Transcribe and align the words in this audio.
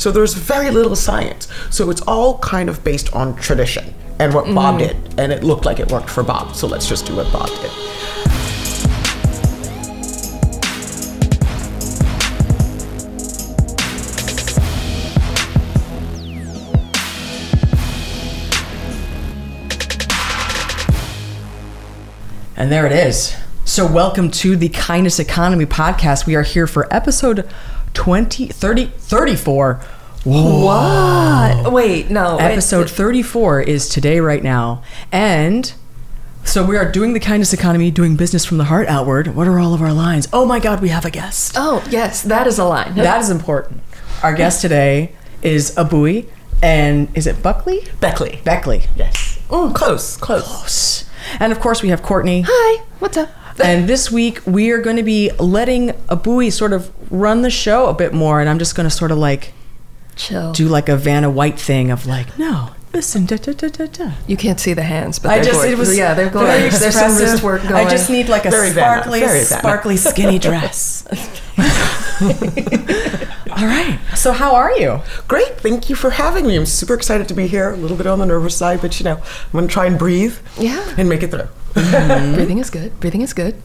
So 0.00 0.10
there's 0.10 0.32
very 0.32 0.70
little 0.70 0.96
science. 0.96 1.46
So 1.68 1.90
it's 1.90 2.00
all 2.00 2.38
kind 2.38 2.70
of 2.70 2.82
based 2.82 3.12
on 3.12 3.36
tradition 3.36 3.92
and 4.18 4.32
what 4.32 4.46
Bob 4.46 4.80
mm-hmm. 4.80 4.98
did. 5.10 5.20
And 5.20 5.30
it 5.30 5.44
looked 5.44 5.66
like 5.66 5.78
it 5.78 5.92
worked 5.92 6.08
for 6.08 6.22
Bob. 6.22 6.56
So 6.56 6.66
let's 6.66 6.88
just 6.88 7.04
do 7.04 7.16
what 7.16 7.30
Bob 7.30 7.48
did. 7.48 7.70
And 22.56 22.72
there 22.72 22.86
it 22.86 22.92
is. 22.92 23.36
So, 23.66 23.86
welcome 23.86 24.32
to 24.32 24.56
the 24.56 24.68
Kindness 24.68 25.20
Economy 25.20 25.64
podcast. 25.64 26.26
We 26.26 26.34
are 26.34 26.42
here 26.42 26.66
for 26.66 26.92
episode 26.92 27.48
20, 27.94 28.48
30, 28.48 28.86
34. 28.86 29.74
What? 30.24 31.72
Wait, 31.72 32.10
no. 32.10 32.36
wait. 32.36 32.42
Episode 32.42 32.90
34 32.90 33.62
is 33.62 33.88
today, 33.88 34.20
right 34.20 34.42
now. 34.42 34.82
And 35.10 35.72
so, 36.44 36.64
we 36.64 36.76
are 36.76 36.90
doing 36.90 37.12
the 37.12 37.20
Kindness 37.20 37.52
Economy, 37.52 37.90
doing 37.90 38.16
business 38.16 38.44
from 38.44 38.58
the 38.58 38.64
heart 38.64 38.88
outward. 38.88 39.34
What 39.34 39.46
are 39.46 39.58
all 39.58 39.72
of 39.74 39.82
our 39.82 39.92
lines? 39.92 40.28
Oh 40.32 40.44
my 40.44 40.58
God, 40.58 40.80
we 40.80 40.88
have 40.88 41.04
a 41.04 41.10
guest. 41.10 41.54
Oh, 41.56 41.86
yes, 41.90 42.22
that 42.22 42.46
is 42.46 42.58
a 42.58 42.64
line. 42.64 42.94
That 42.96 43.20
is 43.20 43.30
important. 43.30 43.82
Our 44.22 44.34
guest 44.34 44.60
today 44.60 45.12
is 45.42 45.74
Abui, 45.76 46.28
and 46.62 47.08
is 47.16 47.26
it 47.26 47.42
Buckley? 47.42 47.86
Beckley. 48.00 48.40
Beckley. 48.44 48.84
Yes. 48.96 49.38
Mm, 49.48 49.74
close, 49.74 50.16
close. 50.16 50.44
Close. 50.44 51.04
And 51.38 51.52
of 51.52 51.60
course, 51.60 51.82
we 51.82 51.88
have 51.90 52.02
Courtney. 52.02 52.44
Hi, 52.46 52.84
what's 52.98 53.16
up? 53.16 53.30
And 53.62 53.88
this 53.88 54.10
week 54.10 54.40
we 54.46 54.70
are 54.70 54.80
going 54.80 54.96
to 54.96 55.02
be 55.02 55.30
letting 55.38 55.90
Abui 56.08 56.52
sort 56.52 56.72
of 56.72 56.90
run 57.12 57.42
the 57.42 57.50
show 57.50 57.86
a 57.86 57.94
bit 57.94 58.12
more, 58.12 58.40
and 58.40 58.48
I'm 58.48 58.58
just 58.58 58.74
going 58.74 58.88
to 58.88 58.94
sort 58.94 59.10
of 59.10 59.18
like 59.18 59.52
Chill. 60.16 60.52
do 60.52 60.68
like 60.68 60.88
a 60.88 60.96
Vanna 60.96 61.30
White 61.30 61.58
thing 61.58 61.90
of 61.90 62.06
like, 62.06 62.38
no, 62.38 62.70
listen, 62.92 63.26
da 63.26 63.36
da 63.36 63.52
da 63.52 63.68
da 63.68 63.86
da. 63.86 64.12
You 64.26 64.36
can't 64.36 64.58
see 64.60 64.72
the 64.74 64.82
hands, 64.82 65.18
but 65.18 65.30
I 65.30 65.36
they're 65.36 65.44
just 65.52 65.64
it 65.66 65.78
was 65.78 65.96
yeah, 65.96 66.14
they're 66.14 66.30
going. 66.30 66.46
very 66.46 66.70
There's 66.70 66.94
some 66.94 67.16
wrist 67.16 67.42
work 67.42 67.62
going. 67.62 67.74
I 67.74 67.88
just 67.88 68.10
need 68.10 68.28
like 68.28 68.44
a 68.46 68.50
Very 68.50 68.70
sparkly, 68.70 69.20
very 69.20 69.44
sparkly 69.44 69.96
skinny 69.96 70.38
dress. 70.38 71.06
All 73.50 73.66
right. 73.66 73.98
So 74.14 74.32
how 74.32 74.54
are 74.54 74.72
you? 74.78 75.00
Great. 75.28 75.58
Thank 75.58 75.90
you 75.90 75.96
for 75.96 76.10
having 76.10 76.46
me. 76.46 76.56
I'm 76.56 76.66
super 76.66 76.94
excited 76.94 77.28
to 77.28 77.34
be 77.34 77.46
here. 77.46 77.70
A 77.70 77.76
little 77.76 77.96
bit 77.96 78.06
on 78.06 78.18
the 78.18 78.26
nervous 78.26 78.56
side, 78.56 78.80
but 78.80 78.98
you 79.00 79.04
know, 79.04 79.16
I'm 79.16 79.52
going 79.52 79.66
to 79.66 79.72
try 79.72 79.86
and 79.86 79.98
breathe 79.98 80.38
Yeah. 80.58 80.94
and 80.96 81.08
make 81.08 81.22
it 81.22 81.30
through. 81.30 81.48
Breathing 81.74 82.58
is 82.58 82.70
good. 82.70 82.98
Breathing 83.00 83.22
is 83.22 83.32
good. 83.32 83.60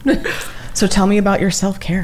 So 0.74 0.86
tell 0.86 1.06
me 1.06 1.16
about 1.18 1.40
your 1.40 1.50
self 1.50 1.80
care. 1.80 2.02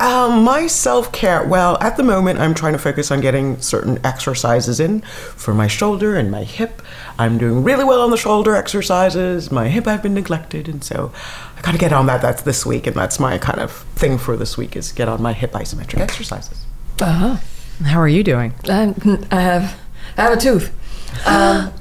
Um, 0.00 0.44
my 0.44 0.68
self 0.68 1.10
care, 1.10 1.44
well, 1.44 1.76
at 1.80 1.96
the 1.96 2.04
moment, 2.04 2.38
I'm 2.38 2.54
trying 2.54 2.72
to 2.72 2.78
focus 2.78 3.10
on 3.10 3.20
getting 3.20 3.60
certain 3.60 3.98
exercises 4.04 4.78
in 4.78 5.00
for 5.00 5.52
my 5.54 5.66
shoulder 5.66 6.16
and 6.16 6.30
my 6.30 6.44
hip. 6.44 6.82
I'm 7.18 7.36
doing 7.36 7.64
really 7.64 7.84
well 7.84 8.00
on 8.02 8.10
the 8.10 8.16
shoulder 8.16 8.54
exercises. 8.54 9.50
My 9.50 9.68
hip, 9.68 9.88
I've 9.88 10.02
been 10.02 10.14
neglected, 10.14 10.68
and 10.68 10.84
so 10.84 11.12
I 11.56 11.62
got 11.62 11.72
to 11.72 11.78
get 11.78 11.92
on 11.92 12.06
that. 12.06 12.22
That's 12.22 12.42
this 12.42 12.64
week, 12.64 12.86
and 12.86 12.94
that's 12.94 13.18
my 13.18 13.38
kind 13.38 13.58
of 13.60 13.72
thing 13.96 14.18
for 14.18 14.36
this 14.36 14.56
week 14.56 14.76
is 14.76 14.92
get 14.92 15.08
on 15.08 15.20
my 15.20 15.32
hip 15.32 15.52
isometric 15.52 15.98
exercises. 15.98 16.64
Uh 17.00 17.12
huh. 17.12 17.36
How 17.84 18.00
are 18.00 18.08
you 18.08 18.22
doing? 18.22 18.54
I, 18.68 18.94
I 19.32 19.40
have. 19.40 19.80
I 20.16 20.22
have 20.22 20.32
a 20.32 20.40
tooth. 20.40 20.72
Um, 21.26 21.72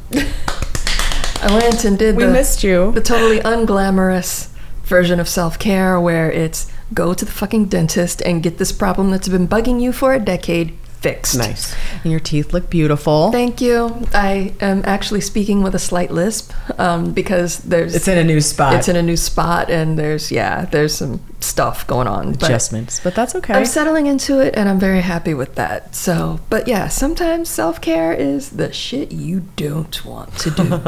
I 1.42 1.54
went 1.54 1.86
and 1.86 1.98
did 1.98 2.16
We 2.16 2.26
the, 2.26 2.32
missed 2.32 2.64
you. 2.64 2.92
the 2.92 3.02
totally 3.02 3.40
unglamorous 3.40 4.50
version 4.84 5.20
of 5.20 5.28
self 5.28 5.60
care 5.60 6.00
where 6.00 6.32
it's 6.32 6.72
go 6.94 7.14
to 7.14 7.26
the 7.26 7.32
fucking 7.32 7.66
dentist 7.66 8.22
and 8.22 8.42
get 8.42 8.58
this 8.58 8.72
problem 8.72 9.12
that's 9.12 9.28
been 9.28 9.48
bugging 9.48 9.82
you 9.82 9.92
for 9.92 10.14
a 10.14 10.20
decade 10.20 10.74
fixed. 11.02 11.38
Nice. 11.38 11.76
And 12.04 12.12
your 12.12 12.20
teeth 12.20 12.54
look 12.54 12.70
beautiful. 12.70 13.32
Thank 13.32 13.62
you. 13.62 14.08
I 14.14 14.54
am 14.62 14.82
actually 14.86 15.22
speaking 15.22 15.62
with 15.62 15.76
a 15.76 15.80
slight 15.80 16.10
lisp 16.10 16.52
um, 16.80 17.14
because 17.14 17.60
there's 17.60 17.94
It's 17.96 18.08
in 18.08 18.18
a 18.18 18.24
new 18.24 18.42
spot. 18.42 18.74
it's 18.74 18.88
in 18.88 18.96
a 18.96 19.04
new 19.04 19.18
spot 19.18 19.70
and 19.70 19.98
there's 20.00 20.32
yeah 20.32 20.66
there's 20.66 20.96
some 20.96 21.20
stuff 21.40 21.86
going 21.88 22.08
on. 22.08 22.34
But 22.34 22.44
adjustments, 22.44 23.00
but 23.04 23.16
that's 23.16 23.36
okay. 23.36 23.54
I'm 23.54 23.66
settling 23.66 24.08
into 24.08 24.40
it 24.40 24.56
and 24.56 24.68
I'm 24.68 24.80
very 24.80 25.02
happy 25.02 25.34
with 25.34 25.56
that. 25.56 25.96
So, 25.96 26.40
but 26.50 26.68
yeah, 26.68 26.88
sometimes 26.88 27.50
self 27.50 27.82
care 27.82 28.14
is 28.14 28.52
the 28.52 28.72
shit 28.72 29.12
you 29.12 29.42
don't 29.56 30.04
want 30.06 30.38
to 30.40 30.52
do. 30.52 30.82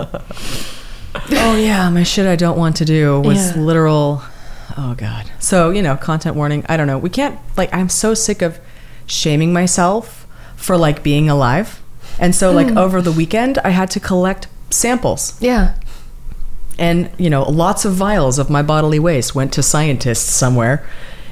Oh 1.32 1.56
yeah, 1.56 1.90
my 1.90 2.04
shit 2.04 2.28
I 2.28 2.36
don't 2.36 2.58
want 2.58 2.76
to 2.78 2.86
do 2.86 3.20
was 3.22 3.56
Yeah. 3.56 3.62
literal. 3.62 4.22
Oh 4.78 4.94
god. 4.96 5.30
So 5.40 5.72
you 5.72 5.82
know, 5.82 5.96
content 5.98 6.36
warning. 6.36 6.66
I 6.70 6.78
don't 6.78 6.88
know. 6.88 6.98
We 6.98 7.10
can't 7.10 7.40
like. 7.58 7.74
I'm 7.74 7.90
so 7.90 8.14
sick 8.14 8.42
of 8.42 8.60
shaming 9.06 9.52
myself 9.52 10.28
for 10.56 10.78
like 10.78 11.02
being 11.02 11.30
alive, 11.30 11.82
and 12.20 12.36
so 12.36 12.52
like 12.52 12.68
mm. 12.68 12.78
over 12.78 13.02
the 13.02 13.12
weekend 13.12 13.58
I 13.60 13.70
had 13.70 13.90
to 13.92 14.00
collect 14.00 14.48
samples, 14.70 15.36
yeah. 15.42 15.76
And 16.80 17.10
you 17.18 17.30
know, 17.30 17.44
lots 17.44 17.86
of 17.86 17.94
vials 17.94 18.40
of 18.40 18.50
my 18.50 18.62
bodily 18.64 19.00
waste 19.00 19.36
went 19.36 19.54
to 19.54 19.62
scientists 19.64 20.32
somewhere. 20.32 20.86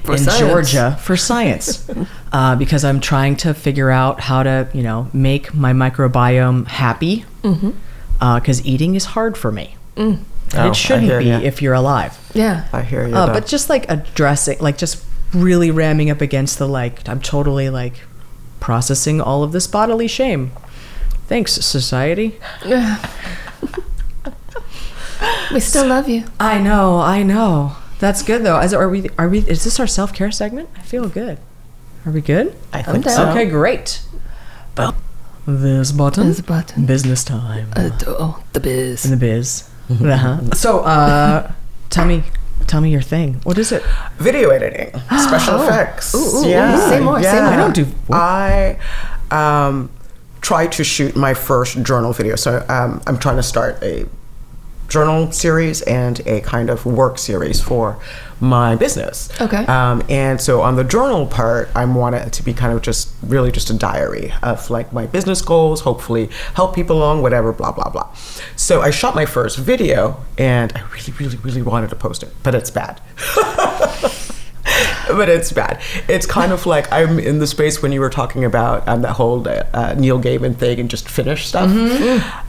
For 0.03 0.13
in 0.13 0.19
science. 0.19 0.40
Georgia 0.40 0.97
for 1.02 1.18
science, 1.18 1.90
uh, 2.31 2.56
because 2.56 2.85
I'm 2.85 3.02
trying 3.02 3.35
to 3.38 3.53
figure 3.53 3.90
out 3.90 4.22
how 4.22 4.41
to, 4.44 4.69
you 4.74 4.81
know, 4.84 5.09
make 5.13 5.53
my 5.53 5.74
microbiome 5.74 6.68
happy. 6.68 7.25
Because 7.41 8.66
eating 8.66 8.96
is 8.96 9.06
hard 9.06 9.38
for 9.38 9.52
me. 9.52 9.75
And 9.97 10.25
Oh, 10.56 10.69
it 10.69 10.75
shouldn't 10.78 11.03
hear 11.07 11.19
be 11.19 11.25
ya. 11.25 11.40
if 11.40 11.62
you're 11.62 11.74
alive. 11.74 12.18
Yeah. 12.34 12.68
I 12.72 12.84
hear 12.84 13.06
you. 13.06 13.13
Uh, 13.16 13.34
but 13.34 13.46
just 13.47 13.69
like 13.69 13.86
addressing, 13.90 14.59
like 14.59 14.78
just 14.78 15.03
really 15.34 15.72
ramming 15.72 16.09
up 16.09 16.22
against 16.22 16.57
the 16.57 16.68
like, 16.69 17.07
I'm 17.09 17.19
totally 17.19 17.69
like 17.69 18.00
processing 18.62 19.19
all 19.19 19.44
of 19.44 19.52
this 19.52 19.68
bodily 19.68 20.07
shame. 20.07 20.52
Thanks, 21.28 21.52
society. 21.53 22.40
We 25.53 25.59
still 25.59 25.88
love 25.88 26.09
you. 26.09 26.25
I 26.40 26.59
know, 26.59 27.00
I 27.00 27.24
know. 27.24 27.75
That's 28.00 28.22
good 28.22 28.44
though. 28.44 28.59
Is, 28.59 28.74
are 28.74 28.90
we? 28.90 29.09
Are 29.18 29.28
we? 29.30 29.40
Is 29.40 29.63
this 29.63 29.80
our 29.80 29.88
self 29.88 30.13
care 30.13 30.31
segment? 30.31 30.69
I 30.78 30.81
feel 30.81 31.08
good. 31.09 31.40
Are 32.06 32.12
we 32.12 32.22
good? 32.22 32.56
I 32.74 32.81
think 32.84 33.06
down. 33.06 33.16
so. 33.16 33.30
Okay, 33.30 33.46
great. 33.50 34.02
Well, 34.78 34.96
This 35.47 35.91
button. 35.91 36.28
This 36.28 36.41
button. 36.41 36.86
Business 36.86 37.24
time. 37.24 37.69
Uh, 37.75 37.90
oh, 38.07 38.44
the 38.53 38.59
biz. 38.59 39.06
In 39.06 39.12
the 39.12 39.18
biz. 39.18 39.69
uh-huh. 39.90 40.53
So, 40.53 40.80
uh, 40.81 41.52
tell 41.90 42.06
me, 42.06 42.24
tell 42.68 42.81
me 42.81 42.91
your 42.91 43.02
thing. 43.02 43.36
What 43.44 43.57
is 43.57 43.72
it? 43.72 43.81
Video 44.19 44.50
editing, 44.50 44.90
special 45.19 45.56
Oh. 45.56 45.63
effects. 45.68 46.13
Ooh, 46.13 46.18
ooh, 46.18 46.46
ooh. 46.46 46.47
yeah, 46.50 46.78
Say 46.90 47.00
more, 47.00 47.22
say 47.24 47.31
more. 47.41 47.50
I 47.50 47.56
don't 47.57 47.74
do- 47.74 47.88
I 48.12 48.78
um, 49.31 49.90
tried 50.41 50.72
to 50.74 50.84
shoot 50.84 51.16
my 51.16 51.34
first 51.34 51.81
journal 51.84 52.13
video, 52.13 52.36
so 52.36 52.63
um, 52.69 53.02
I'm 53.07 53.18
trying 53.18 53.38
to 53.38 53.44
start 53.44 53.81
a 53.81 54.06
journal 54.88 55.31
series 55.31 55.81
and 55.84 56.25
a 56.28 56.42
kind 56.42 56.70
of 56.70 56.86
work 56.86 57.18
series 57.18 57.62
for 57.62 58.00
my 58.40 58.75
business. 58.75 59.30
Okay. 59.42 59.66
Um, 59.66 60.03
and 60.09 60.40
so 60.40 60.62
on 60.62 60.75
the 60.75 60.84
journal 60.84 61.25
part, 61.25 61.70
I 61.75 61.86
want 61.86 62.16
it 62.16 62.31
to 62.34 62.44
be 62.44 62.53
kind 62.53 62.74
of 62.74 62.81
just 62.81 63.12
really 63.24 63.52
just 63.52 63.70
a 63.70 63.74
diary 63.74 64.31
of 64.44 64.70
like 64.70 64.94
my 64.94 65.08
business 65.08 65.42
goals, 65.42 65.81
hopefully 65.81 66.30
help 66.53 66.75
people 66.75 66.98
along, 66.98 67.22
whatever, 67.22 67.52
blah, 67.52 67.72
blah, 67.72 67.90
blah. 67.90 68.14
So 68.56 68.81
I 68.81 68.92
shot 68.92 69.16
my 69.16 69.25
first 69.25 69.58
video 69.58 70.24
and 70.38 70.72
I 70.75 70.81
really, 70.81 71.14
really, 71.19 71.38
really 71.38 71.62
wanted 71.62 71.90
to 71.90 71.96
post 71.96 72.24
it, 72.24 72.34
but 72.44 72.54
it's 72.54 72.69
bad. 72.69 73.02
but 75.08 75.30
it's 75.30 75.52
bad. 75.52 75.81
It's 76.08 76.25
kind 76.25 76.52
of 76.52 76.66
like 76.66 76.92
I'm 76.92 77.19
in 77.19 77.40
the 77.40 77.48
space 77.48 77.81
when 77.81 77.92
you 77.92 78.00
were 78.02 78.09
talking 78.09 78.44
about 78.44 78.88
um, 78.88 79.02
that 79.02 79.14
whole 79.14 79.48
uh, 79.48 79.96
Neil 79.98 80.22
Gaiman 80.22 80.56
thing 80.56 80.80
and 80.80 80.90
just 80.90 81.09
finish 81.09 81.48
stuff. 81.48 81.69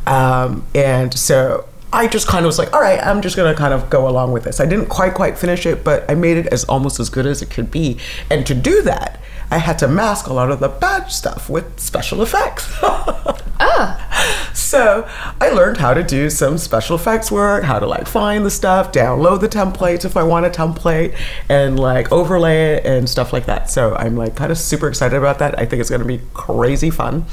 Um, 0.07 0.67
and 0.75 1.13
so 1.15 1.67
I 1.93 2.07
just 2.07 2.27
kind 2.29 2.45
of 2.45 2.49
was 2.49 2.59
like, 2.59 2.73
all 2.73 2.81
right, 2.81 3.01
I'm 3.03 3.23
just 3.23 3.37
gonna 3.37 3.55
kind 3.55 3.73
of 3.73 3.89
go 3.89 4.09
along 4.09 4.33
with 4.33 4.45
this. 4.45 4.61
I 4.61 4.67
didn't 4.67 4.87
quite 4.87 5.15
quite 5.15 5.39
finish 5.39 5.65
it, 5.67 5.85
but 5.85 6.09
I 6.11 6.15
made 6.15 6.37
it 6.37 6.47
as 6.49 6.65
almost 6.65 7.01
as 7.01 7.09
good 7.09 7.27
as 7.27 7.41
it 7.43 7.51
could 7.51 7.71
be. 7.71 7.99
And 8.31 8.47
to 8.47 8.55
do 8.55 8.83
that, 8.83 9.21
I 9.51 9.59
had 9.59 9.79
to 9.79 9.89
mask 9.89 10.27
a 10.27 10.33
lot 10.35 10.51
of 10.51 10.61
the 10.61 10.69
bad 10.69 11.07
stuff 11.11 11.49
with 11.49 11.81
special 11.81 12.23
effects. 12.23 12.71
Ah. 13.61 14.53
So 14.55 15.09
I 15.41 15.49
learned 15.51 15.79
how 15.79 15.93
to 15.95 16.05
do 16.05 16.31
some 16.31 16.59
special 16.59 16.95
effects 16.95 17.33
work, 17.33 17.65
how 17.65 17.81
to 17.81 17.87
like 17.87 18.07
find 18.07 18.47
the 18.47 18.51
stuff, 18.51 18.93
download 18.93 19.41
the 19.41 19.49
templates 19.49 20.05
if 20.05 20.17
I 20.17 20.23
want 20.23 20.47
a 20.47 20.51
template, 20.51 21.17
and 21.49 21.77
like 21.77 22.13
overlay 22.13 22.75
it 22.75 22.87
and 22.87 23.09
stuff 23.09 23.33
like 23.33 23.47
that. 23.47 23.69
So 23.69 23.97
I'm 23.97 24.15
like 24.15 24.37
kind 24.37 24.53
of 24.53 24.59
super 24.59 24.87
excited 24.87 25.17
about 25.17 25.41
that. 25.41 25.59
I 25.59 25.65
think 25.65 25.81
it's 25.81 25.91
gonna 25.91 26.05
be 26.05 26.21
crazy 26.35 26.91
fun. 26.91 27.25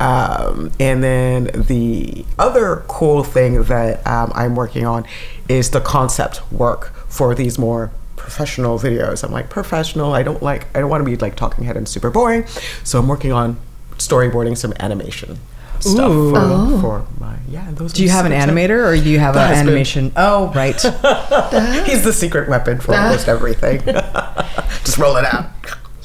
Um, 0.00 0.72
and 0.80 1.02
then 1.04 1.44
the 1.54 2.24
other 2.38 2.84
cool 2.88 3.22
thing 3.22 3.62
that 3.64 4.04
um, 4.06 4.32
I'm 4.34 4.56
working 4.56 4.84
on 4.86 5.04
is 5.48 5.70
the 5.70 5.80
concept 5.80 6.40
work 6.52 6.92
for 7.08 7.34
these 7.34 7.58
more 7.58 7.90
professional 8.16 8.78
videos. 8.78 9.22
I'm 9.22 9.32
like 9.32 9.48
professional. 9.50 10.12
I 10.12 10.22
don't 10.22 10.42
like. 10.42 10.66
I 10.76 10.80
don't 10.80 10.90
want 10.90 11.04
to 11.04 11.10
be 11.10 11.16
like 11.16 11.36
talking 11.36 11.64
head 11.64 11.76
and 11.76 11.88
super 11.88 12.10
boring. 12.10 12.46
So 12.84 12.98
I'm 12.98 13.06
working 13.08 13.32
on 13.32 13.58
storyboarding 13.98 14.56
some 14.56 14.72
animation 14.80 15.38
stuff 15.80 16.10
Ooh. 16.10 16.30
for, 16.30 16.38
Oh. 16.40 16.80
for 16.80 17.06
my 17.20 17.36
yeah. 17.48 17.68
Those 17.72 17.92
Do 17.92 18.02
you 18.04 18.08
have 18.10 18.24
an 18.26 18.32
animator 18.32 18.84
or 18.86 18.96
do 18.96 19.08
you 19.10 19.18
have 19.18 19.34
an 19.36 19.42
husband. 19.42 19.68
animation? 19.68 20.12
Oh, 20.16 20.52
right. 20.54 20.74
He's 21.86 22.02
the 22.04 22.12
secret 22.12 22.48
weapon 22.48 22.80
for 22.80 22.94
almost 22.94 23.28
everything. 23.28 23.80
Just 24.84 24.98
roll 24.98 25.16
it 25.16 25.24
out. 25.24 25.46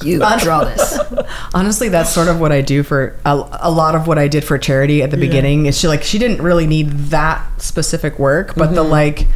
You 0.02 0.18
draw 0.40 0.64
this. 0.64 0.98
Honestly, 1.54 1.88
that's 1.88 2.12
sort 2.12 2.28
of 2.28 2.40
what 2.40 2.52
I 2.52 2.60
do 2.60 2.82
for 2.82 3.18
a, 3.24 3.58
a 3.60 3.70
lot 3.70 3.94
of 3.94 4.06
what 4.06 4.18
I 4.18 4.28
did 4.28 4.44
for 4.44 4.58
charity 4.58 5.02
at 5.02 5.10
the 5.10 5.16
beginning. 5.16 5.66
Is 5.66 5.78
she 5.78 5.88
like 5.88 6.02
she 6.02 6.18
didn't 6.18 6.42
really 6.42 6.66
need 6.66 6.90
that 7.10 7.60
specific 7.60 8.18
work, 8.18 8.54
but 8.54 8.74
the 8.74 8.82
mm-hmm. 8.82 8.90
like 8.90 9.26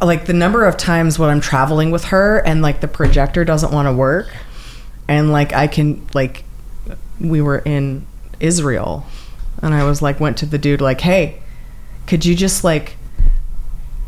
like 0.00 0.26
the 0.26 0.32
number 0.32 0.64
of 0.64 0.76
times 0.76 1.18
when 1.18 1.30
I'm 1.30 1.40
traveling 1.40 1.90
with 1.90 2.06
her 2.06 2.38
and 2.38 2.62
like 2.62 2.80
the 2.80 2.88
projector 2.88 3.44
doesn't 3.44 3.72
want 3.72 3.86
to 3.86 3.92
work 3.92 4.28
and 5.08 5.30
like 5.30 5.52
I 5.52 5.66
can 5.66 6.06
like 6.14 6.44
we 7.20 7.40
were 7.40 7.58
in 7.58 8.06
Israel 8.40 9.06
and 9.62 9.74
I 9.74 9.84
was 9.84 10.02
like 10.02 10.18
went 10.20 10.36
to 10.38 10.46
the 10.46 10.58
dude 10.58 10.80
like, 10.80 11.00
"Hey, 11.02 11.40
could 12.06 12.24
you 12.24 12.34
just 12.34 12.64
like 12.64 12.96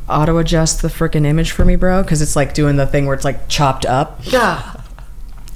auto 0.08 0.38
adjust 0.38 0.82
the 0.82 0.88
freaking 0.88 1.24
image 1.24 1.52
for 1.52 1.64
me, 1.64 1.76
bro? 1.76 2.02
Cuz 2.04 2.20
it's 2.20 2.36
like 2.36 2.54
doing 2.54 2.76
the 2.76 2.86
thing 2.86 3.06
where 3.06 3.14
it's 3.14 3.24
like 3.24 3.48
chopped 3.48 3.86
up." 3.86 4.20
Yeah. 4.22 4.74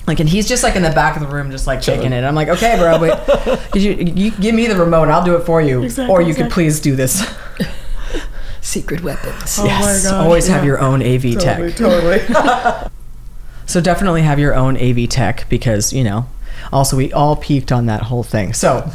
Like, 0.08 0.20
and 0.20 0.28
he's 0.28 0.49
just 0.49 0.62
like 0.62 0.75
in 0.75 0.82
the 0.82 0.90
back 0.90 1.16
of 1.16 1.22
the 1.22 1.28
room, 1.28 1.50
just 1.50 1.66
like 1.66 1.82
shaking 1.82 2.12
it. 2.12 2.25
I'm 2.25 2.34
like, 2.34 2.49
okay, 2.49 2.76
bro, 2.76 2.99
but 2.99 3.70
could 3.70 3.82
you, 3.82 3.93
you 3.93 4.31
give 4.32 4.55
me 4.55 4.66
the 4.66 4.75
remote? 4.76 5.08
I'll 5.08 5.25
do 5.25 5.37
it 5.37 5.44
for 5.44 5.60
you, 5.60 5.82
Exactly, 5.84 6.12
or 6.12 6.22
you 6.22 6.34
could 6.34 6.50
please 6.50 6.81
do 6.81 6.96
this. 6.96 7.25
Secret 8.60 9.02
weapons. 9.02 9.58
Oh 9.58 9.64
my 9.64 9.69
yes, 9.69 10.05
gosh, 10.05 10.12
always 10.12 10.49
have 10.49 10.64
your 10.64 10.78
own 10.81 11.02
AV 11.02 11.34
Totally, 11.38 11.72
tech. 11.72 11.76
totally. 11.76 12.90
So 13.66 13.82
definitely 13.82 14.22
have 14.22 14.38
your 14.38 14.55
own 14.55 14.78
AV 14.78 15.10
tech 15.10 15.46
because 15.50 15.93
you 15.93 16.02
know. 16.02 16.26
Also, 16.72 16.96
we 16.96 17.12
all 17.12 17.37
peaked 17.37 17.70
on 17.70 17.84
that 17.84 18.04
whole 18.04 18.22
thing. 18.22 18.54
So 18.54 18.90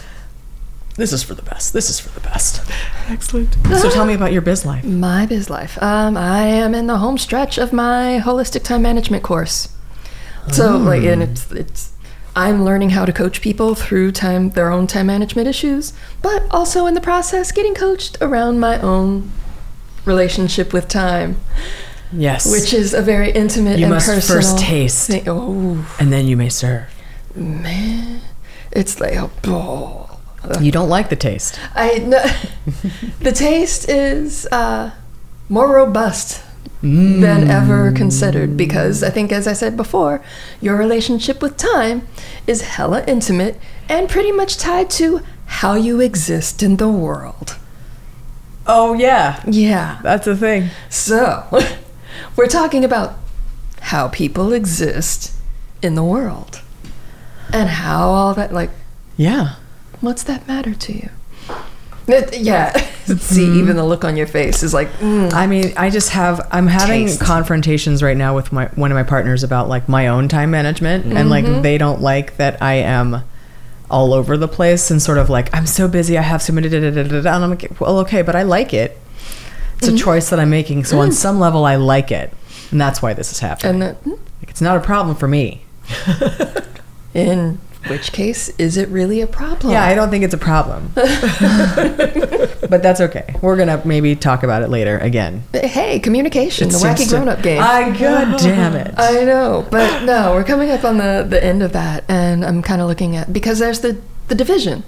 this 0.96 1.14
is 1.14 1.22
for 1.22 1.36
the 1.36 1.44
best. 1.44 1.74
This 1.74 1.92
is 1.92 2.00
for 2.00 2.10
the 2.10 2.20
best. 2.28 2.60
Excellent. 3.08 3.54
So 3.80 3.90
tell 3.92 4.06
me 4.06 4.16
about 4.16 4.34
your 4.34 4.42
biz 4.42 4.66
life. 4.66 4.84
My 4.84 5.28
biz 5.28 5.48
life. 5.50 5.82
Um, 5.82 6.18
I 6.18 6.44
am 6.48 6.74
in 6.74 6.88
the 6.88 6.98
home 6.98 7.20
stretch 7.20 7.60
of 7.60 7.72
my 7.72 8.20
holistic 8.24 8.64
time 8.64 8.82
management 8.82 9.24
course. 9.24 9.70
So 10.52 10.78
like, 10.78 11.04
and 11.04 11.24
it's 11.24 11.52
it's 11.52 11.92
I'm 12.36 12.66
learning 12.66 12.92
how 12.92 13.06
to 13.06 13.14
coach 13.14 13.42
people 13.42 13.76
through 13.76 14.12
time 14.12 14.50
their 14.52 14.72
own 14.72 14.88
time 14.88 15.08
management 15.08 15.48
issues, 15.48 15.94
but 16.22 16.44
also 16.52 16.86
in 16.88 16.94
the 16.96 17.02
process 17.02 17.52
getting 17.52 17.76
coached 17.76 18.18
around 18.22 18.60
my 18.60 18.80
own 18.82 19.32
relationship 20.06 20.74
with 20.74 20.88
time, 20.88 21.38
Yes, 22.12 22.52
which 22.52 22.74
is 22.74 22.94
a 22.94 23.02
very 23.02 23.32
intimate 23.32 23.78
You 23.80 23.86
and 23.86 23.94
must 23.94 24.08
personal 24.08 24.42
first 24.42 24.58
taste. 24.58 25.08
thing. 25.08 25.24
Oh 25.28 25.88
and 26.00 26.12
then 26.12 26.28
you 26.28 26.36
may 26.36 26.50
serve. 26.50 26.86
man, 27.36 28.22
it's 28.72 29.00
like 29.00 29.14
a 29.14 29.30
oh, 29.48 30.20
You 30.60 30.72
don't 30.72 30.90
like 30.90 31.10
the 31.10 31.16
taste. 31.16 31.60
I 31.76 32.00
no, 32.00 32.22
the 33.20 33.32
taste 33.32 33.88
is 33.90 34.46
uh, 34.52 34.92
more 35.50 35.72
robust 35.74 36.44
than 36.84 37.50
ever 37.50 37.94
considered 37.94 38.58
because 38.58 39.04
I 39.04 39.10
think, 39.10 39.32
as 39.32 39.48
I 39.48 39.54
said 39.54 39.78
before, 39.78 40.22
your 40.60 40.76
relationship 40.76 41.42
with 41.42 41.56
time 41.56 42.06
is 42.46 42.62
hella 42.62 43.06
intimate 43.08 43.58
and 43.88 44.10
pretty 44.10 44.34
much 44.34 44.58
tied 44.58 44.90
to 44.92 45.22
how 45.46 45.76
you 45.76 46.02
exist 46.02 46.62
in 46.62 46.76
the 46.78 46.90
world. 46.90 47.56
Oh 48.68 48.94
yeah, 48.94 49.42
Yeah. 49.48 50.00
that's 50.04 50.26
the 50.26 50.36
thing. 50.36 50.70
So, 50.90 51.46
we're 52.36 52.48
talking 52.48 52.84
about 52.84 53.16
how 53.80 54.10
people 54.10 54.52
exist 54.52 55.34
in 55.82 55.96
the 55.96 56.04
world 56.04 56.62
and 57.54 57.70
how 57.70 58.10
all 58.10 58.34
that, 58.34 58.54
like, 58.54 58.72
Yeah. 59.16 59.56
what's 60.02 60.24
that 60.24 60.48
matter 60.50 60.74
to 60.74 60.94
you? 60.94 61.10
It- 62.08 62.40
yeah. 62.40 62.76
See, 63.06 63.46
mm-hmm. 63.46 63.60
even 63.60 63.76
the 63.76 63.84
look 63.84 64.06
on 64.06 64.16
your 64.16 64.28
face 64.28 64.64
is 64.64 64.74
like, 64.74 64.90
mm, 64.94 65.34
I 65.34 65.46
mean, 65.46 65.74
I 65.76 65.90
just 65.90 66.10
have 66.10 66.48
I'm 66.52 66.68
having 66.68 67.08
Taste. 67.08 67.22
confrontations 67.22 68.02
right 68.02 68.16
now 68.16 68.34
with 68.34 68.54
my 68.54 68.68
one 68.76 68.92
of 68.92 68.96
my 68.96 69.04
partners 69.04 69.44
about 69.44 69.68
like 69.68 69.90
my 69.90 70.08
own 70.08 70.30
time 70.30 70.52
management 70.52 71.06
and 71.06 71.30
like 71.30 71.44
mm-hmm. 71.44 71.62
they 71.62 71.78
don't 71.78 72.02
like 72.02 72.38
that 72.38 72.62
I 72.62 72.76
am 72.76 73.24
all 73.92 74.14
over 74.14 74.38
the 74.38 74.48
place 74.48 74.90
and 74.90 75.02
sort 75.02 75.18
of 75.18 75.30
like 75.30 75.54
I'm 75.54 75.68
so 75.68 75.90
busy 75.90 76.18
I 76.18 76.22
have 76.22 76.42
so 76.42 76.54
many 76.54 76.70
da, 76.70 76.80
da, 76.80 76.92
da, 76.92 77.04
da, 77.04 77.22
da. 77.22 77.36
and 77.36 77.44
I'm 77.44 77.50
like 77.50 77.80
well 77.82 78.00
okay 78.00 78.22
but 78.22 78.38
I 78.38 78.44
like 78.44 78.74
it. 78.74 78.98
It's 79.78 79.88
a 79.88 79.92
mm-hmm. 79.92 79.98
choice 79.98 80.30
that 80.30 80.40
I'm 80.40 80.50
making 80.50 80.86
so 80.86 81.00
on 81.00 81.10
mm. 81.10 81.14
some 81.14 81.40
level 81.40 81.66
I 81.66 81.76
like 81.76 82.10
it. 82.10 82.34
And 82.72 82.80
that's 82.80 83.02
why 83.02 83.14
this 83.14 83.34
is 83.34 83.40
happening. 83.40 83.74
and 83.74 83.82
that, 83.82 84.04
mm. 84.06 84.12
like, 84.12 84.50
it's 84.50 84.62
not 84.62 84.78
a 84.78 84.80
problem 84.80 85.16
for 85.16 85.28
me. 85.28 85.66
in 87.14 87.60
which 87.88 88.12
case, 88.12 88.50
is 88.58 88.78
it 88.78 88.90
really 88.90 89.22
a 89.22 89.28
problem? 89.28 89.74
Yeah, 89.74 89.84
I 89.84 89.94
don't 89.94 90.10
think 90.10 90.24
it's 90.24 90.34
a 90.34 90.38
problem. 90.38 90.92
but 90.96 92.82
that's 92.82 93.02
okay. 93.02 93.36
We're 93.42 93.56
going 93.56 93.68
to 93.68 93.86
maybe 93.88 94.16
talk 94.16 94.44
about 94.44 94.62
it 94.64 94.70
later 94.70 94.98
again. 95.00 95.44
But 95.52 95.66
hey, 95.66 96.00
communication, 96.00 96.70
It 96.70 96.72
the 96.72 96.78
wacky 96.78 97.10
grown 97.10 97.28
up 97.28 97.42
game. 97.42 97.62
I 97.62 97.96
god 97.98 98.40
damn 98.40 98.76
it. 98.76 98.94
I 98.98 99.24
know, 99.26 99.68
but 99.70 100.04
no, 100.04 100.34
we're 100.34 100.44
coming 100.44 100.72
up 100.72 100.84
on 100.84 100.98
the, 100.98 101.26
the 101.28 101.44
end 101.44 101.62
of 101.64 101.74
that, 101.74 102.04
and 102.08 102.46
I'm 102.46 102.62
kind 102.62 102.82
of 102.82 102.88
looking 102.88 103.16
at 103.16 103.34
because 103.34 103.60
there's 103.60 103.82
the 103.82 104.02
the 104.30 104.36
division, 104.36 104.84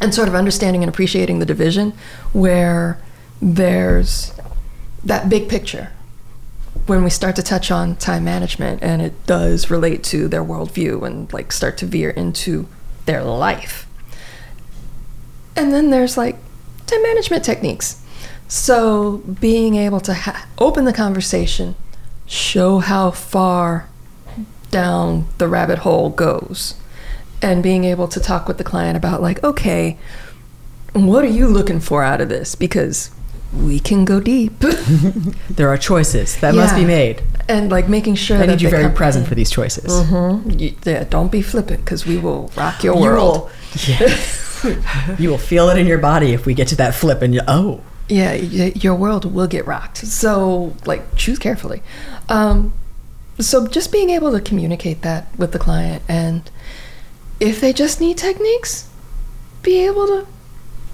and 0.00 0.12
sort 0.14 0.28
of 0.28 0.34
understanding 0.34 0.82
and 0.82 0.88
appreciating 0.88 1.38
the 1.38 1.46
division, 1.46 1.92
where 2.32 3.00
there's 3.40 4.32
that 5.04 5.28
big 5.28 5.48
picture. 5.48 5.92
When 6.86 7.02
we 7.02 7.10
start 7.10 7.34
to 7.36 7.42
touch 7.42 7.70
on 7.70 7.96
time 7.96 8.24
management, 8.24 8.82
and 8.82 9.02
it 9.02 9.26
does 9.26 9.70
relate 9.70 10.04
to 10.04 10.28
their 10.28 10.44
worldview 10.44 11.04
and 11.04 11.32
like 11.32 11.50
start 11.50 11.76
to 11.78 11.86
veer 11.86 12.10
into 12.10 12.68
their 13.06 13.24
life, 13.24 13.86
and 15.56 15.72
then 15.72 15.90
there's 15.90 16.16
like 16.16 16.36
time 16.86 17.02
management 17.02 17.44
techniques. 17.44 18.02
So 18.46 19.18
being 19.40 19.74
able 19.74 19.98
to 20.00 20.14
ha- 20.14 20.46
open 20.58 20.84
the 20.84 20.92
conversation, 20.92 21.74
show 22.26 22.78
how 22.78 23.10
far 23.10 23.88
down 24.70 25.26
the 25.38 25.48
rabbit 25.48 25.78
hole 25.78 26.10
goes, 26.10 26.74
and 27.42 27.62
being 27.62 27.82
able 27.82 28.06
to 28.06 28.20
talk 28.20 28.46
with 28.46 28.58
the 28.58 28.64
client 28.64 28.96
about, 28.96 29.20
like, 29.20 29.42
okay, 29.42 29.98
what 30.92 31.24
are 31.24 31.28
you 31.28 31.48
looking 31.48 31.80
for 31.80 32.04
out 32.04 32.20
of 32.20 32.28
this? 32.28 32.54
Because 32.54 33.10
we 33.52 33.78
can 33.80 34.04
go 34.04 34.20
deep. 34.20 34.52
There 35.50 35.68
are 35.68 35.78
choices 35.78 36.36
that 36.40 36.54
must 36.54 36.74
be 36.74 36.84
made. 36.84 37.22
and 37.48 37.70
like 37.70 37.88
making 37.88 38.16
sure 38.16 38.36
I 38.36 38.40
that 38.40 38.48
need 38.48 38.62
you 38.62 38.70
they 38.70 38.76
very 38.82 38.92
present 38.94 39.26
comprehend. 39.26 39.28
for 39.28 39.34
these 39.34 39.50
choices. 39.50 39.92
Mhm. 39.92 40.60
You- 40.60 40.74
yeah, 40.84 41.04
don't 41.04 41.30
be 41.30 41.42
flippant 41.42 41.84
because 41.84 42.04
we 42.06 42.16
will 42.18 42.50
rock 42.56 42.82
your 42.84 42.94
You 42.96 43.00
world. 43.02 43.36
will, 43.38 43.50
yes. 43.86 44.66
you 45.18 45.30
will 45.30 45.38
feel 45.38 45.68
it 45.70 45.78
in 45.78 45.86
your 45.86 45.98
body 45.98 46.32
if 46.32 46.44
we 46.46 46.54
get 46.54 46.68
to 46.68 46.76
that 46.76 46.94
flip 46.94 47.22
and 47.22 47.34
you, 47.34 47.40
oh. 47.46 47.80
yeah, 48.08 48.32
y- 48.32 48.72
your 48.74 48.94
world 48.94 49.24
will 49.32 49.46
get 49.46 49.66
rocked. 49.66 49.98
So, 49.98 50.74
like, 50.86 51.02
choose 51.16 51.38
carefully. 51.38 51.82
Um, 52.28 52.72
so, 53.38 53.66
just 53.68 53.92
being 53.92 54.10
able 54.10 54.32
to 54.32 54.40
communicate 54.40 55.02
that 55.02 55.26
with 55.38 55.52
the 55.52 55.58
client, 55.58 56.02
and 56.08 56.42
if 57.38 57.60
they 57.60 57.72
just 57.72 58.00
need 58.00 58.16
techniques, 58.18 58.88
be 59.62 59.84
able 59.86 60.06
to, 60.06 60.26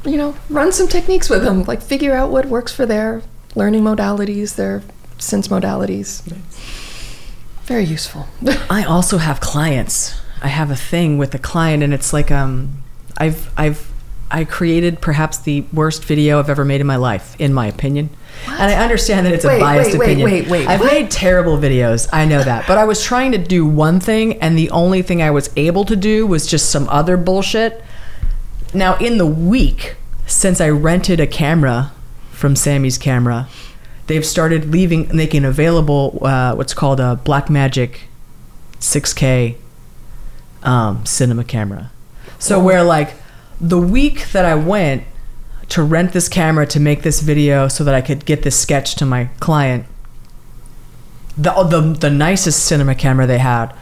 you 0.05 0.17
know, 0.17 0.35
run 0.51 0.73
some 0.73 0.89
techniques 0.89 1.29
with 1.31 1.45
them, 1.45 1.65
like 1.65 1.83
figure 1.83 2.15
out 2.15 2.31
what 2.31 2.47
works 2.47 2.73
for 2.75 2.87
their 2.87 3.23
learning 3.55 3.83
modalities, 3.83 4.57
their 4.57 4.83
sense 5.19 5.49
modalities. 5.49 6.23
Very 7.65 7.85
useful. 7.85 8.27
I 8.71 8.85
also 8.85 9.19
have 9.19 9.41
clients. 9.41 10.21
I 10.43 10.49
have 10.49 10.71
a 10.71 10.77
thing 10.77 11.19
with 11.19 11.35
a 11.35 11.39
client 11.39 11.83
and 11.83 11.95
it's 11.95 12.13
like 12.13 12.31
um 12.31 12.83
I've 13.19 13.51
I've 13.57 13.89
I 14.31 14.45
created 14.45 15.01
perhaps 15.03 15.39
the 15.39 15.65
worst 15.75 16.05
video 16.05 16.39
I've 16.39 16.49
ever 16.49 16.65
made 16.65 16.81
in 16.81 16.87
my 16.87 16.97
life, 16.97 17.37
in 17.39 17.53
my 17.53 17.67
opinion. 17.67 18.09
And 18.49 18.63
I 18.63 18.83
understand 18.83 19.27
that 19.27 19.35
it's 19.35 19.45
a 19.45 19.49
Wait, 19.49 19.61
biased 19.61 19.91
wait, 19.91 19.99
wait, 19.99 20.05
opinion. 20.07 20.31
wait, 20.31 20.49
wait, 20.49 20.67
I've 20.69 20.81
what? 20.81 20.91
made 20.91 21.11
terrible 21.11 21.59
videos. 21.59 22.09
I 22.15 22.25
know 22.25 22.43
that. 22.43 22.67
But 22.67 22.79
I 22.79 22.85
was 22.85 23.03
trying 23.05 23.33
to 23.33 23.39
do 23.39 23.67
one 23.67 24.01
thing 24.01 24.41
and 24.41 24.57
the 24.57 24.71
only 24.71 25.03
thing 25.03 25.21
I 25.23 25.31
was 25.31 25.51
able 25.57 25.85
to 25.85 25.95
do 25.95 26.27
was 26.27 26.47
just 26.47 26.71
some 26.71 26.89
other 26.89 27.19
bullshit. 27.19 27.85
Now 28.75 28.97
in 28.97 29.19
the 29.19 29.27
week 29.27 29.97
since 30.27 30.61
I 30.61 30.71
rented 30.71 31.21
a 31.21 31.27
camera 31.27 31.93
from 32.31 32.57
Samy's 32.57 32.99
camera, 32.99 33.49
they've 34.07 34.25
started 34.25 34.71
leaving 34.71 35.15
making 35.15 35.45
available 35.45 36.19
uh, 36.23 36.55
what's 36.55 36.75
called 36.75 37.01
a 37.01 37.21
Blackmagic 37.25 38.01
6K 38.81 39.57
um, 40.63 41.05
cinema 41.05 41.45
camera. 41.45 41.91
So 42.39 42.59
where 42.63 42.83
like 42.83 43.15
the 43.61 43.79
week 43.79 44.33
that 44.33 44.45
I 44.45 44.55
went 44.55 45.05
to 45.69 45.83
rent 45.83 46.13
this 46.13 46.29
camera 46.29 46.67
to 46.67 46.81
make 46.81 47.03
this 47.03 47.21
video 47.21 47.69
so 47.69 47.85
that 47.85 47.95
I 47.95 48.01
could 48.01 48.25
get 48.25 48.43
this 48.43 48.59
sketch 48.59 48.95
to 48.97 49.07
my 49.07 49.27
client, 49.39 49.87
the 51.37 51.53
the, 51.63 51.81
the 51.81 52.11
nicest 52.11 52.65
cinema 52.65 52.95
camera 52.95 53.27
they 53.27 53.39
had 53.39 53.75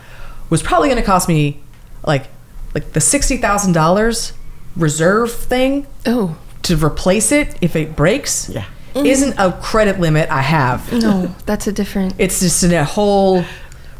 was 0.50 0.62
probably 0.62 0.88
going 0.88 1.00
to 1.00 1.06
cost 1.06 1.28
me 1.28 1.60
like 2.04 2.26
like 2.74 2.92
the 2.92 3.00
sixty 3.00 3.36
thousand 3.36 3.72
dollars 3.72 4.32
reserve 4.76 5.32
thing 5.32 5.86
oh, 6.06 6.36
to 6.62 6.76
replace 6.76 7.32
it 7.32 7.56
if 7.60 7.76
it 7.76 7.96
breaks. 7.96 8.48
Yeah. 8.48 8.64
Isn't 8.94 9.34
a 9.38 9.52
credit 9.62 10.00
limit 10.00 10.28
I 10.30 10.42
have. 10.42 10.92
no, 10.92 11.32
that's 11.46 11.66
a 11.68 11.72
different. 11.72 12.14
It's 12.18 12.40
just 12.40 12.62
in 12.64 12.72
a 12.72 12.84
whole 12.84 13.44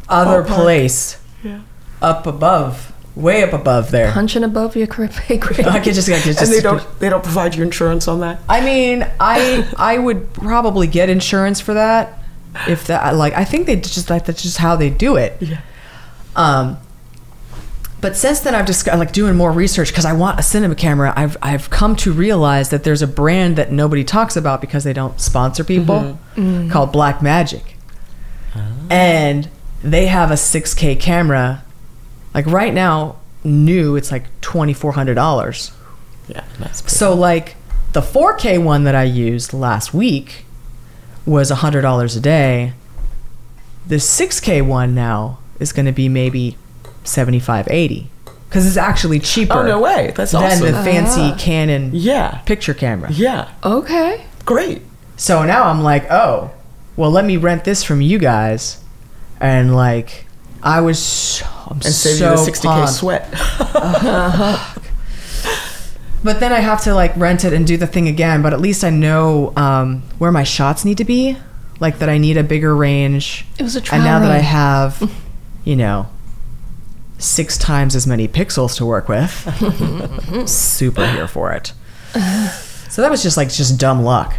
other 0.09 0.43
Ballpark. 0.43 0.47
place 0.63 1.17
Yeah. 1.43 1.61
up 2.01 2.27
above, 2.27 2.91
way 3.15 3.41
up 3.41 3.53
above 3.53 3.91
there. 3.91 4.11
Punching 4.11 4.43
above 4.43 4.75
your 4.75 4.87
cra- 4.87 5.07
pay 5.13 5.37
grade. 5.37 5.65
I 5.65 5.79
could 5.79 5.93
just, 5.93 6.09
I 6.09 6.15
could 6.19 6.35
just. 6.35 6.41
and 6.41 6.51
they 6.51 6.59
don't 6.59 6.83
they 6.99 7.07
don't 7.07 7.23
provide 7.23 7.55
you 7.55 7.63
insurance 7.63 8.09
on 8.09 8.19
that. 8.19 8.41
I 8.49 8.59
mean, 8.59 9.07
I 9.19 9.65
I 9.77 9.97
would 9.97 10.33
probably 10.33 10.87
get 10.87 11.09
insurance 11.09 11.61
for 11.61 11.73
that 11.73 12.19
if 12.67 12.87
that 12.87 13.15
like 13.15 13.31
I 13.33 13.45
think 13.45 13.67
they 13.67 13.77
just 13.77 14.09
like 14.09 14.25
that's 14.25 14.43
just 14.43 14.57
how 14.57 14.75
they 14.75 14.89
do 14.89 15.15
it. 15.15 15.37
Yeah. 15.39 15.61
Um, 16.35 16.77
but 18.01 18.17
since 18.17 18.39
then, 18.39 18.55
I've 18.55 18.65
just 18.65 18.87
like 18.87 19.11
doing 19.11 19.35
more 19.35 19.51
research 19.51 19.89
because 19.89 20.05
I 20.05 20.13
want 20.13 20.39
a 20.39 20.43
cinema 20.43 20.75
camera. 20.75 21.13
I've 21.15 21.37
I've 21.41 21.69
come 21.69 21.95
to 21.97 22.11
realize 22.11 22.69
that 22.69 22.83
there's 22.83 23.01
a 23.01 23.07
brand 23.07 23.55
that 23.57 23.71
nobody 23.71 24.03
talks 24.03 24.35
about 24.35 24.59
because 24.59 24.83
they 24.83 24.93
don't 24.93 25.19
sponsor 25.21 25.63
people 25.63 25.95
mm-hmm. 25.95 26.41
Mm-hmm. 26.41 26.69
called 26.71 26.91
Blackmagic, 26.91 27.63
ah. 28.55 28.73
and 28.89 29.49
they 29.83 30.07
have 30.07 30.31
a 30.31 30.35
6K 30.35 30.99
camera. 30.99 31.63
Like 32.33 32.45
right 32.47 32.73
now, 32.73 33.17
new, 33.43 33.95
it's 33.95 34.11
like 34.11 34.25
twenty 34.41 34.73
four 34.73 34.93
hundred 34.93 35.15
dollars. 35.15 35.71
Yeah, 36.27 36.43
that's 36.59 36.81
pretty- 36.81 36.95
So 36.95 37.13
like 37.13 37.55
the 37.93 38.01
4K 38.01 38.63
one 38.63 38.85
that 38.85 38.95
I 38.95 39.03
used 39.03 39.53
last 39.53 39.93
week 39.93 40.45
was 41.25 41.51
$100 41.51 42.17
a 42.17 42.19
day. 42.19 42.73
The 43.85 43.97
6K 43.97 44.65
one 44.65 44.95
now 44.95 45.39
is 45.59 45.73
going 45.73 45.85
to 45.85 45.91
be 45.91 46.07
maybe 46.07 46.57
75 47.03 47.67
80 47.69 48.09
cuz 48.49 48.65
it's 48.67 48.77
actually 48.77 49.19
cheaper. 49.19 49.53
Oh, 49.59 49.65
no 49.65 49.79
way. 49.79 50.11
That's 50.15 50.31
than 50.33 50.43
awesome. 50.43 50.71
the 50.71 50.83
fancy 50.83 51.31
Ah. 51.33 51.35
Canon 51.39 51.91
yeah, 51.93 52.39
picture 52.45 52.73
camera. 52.73 53.09
yeah, 53.11 53.47
Okay. 53.63 54.25
great. 54.45 54.81
So 55.17 55.43
now 55.45 55.63
I'm 55.65 55.81
like, 55.83 56.09
"Oh, 56.11 56.51
well 56.95 57.11
let 57.11 57.25
me 57.25 57.37
rent 57.37 57.63
this 57.63 57.83
from 57.83 58.01
you 58.01 58.17
guys." 58.19 58.77
And 59.39 59.75
like 59.75 60.25
I 60.63 60.81
was 60.81 60.99
so, 60.99 61.45
I'm 61.67 61.77
And 61.77 61.85
save 61.85 62.17
so 62.17 62.31
you 62.31 62.37
the 62.37 62.51
60k 62.51 62.63
pumped. 62.63 62.93
sweat. 62.93 63.27
But 66.23 66.39
then 66.39 66.53
I 66.53 66.59
have 66.59 66.83
to 66.83 66.93
like 66.93 67.15
rent 67.17 67.43
it 67.45 67.51
and 67.53 67.65
do 67.65 67.77
the 67.77 67.87
thing 67.87 68.07
again. 68.07 68.43
But 68.43 68.53
at 68.53 68.61
least 68.61 68.83
I 68.83 68.91
know 68.91 69.53
um, 69.57 70.03
where 70.19 70.31
my 70.31 70.43
shots 70.43 70.85
need 70.85 70.97
to 70.99 71.03
be. 71.05 71.35
Like 71.79 71.97
that 71.97 72.09
I 72.09 72.19
need 72.19 72.37
a 72.37 72.43
bigger 72.43 72.75
range. 72.75 73.43
It 73.57 73.63
was 73.63 73.75
a 73.75 73.81
trial. 73.81 73.99
And 74.01 74.07
trial 74.07 74.19
now 74.19 74.27
that 74.27 74.31
I 74.35 74.37
have, 74.39 75.11
you 75.63 75.75
know, 75.75 76.07
six 77.21 77.57
times 77.57 77.95
as 77.95 78.05
many 78.07 78.27
pixels 78.27 78.75
to 78.77 78.85
work 78.85 79.07
with, 79.07 79.31
super 80.49 81.05
here 81.07 81.27
for 81.27 81.51
it. 81.53 81.73
So 82.89 83.01
that 83.01 83.09
was 83.11 83.23
just 83.23 83.37
like 83.37 83.49
just 83.49 83.79
dumb 83.79 84.03
luck. 84.03 84.35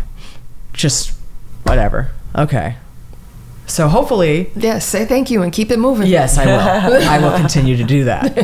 Just 0.73 1.13
whatever. 1.65 2.11
Okay. 2.37 2.77
So 3.67 3.89
hopefully, 3.89 4.51
Yes, 4.57 4.85
say 4.85 5.05
thank 5.07 5.31
you 5.31 5.43
and 5.43 5.53
keep 5.53 5.71
it 5.71 5.79
moving. 5.79 6.07
yes, 6.09 6.37
I 6.37 6.47
will. 6.47 7.09
I 7.09 7.19
will 7.19 7.37
continue 7.39 7.77
to 7.77 7.85
do 7.85 8.05
that. 8.05 8.37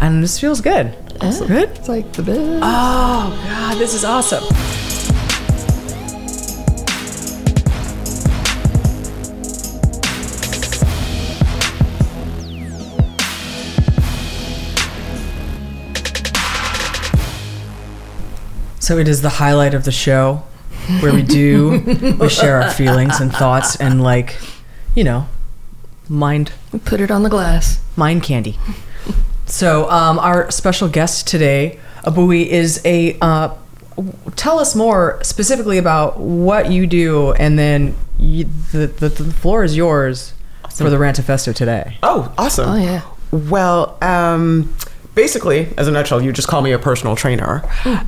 And 0.00 0.22
this 0.22 0.40
feels 0.40 0.60
good. 0.60 0.94
Yeah. 1.20 1.38
Good. 1.46 1.70
It's 1.70 1.88
like 1.88 2.12
the 2.12 2.22
best. 2.22 2.40
Oh 2.40 3.42
God, 3.48 3.78
this 3.78 3.94
is 3.94 4.04
awesome. 4.04 4.44
So 18.88 18.96
it 18.96 19.06
is 19.06 19.20
the 19.20 19.28
highlight 19.28 19.74
of 19.74 19.84
the 19.84 19.92
show 19.92 20.44
where 21.00 21.12
we 21.12 21.20
do 21.20 22.16
we 22.18 22.28
share 22.30 22.62
our 22.62 22.70
feelings 22.70 23.20
and 23.20 23.30
thoughts 23.30 23.76
and 23.76 24.02
like, 24.02 24.34
you 24.94 25.04
know, 25.04 25.28
mind 26.08 26.52
Put 26.86 27.02
it 27.02 27.10
on 27.10 27.22
the 27.22 27.28
glass. 27.28 27.82
mind 27.96 28.22
candy. 28.22 28.58
So, 29.44 29.90
um, 29.90 30.18
our 30.18 30.50
special 30.50 30.88
guest 30.88 31.26
today, 31.28 31.78
Abui, 32.04 32.46
is 32.46 32.80
a. 32.86 33.18
Uh, 33.20 33.54
tell 34.36 34.58
us 34.58 34.74
more 34.74 35.22
specifically 35.22 35.76
about 35.76 36.18
what 36.18 36.72
you 36.72 36.86
do, 36.86 37.32
and 37.32 37.58
then 37.58 37.94
you, 38.18 38.44
the, 38.72 38.86
the 38.86 39.10
the 39.10 39.24
floor 39.34 39.64
is 39.64 39.76
yours 39.76 40.32
for 40.74 40.88
the 40.88 40.96
Rantifesto 40.96 41.54
today. 41.54 41.98
Oh, 42.02 42.32
awesome. 42.38 42.70
Oh, 42.70 42.76
yeah. 42.76 43.02
Well, 43.32 43.98
um, 44.02 44.74
basically, 45.18 45.66
as 45.76 45.88
a 45.88 45.90
nutshell, 45.90 46.22
you 46.22 46.32
just 46.32 46.46
call 46.46 46.62
me 46.62 46.70
a 46.70 46.78
personal 46.78 47.16
trainer. 47.16 47.60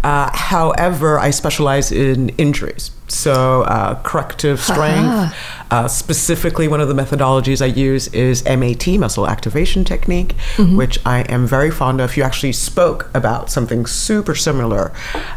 Uh, 0.04 0.30
however, 0.32 1.18
I 1.18 1.30
specialize 1.30 1.90
in 1.90 2.28
injuries. 2.30 2.92
So, 3.08 3.62
uh, 3.62 4.00
corrective 4.02 4.60
strength. 4.60 5.34
Uh, 5.72 5.88
specifically, 5.88 6.68
one 6.68 6.80
of 6.80 6.88
the 6.88 6.94
methodologies 6.94 7.60
I 7.60 7.66
use 7.66 8.06
is 8.08 8.44
MAT, 8.44 8.86
muscle 8.98 9.26
activation 9.26 9.84
technique, 9.84 10.32
which 10.76 10.98
I 11.04 11.22
am 11.22 11.46
very 11.46 11.70
fond 11.70 12.00
of. 12.00 12.16
You 12.16 12.22
actually 12.22 12.52
spoke 12.52 13.10
about 13.12 13.50
something 13.50 13.86
super 13.86 14.36
similar 14.36 14.92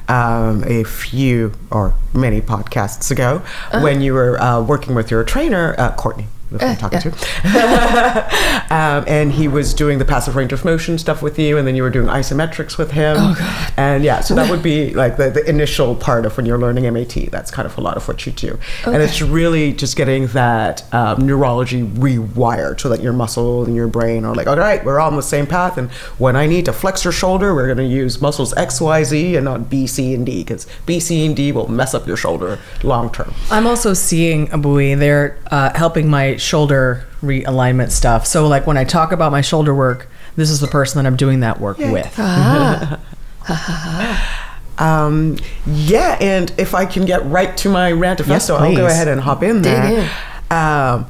um, 0.08 0.64
a 0.66 0.84
few 0.84 1.54
or 1.72 1.96
many 2.14 2.42
podcasts 2.42 3.10
ago 3.10 3.42
when 3.82 4.02
you 4.02 4.14
were 4.14 4.40
uh, 4.40 4.62
working 4.62 4.94
with 4.94 5.10
your 5.10 5.24
trainer, 5.24 5.74
uh, 5.80 5.96
Courtney. 5.96 6.28
That's 6.58 6.84
I'm 6.84 6.90
talking 6.90 7.12
yeah. 7.44 8.28
to 8.30 8.64
um, 8.74 9.06
and 9.08 9.32
he 9.32 9.48
was 9.48 9.74
doing 9.74 10.00
the 10.00 10.06
passive 10.06 10.36
range 10.36 10.54
of 10.54 10.64
motion 10.66 10.98
stuff 10.98 11.22
with 11.22 11.38
you, 11.40 11.58
and 11.58 11.68
then 11.68 11.76
you 11.76 11.84
were 11.84 11.90
doing 11.90 12.08
isometrics 12.08 12.78
with 12.78 12.92
him. 12.92 13.18
Oh, 13.20 13.36
God. 13.38 13.74
And 13.78 14.04
yeah, 14.04 14.22
so 14.22 14.36
that 14.36 14.50
would 14.50 14.64
be 14.64 14.94
like 14.94 15.18
the, 15.18 15.30
the 15.30 15.48
initial 15.50 15.96
part 15.96 16.26
of 16.26 16.38
when 16.38 16.46
you're 16.46 16.58
learning 16.58 16.92
MAT. 16.94 17.32
That's 17.32 17.52
kind 17.52 17.66
of 17.66 17.78
a 17.78 17.82
lot 17.82 17.98
of 17.98 18.08
what 18.08 18.26
you 18.26 18.32
do, 18.32 18.60
and 18.86 18.98
it's 19.02 19.22
really 19.22 19.74
just 19.74 19.96
getting 19.96 20.28
that 20.28 20.84
um, 20.94 21.26
neurology 21.26 21.84
rewired 21.84 22.80
so 22.80 22.90
that 22.90 23.02
your 23.02 23.14
muscle 23.14 23.64
and 23.64 23.76
your 23.76 23.88
brain 23.88 24.26
are 24.26 24.36
like, 24.36 24.48
all 24.48 24.58
right, 24.58 24.84
we're 24.86 25.00
on 25.00 25.16
the 25.16 25.22
same 25.22 25.48
path, 25.48 25.78
and 25.78 25.92
when 26.18 26.36
I 26.36 26.48
need 26.48 26.66
to 26.66 26.74
flex 26.74 27.04
your 27.04 27.14
shoulder, 27.14 27.54
we're 27.54 27.74
going 27.74 27.78
to 27.90 27.94
use 27.94 28.22
muscles 28.22 28.54
X, 28.56 28.80
Y, 28.80 29.04
Z, 29.04 29.36
and 29.36 29.46
not 29.46 29.70
B, 29.70 29.88
C, 29.88 30.14
and 30.14 30.26
D, 30.26 30.44
because 30.44 30.68
B, 30.86 31.00
C, 31.00 31.26
and 31.26 31.36
D 31.36 31.52
will 31.52 31.68
mess 31.68 31.94
up 31.94 32.08
your 32.08 32.18
shoulder 32.18 32.60
long 32.84 33.12
term. 33.12 33.34
I'm 33.50 33.68
also 33.68 33.94
seeing 33.94 34.48
Abui. 34.48 34.98
They're 34.98 35.38
uh, 35.48 35.72
helping 35.76 36.10
my 36.10 36.38
shoulder 36.44 37.06
realignment 37.22 37.92
stuff. 37.92 38.28
So, 38.28 38.48
like 38.48 38.68
when 38.68 38.78
I 38.78 38.84
talk 38.84 39.12
about 39.12 39.32
my 39.32 39.42
shoulder 39.42 39.74
work, 39.74 40.08
this 40.36 40.50
is 40.50 40.60
the 40.60 40.68
person 40.68 41.02
that 41.02 41.08
I'm 41.08 41.16
doing 41.16 41.40
that 41.42 41.60
work 41.60 41.78
with. 41.78 42.14
Ah. 42.18 43.00
Um, 44.76 45.38
yeah, 45.68 46.18
and 46.20 46.52
if 46.58 46.74
I 46.74 46.86
can 46.88 47.06
get 47.06 47.24
right 47.28 47.56
to 47.58 47.70
my 47.70 47.92
rantifesto, 47.92 48.28
Yes, 48.28 48.50
I'll 48.50 48.76
go 48.76 48.88
ahead 48.88 49.08
and 49.08 49.22
hop 49.22 49.44
in 49.44 49.62
Dig 49.62 49.72
there. 49.72 50.00
in. 50.00 50.04
Um, 50.50 51.06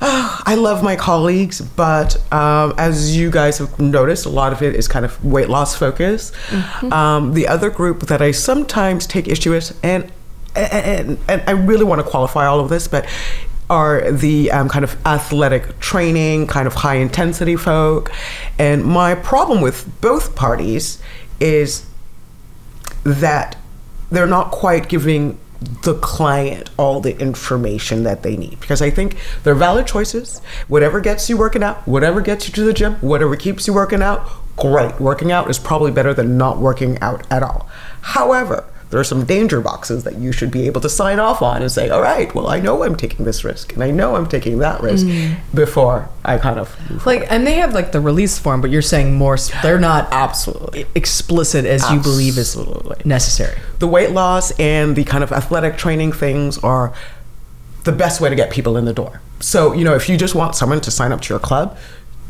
I 0.00 0.56
love 0.58 0.82
my 0.82 0.96
colleagues, 0.96 1.60
but 1.60 2.16
um, 2.32 2.74
as 2.76 3.16
you 3.16 3.30
guys 3.30 3.58
have 3.58 3.78
noticed, 3.78 4.26
a 4.26 4.30
lot 4.30 4.52
of 4.52 4.62
it 4.62 4.74
is 4.74 4.88
kind 4.88 5.04
of 5.04 5.24
weight 5.24 5.48
loss 5.48 5.76
focus. 5.76 6.32
Um, 6.90 7.34
the 7.34 7.46
other 7.46 7.70
group 7.70 8.00
that 8.08 8.20
I 8.20 8.32
sometimes 8.32 9.06
take 9.06 9.28
issue 9.28 9.52
with, 9.52 9.78
and 9.84 10.10
and, 10.56 11.18
and 11.28 11.42
I 11.46 11.52
really 11.52 11.84
want 11.84 12.00
to 12.02 12.10
qualify 12.10 12.46
all 12.46 12.58
of 12.60 12.68
this, 12.68 12.88
but 12.88 13.06
are 13.68 14.10
the 14.10 14.50
um, 14.50 14.68
kind 14.68 14.84
of 14.84 14.96
athletic 15.06 15.78
training, 15.80 16.46
kind 16.46 16.66
of 16.66 16.74
high 16.74 16.96
intensity 16.96 17.56
folk. 17.56 18.12
And 18.58 18.84
my 18.84 19.14
problem 19.14 19.60
with 19.60 19.90
both 20.00 20.36
parties 20.36 21.02
is 21.40 21.86
that 23.04 23.56
they're 24.10 24.26
not 24.26 24.50
quite 24.50 24.88
giving 24.88 25.38
the 25.82 25.94
client 25.94 26.70
all 26.76 27.00
the 27.00 27.18
information 27.18 28.02
that 28.02 28.22
they 28.22 28.36
need 28.36 28.60
because 28.60 28.82
I 28.82 28.90
think 28.90 29.16
they're 29.42 29.54
valid 29.54 29.86
choices. 29.86 30.40
Whatever 30.68 31.00
gets 31.00 31.28
you 31.28 31.36
working 31.36 31.62
out, 31.62 31.86
whatever 31.88 32.20
gets 32.20 32.46
you 32.46 32.54
to 32.54 32.64
the 32.64 32.72
gym, 32.72 32.94
whatever 32.96 33.36
keeps 33.36 33.66
you 33.66 33.72
working 33.72 34.02
out, 34.02 34.28
great. 34.56 35.00
Working 35.00 35.32
out 35.32 35.48
is 35.48 35.58
probably 35.58 35.90
better 35.90 36.12
than 36.12 36.36
not 36.36 36.58
working 36.58 36.98
out 37.00 37.26
at 37.30 37.42
all. 37.42 37.68
However, 38.02 38.64
there 38.90 39.00
are 39.00 39.04
some 39.04 39.24
danger 39.24 39.60
boxes 39.60 40.04
that 40.04 40.16
you 40.16 40.30
should 40.30 40.50
be 40.50 40.66
able 40.66 40.80
to 40.80 40.88
sign 40.88 41.18
off 41.18 41.42
on 41.42 41.60
and 41.60 41.70
say, 41.70 41.90
all 41.90 42.00
right, 42.00 42.32
well, 42.34 42.46
I 42.46 42.60
know 42.60 42.84
I'm 42.84 42.94
taking 42.94 43.24
this 43.24 43.42
risk 43.42 43.72
and 43.72 43.82
I 43.82 43.90
know 43.90 44.14
I'm 44.14 44.28
taking 44.28 44.58
that 44.60 44.80
risk 44.80 45.06
mm. 45.06 45.36
before 45.52 46.08
I 46.24 46.38
kind 46.38 46.60
of 46.60 46.76
move 46.90 47.04
Like, 47.04 47.26
and 47.30 47.46
they 47.46 47.54
have 47.54 47.74
like 47.74 47.90
the 47.90 48.00
release 48.00 48.38
form, 48.38 48.60
but 48.60 48.70
you're 48.70 48.82
saying 48.82 49.14
more. 49.14 49.36
They're 49.62 49.80
not 49.80 50.08
Absolutely. 50.12 50.86
explicit 50.94 51.64
as 51.64 51.88
you 51.90 52.00
believe 52.00 52.38
is 52.38 52.56
necessary. 53.04 53.58
the 53.80 53.88
weight 53.88 54.12
loss 54.12 54.52
and 54.52 54.94
the 54.94 55.04
kind 55.04 55.24
of 55.24 55.32
athletic 55.32 55.76
training 55.76 56.12
things 56.12 56.56
are 56.58 56.94
the 57.82 57.92
best 57.92 58.20
way 58.20 58.28
to 58.28 58.36
get 58.36 58.50
people 58.50 58.76
in 58.76 58.84
the 58.84 58.92
door. 58.92 59.20
So, 59.40 59.72
you 59.72 59.84
know, 59.84 59.94
if 59.94 60.08
you 60.08 60.16
just 60.16 60.34
want 60.34 60.54
someone 60.54 60.80
to 60.80 60.90
sign 60.90 61.12
up 61.12 61.20
to 61.22 61.34
your 61.34 61.40
club, 61.40 61.76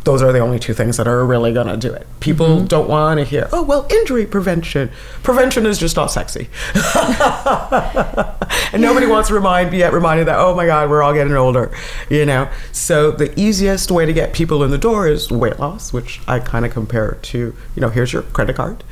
those 0.07 0.23
are 0.23 0.33
the 0.33 0.39
only 0.39 0.61
two 0.61 0.73
things 0.73 0.97
that 0.99 1.09
are 1.09 1.27
really 1.27 1.53
going 1.53 1.67
to 1.67 1.77
do 1.77 1.93
it. 1.93 2.07
People 2.21 2.47
mm-hmm. 2.47 2.67
don't 2.67 2.89
want 2.89 3.19
to 3.19 3.25
hear, 3.25 3.49
oh, 3.53 3.65
well, 3.65 3.89
injury 3.91 4.25
prevention. 4.25 4.89
Prevention 5.25 5.67
is 5.67 5.79
just 5.79 5.97
not 5.97 6.13
sexy. 6.13 6.49
and 8.73 8.81
nobody 8.81 9.05
wants 9.05 9.29
to 9.29 9.35
remind, 9.35 9.73
be 9.73 9.79
yet 9.79 9.93
reminded 9.93 10.29
that, 10.29 10.39
oh 10.39 10.55
my 10.55 10.65
God, 10.65 10.89
we're 10.89 11.03
all 11.03 11.13
getting 11.13 11.33
older, 11.33 11.75
you 12.09 12.25
know? 12.25 12.49
So 12.71 13.11
the 13.11 13.39
easiest 13.39 13.91
way 13.91 14.07
to 14.07 14.13
get 14.13 14.33
people 14.33 14.63
in 14.63 14.71
the 14.71 14.79
door 14.79 15.09
is 15.09 15.29
weight 15.29 15.59
loss, 15.59 15.93
which 15.93 16.21
I 16.29 16.39
kind 16.39 16.65
of 16.65 16.73
compare 16.73 17.19
to, 17.23 17.39
you 17.39 17.81
know, 17.81 17.89
here's 17.89 18.13
your 18.13 18.23
credit 18.23 18.55
card 18.55 18.85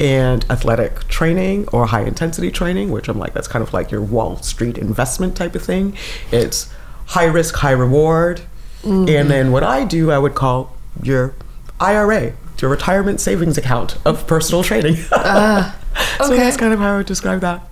and 0.00 0.46
athletic 0.50 1.06
training 1.08 1.68
or 1.68 1.84
high 1.84 2.04
intensity 2.04 2.50
training, 2.50 2.90
which 2.90 3.10
I'm 3.10 3.18
like, 3.18 3.34
that's 3.34 3.46
kind 3.46 3.62
of 3.62 3.74
like 3.74 3.90
your 3.90 4.00
Wall 4.00 4.38
Street 4.38 4.78
investment 4.78 5.36
type 5.36 5.54
of 5.54 5.62
thing. 5.62 5.94
It's 6.30 6.72
high 7.08 7.26
risk, 7.26 7.56
high 7.56 7.72
reward. 7.72 8.40
Mm-hmm. 8.82 9.08
And 9.08 9.30
then 9.30 9.52
what 9.52 9.62
I 9.62 9.84
do, 9.84 10.10
I 10.10 10.18
would 10.18 10.34
call 10.34 10.74
your 11.02 11.34
IRA, 11.80 12.34
your 12.58 12.70
retirement 12.70 13.20
savings 13.20 13.58
account 13.58 13.96
of 14.04 14.26
personal 14.26 14.62
training. 14.62 14.96
Ah, 15.12 15.78
so 16.18 16.32
okay. 16.32 16.36
that's 16.36 16.56
kind 16.56 16.72
of 16.72 16.78
how 16.80 16.94
I 16.94 16.96
would 16.98 17.06
describe 17.06 17.40
that. 17.40 17.68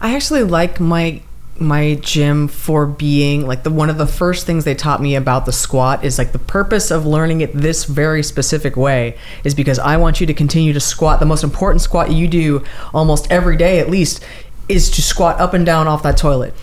I 0.00 0.14
actually 0.16 0.42
like 0.42 0.80
my 0.80 1.22
my 1.58 1.94
gym 2.02 2.48
for 2.48 2.84
being 2.84 3.46
like 3.46 3.62
the 3.62 3.70
one 3.70 3.88
of 3.88 3.96
the 3.96 4.06
first 4.06 4.44
things 4.44 4.64
they 4.64 4.74
taught 4.74 5.00
me 5.00 5.14
about 5.14 5.46
the 5.46 5.52
squat 5.52 6.04
is 6.04 6.18
like 6.18 6.32
the 6.32 6.38
purpose 6.38 6.90
of 6.90 7.06
learning 7.06 7.42
it 7.42 7.52
this 7.52 7.84
very 7.84 8.22
specific 8.22 8.76
way 8.76 9.16
is 9.44 9.54
because 9.54 9.78
I 9.78 9.96
want 9.96 10.20
you 10.20 10.26
to 10.26 10.34
continue 10.34 10.72
to 10.72 10.80
squat. 10.80 11.20
The 11.20 11.26
most 11.26 11.44
important 11.44 11.80
squat 11.80 12.10
you 12.10 12.26
do 12.26 12.64
almost 12.92 13.30
every 13.30 13.56
day 13.56 13.78
at 13.78 13.88
least 13.88 14.24
is 14.68 14.90
to 14.90 15.02
squat 15.02 15.38
up 15.40 15.54
and 15.54 15.64
down 15.64 15.86
off 15.86 16.02
that 16.02 16.16
toilet. 16.16 16.54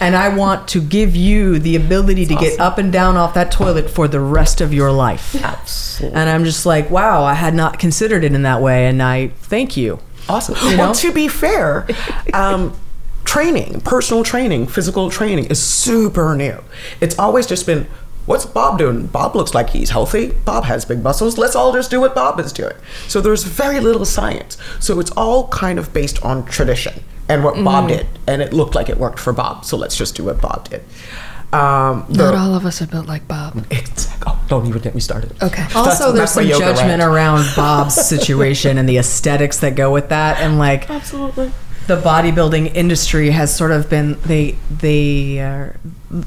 And 0.00 0.16
I 0.16 0.34
want 0.34 0.66
to 0.68 0.80
give 0.80 1.14
you 1.14 1.58
the 1.58 1.76
ability 1.76 2.26
to 2.26 2.34
get 2.34 2.58
up 2.58 2.78
and 2.78 2.92
down 2.92 3.16
off 3.16 3.34
that 3.34 3.52
toilet 3.52 3.90
for 3.90 4.08
the 4.08 4.20
rest 4.20 4.60
of 4.60 4.72
your 4.72 4.90
life. 4.90 5.34
Absolutely. 5.36 6.18
And 6.18 6.30
I'm 6.30 6.44
just 6.44 6.64
like, 6.64 6.90
wow, 6.90 7.22
I 7.22 7.34
had 7.34 7.54
not 7.54 7.78
considered 7.78 8.24
it 8.24 8.32
in 8.32 8.42
that 8.42 8.62
way 8.62 8.86
and 8.86 9.02
I 9.02 9.28
thank 9.28 9.76
you. 9.76 9.98
Awesome. 10.28 10.54
You 10.70 10.78
well, 10.78 10.88
know? 10.88 10.94
to 10.94 11.12
be 11.12 11.28
fair, 11.28 11.86
um, 12.32 12.76
training, 13.24 13.80
personal 13.82 14.24
training, 14.24 14.66
physical 14.66 15.10
training 15.10 15.46
is 15.46 15.62
super 15.62 16.34
new. 16.34 16.62
It's 17.00 17.18
always 17.18 17.46
just 17.46 17.66
been, 17.66 17.86
what's 18.26 18.46
Bob 18.46 18.78
doing? 18.78 19.06
Bob 19.06 19.36
looks 19.36 19.54
like 19.54 19.70
he's 19.70 19.90
healthy. 19.90 20.32
Bob 20.44 20.64
has 20.64 20.84
big 20.84 21.02
muscles. 21.02 21.36
Let's 21.36 21.54
all 21.54 21.72
just 21.72 21.90
do 21.90 22.00
what 22.00 22.14
Bob 22.14 22.40
is 22.40 22.52
doing. 22.52 22.74
So 23.06 23.20
there's 23.20 23.44
very 23.44 23.80
little 23.80 24.04
science. 24.04 24.56
So 24.78 24.98
it's 24.98 25.10
all 25.12 25.48
kind 25.48 25.78
of 25.78 25.92
based 25.92 26.22
on 26.24 26.46
tradition 26.46 27.04
and 27.30 27.44
what 27.44 27.54
Bob 27.64 27.88
did. 27.88 28.06
And 28.26 28.42
it 28.42 28.52
looked 28.52 28.74
like 28.74 28.88
it 28.88 28.98
worked 28.98 29.18
for 29.18 29.32
Bob. 29.32 29.64
So 29.64 29.76
let's 29.76 29.96
just 29.96 30.14
do 30.16 30.24
what 30.24 30.40
Bob 30.40 30.68
did. 30.68 30.82
Um, 31.52 32.04
the- 32.08 32.24
Not 32.30 32.34
all 32.34 32.54
of 32.54 32.64
us 32.64 32.80
are 32.82 32.86
built 32.86 33.06
like 33.06 33.26
Bob. 33.26 33.64
It's, 33.70 34.08
oh, 34.26 34.40
don't 34.48 34.66
even 34.66 34.80
get 34.82 34.94
me 34.94 35.00
started. 35.00 35.32
Okay. 35.42 35.66
Also, 35.74 36.12
there's 36.12 36.32
that's 36.32 36.32
some 36.34 36.46
judgment 36.46 37.00
rant. 37.00 37.02
around 37.02 37.44
Bob's 37.56 37.94
situation 37.94 38.78
and 38.78 38.88
the 38.88 38.98
aesthetics 38.98 39.58
that 39.60 39.74
go 39.74 39.92
with 39.92 40.08
that, 40.10 40.38
and 40.40 40.58
like 40.58 40.88
Absolutely. 41.00 41.50
The 41.90 42.00
bodybuilding 42.00 42.72
industry 42.76 43.30
has 43.30 43.54
sort 43.54 43.72
of 43.72 43.90
been 43.90 44.16
they 44.22 44.54
they 44.70 45.40
are 45.40 45.74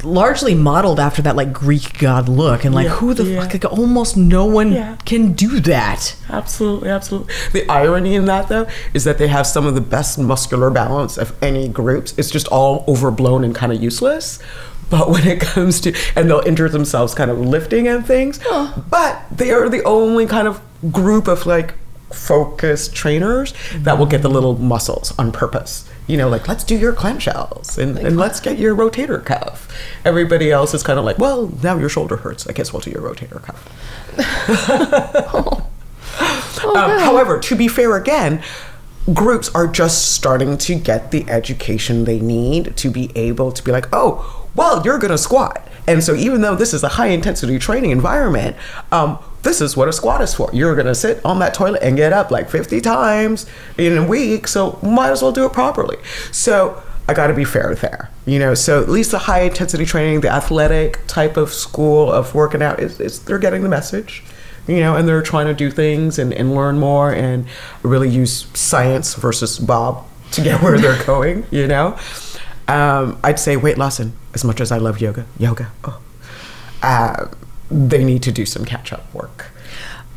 largely 0.03 0.53
modeled 0.53 0.99
after 0.99 1.21
that 1.21 1.37
like 1.37 1.53
Greek 1.53 1.97
god 1.99 2.27
look, 2.27 2.65
and 2.65 2.75
like 2.75 2.85
Yeah, 2.87 2.95
who 2.95 3.13
the 3.13 3.23
yeah. 3.23 3.41
fuck? 3.41 3.53
Like, 3.53 3.65
almost 3.79 4.17
no 4.17 4.43
one 4.45 4.73
Yeah. 4.73 4.97
can 5.05 5.31
do 5.33 5.61
that. 5.61 6.15
Absolutely, 6.29 6.89
absolutely. 6.89 7.33
The 7.53 7.69
irony 7.69 8.15
in 8.15 8.25
that, 8.25 8.49
though, 8.49 8.67
is 8.93 9.05
that 9.05 9.17
they 9.19 9.27
have 9.29 9.47
some 9.47 9.65
of 9.65 9.73
the 9.75 9.81
best 9.81 10.19
muscular 10.19 10.69
balance 10.69 11.17
of 11.17 11.33
any 11.41 11.67
groups. 11.69 12.13
It's 12.17 12.29
just 12.29 12.47
all 12.47 12.83
overblown 12.87 13.43
and 13.45 13.55
kind 13.55 13.71
of 13.71 13.81
useless. 13.81 14.39
But 14.89 15.09
when 15.09 15.25
it 15.27 15.39
comes 15.41 15.79
to, 15.81 15.95
and 16.15 16.29
they'll 16.29 16.45
injure 16.45 16.69
themselves 16.69 17.15
kind 17.15 17.31
of 17.31 17.39
lifting 17.39 17.87
and 17.87 18.05
things, 18.05 18.39
but 18.89 19.21
they 19.31 19.51
are 19.51 19.67
the 19.69 19.81
only 19.85 20.25
kind 20.27 20.47
of 20.47 20.61
group 20.91 21.27
of 21.27 21.45
like 21.45 21.73
focused 22.13 22.95
trainers 22.95 23.53
that 23.75 23.97
will 23.97 24.05
get 24.05 24.21
the 24.21 24.29
little 24.29 24.57
muscles 24.57 25.17
on 25.17 25.31
purpose. 25.31 25.89
You 26.07 26.17
know, 26.17 26.29
like 26.29 26.47
let's 26.47 26.63
do 26.63 26.77
your 26.77 26.93
clamshells 26.93 27.77
and, 27.77 27.97
and 27.97 28.17
let's 28.17 28.39
get 28.39 28.57
your 28.57 28.75
rotator 28.75 29.23
cuff. 29.23 29.73
Everybody 30.03 30.51
else 30.51 30.73
is 30.73 30.83
kind 30.83 30.99
of 30.99 31.05
like, 31.05 31.17
well, 31.17 31.51
now 31.63 31.77
your 31.77 31.89
shoulder 31.89 32.17
hurts. 32.17 32.45
I 32.47 32.53
guess 32.53 32.73
we'll 32.73 32.81
do 32.81 32.91
your 32.91 33.01
rotator 33.01 33.41
cuff. 33.41 33.69
Um, 36.63 36.99
however, 36.99 37.39
to 37.39 37.55
be 37.55 37.67
fair 37.67 37.95
again, 37.95 38.41
groups 39.13 39.49
are 39.53 39.67
just 39.67 40.13
starting 40.13 40.57
to 40.59 40.75
get 40.75 41.11
the 41.11 41.29
education 41.29 42.05
they 42.05 42.19
need 42.19 42.77
to 42.77 42.89
be 42.89 43.11
able 43.15 43.51
to 43.51 43.63
be 43.63 43.71
like, 43.71 43.87
oh, 43.91 44.47
well, 44.55 44.81
you're 44.85 44.97
going 44.97 45.11
to 45.11 45.17
squat. 45.17 45.67
And 45.87 46.03
so, 46.03 46.15
even 46.15 46.41
though 46.41 46.55
this 46.55 46.73
is 46.73 46.83
a 46.83 46.87
high 46.87 47.07
intensity 47.07 47.59
training 47.59 47.91
environment, 47.91 48.55
um, 48.91 49.19
this 49.43 49.61
is 49.61 49.77
what 49.77 49.87
a 49.87 49.93
squat 49.93 50.21
is 50.21 50.33
for. 50.33 50.49
You're 50.53 50.75
to 50.75 50.95
sit 50.95 51.23
on 51.23 51.39
that 51.39 51.53
toilet 51.53 51.83
and 51.83 51.95
get 51.95 52.13
up 52.13 52.31
like 52.31 52.49
50 52.49 52.81
times 52.81 53.45
in 53.77 53.97
a 53.97 54.05
week. 54.05 54.47
So, 54.47 54.79
might 54.81 55.11
as 55.11 55.21
well 55.21 55.31
do 55.31 55.45
it 55.45 55.53
properly. 55.53 55.97
So, 56.31 56.81
I 57.07 57.13
got 57.13 57.27
to 57.27 57.33
be 57.33 57.43
fair 57.43 57.75
there, 57.75 58.09
you 58.25 58.39
know. 58.39 58.53
So 58.53 58.81
at 58.81 58.87
least 58.87 59.11
the 59.11 59.19
high 59.19 59.41
intensity 59.41 59.85
training, 59.85 60.21
the 60.21 60.29
athletic 60.29 61.05
type 61.05 61.35
of 61.35 61.51
school 61.51 62.09
of 62.09 62.33
working 62.33 62.61
out 62.61 62.79
is, 62.79 62.99
is 63.01 63.19
they're 63.25 63.37
getting 63.37 63.61
the 63.61 63.69
message 63.69 64.23
you 64.67 64.79
know, 64.79 64.95
and 64.95 65.07
they're 65.07 65.21
trying 65.21 65.47
to 65.47 65.53
do 65.53 65.69
things 65.69 66.17
and, 66.17 66.33
and 66.33 66.55
learn 66.55 66.79
more 66.79 67.13
and 67.13 67.45
really 67.81 68.09
use 68.09 68.47
science 68.53 69.15
versus 69.15 69.59
Bob 69.59 70.05
to 70.31 70.41
get 70.41 70.61
where 70.61 70.77
they're 70.77 71.03
going, 71.05 71.45
you 71.51 71.67
know. 71.67 71.97
Um, 72.67 73.19
I'd 73.23 73.39
say 73.39 73.57
weight 73.57 73.77
loss, 73.77 73.99
and 73.99 74.13
as 74.33 74.43
much 74.43 74.61
as 74.61 74.71
I 74.71 74.77
love 74.77 75.01
yoga, 75.01 75.25
yoga, 75.37 75.69
oh, 75.83 76.01
uh, 76.81 77.27
they 77.69 78.03
need 78.03 78.23
to 78.23 78.31
do 78.31 78.45
some 78.45 78.65
catch 78.65 78.93
up 78.93 79.13
work. 79.13 79.51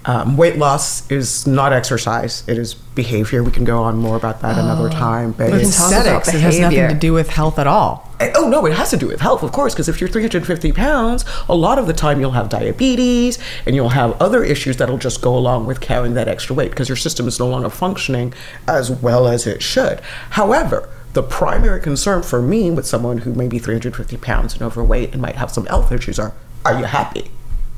Um, 0.06 0.36
weight 0.36 0.56
loss 0.56 1.10
is 1.10 1.48
not 1.48 1.72
exercise; 1.72 2.44
it 2.46 2.58
is 2.58 2.74
behavior. 2.74 3.42
We 3.42 3.50
can 3.50 3.64
go 3.64 3.82
on 3.82 3.96
more 3.98 4.16
about 4.16 4.40
that 4.42 4.56
another 4.56 4.88
time, 4.88 5.32
but 5.32 5.50
can 5.50 5.60
it's 5.60 5.76
talk 5.76 5.90
about 5.90 5.98
Aesthetics. 6.06 6.28
It 6.28 6.40
has 6.40 6.60
nothing 6.60 6.88
to 6.88 6.94
do 6.94 7.12
with 7.12 7.28
health 7.28 7.58
at 7.58 7.66
all. 7.66 8.08
Oh 8.36 8.48
no, 8.48 8.64
it 8.66 8.72
has 8.74 8.90
to 8.90 8.96
do 8.96 9.08
with 9.08 9.20
health, 9.20 9.42
of 9.42 9.50
course, 9.50 9.74
because 9.74 9.88
if 9.88 10.00
you're 10.00 10.08
350 10.08 10.70
pounds, 10.72 11.24
a 11.48 11.56
lot 11.56 11.78
of 11.80 11.88
the 11.88 11.92
time 11.92 12.20
you'll 12.20 12.30
have 12.30 12.48
diabetes 12.48 13.38
and 13.66 13.74
you'll 13.74 13.90
have 13.90 14.20
other 14.22 14.44
issues 14.44 14.76
that'll 14.76 14.96
just 14.96 15.20
go 15.20 15.36
along 15.36 15.66
with 15.66 15.80
carrying 15.80 16.14
that 16.14 16.28
extra 16.28 16.54
weight 16.54 16.70
because 16.70 16.88
your 16.88 16.96
system 16.96 17.26
is 17.26 17.40
no 17.40 17.48
longer 17.48 17.68
functioning 17.68 18.32
as 18.68 18.90
well 18.90 19.26
as 19.26 19.46
it 19.46 19.60
should. 19.60 20.00
However, 20.30 20.88
the 21.14 21.22
primary 21.22 21.80
concern 21.80 22.22
for 22.22 22.40
me 22.40 22.70
with 22.70 22.86
someone 22.86 23.18
who 23.18 23.34
may 23.34 23.48
be 23.48 23.58
350 23.58 24.16
pounds 24.18 24.54
and 24.54 24.62
overweight 24.62 25.12
and 25.12 25.20
might 25.20 25.36
have 25.36 25.50
some 25.50 25.66
health 25.66 25.90
issues 25.90 26.18
are, 26.18 26.32
are 26.64 26.78
you 26.78 26.84
happy? 26.84 27.30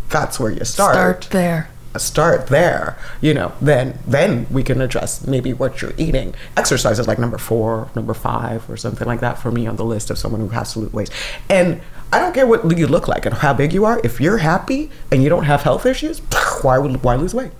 That's 0.08 0.40
where 0.40 0.50
you 0.50 0.64
Start. 0.64 0.94
Start 0.94 1.28
there. 1.30 1.70
start 1.96 2.46
there 2.46 2.96
you 3.20 3.34
know 3.34 3.50
then 3.60 3.98
then 4.06 4.46
we 4.50 4.62
can 4.62 4.80
address 4.80 5.26
maybe 5.26 5.52
what 5.52 5.82
you're 5.82 5.94
eating. 5.96 6.34
Exercise 6.56 6.98
is 6.98 7.08
like 7.08 7.18
number 7.18 7.38
four 7.38 7.90
number 7.96 8.14
five 8.14 8.68
or 8.70 8.76
something 8.76 9.06
like 9.06 9.20
that 9.20 9.38
for 9.38 9.50
me 9.50 9.66
on 9.66 9.76
the 9.76 9.84
list 9.84 10.10
of 10.10 10.18
someone 10.18 10.40
who 10.40 10.48
has 10.48 10.74
to 10.74 10.80
lose 10.80 10.92
weight. 10.92 11.10
And 11.48 11.80
i 12.12 12.18
don't 12.18 12.32
care 12.32 12.46
what 12.46 12.78
you 12.78 12.86
look 12.86 13.06
like 13.08 13.26
and 13.26 13.34
how 13.34 13.52
big 13.52 13.72
you 13.72 13.84
are. 13.84 14.00
If 14.04 14.20
you're 14.20 14.38
happy 14.38 14.90
and 15.10 15.22
you 15.22 15.28
don't 15.28 15.44
have 15.44 15.62
health 15.62 15.86
issues 15.86 16.20
why 16.62 16.78
would 16.78 17.02
why 17.02 17.16
lose 17.16 17.34
weight? 17.34 17.52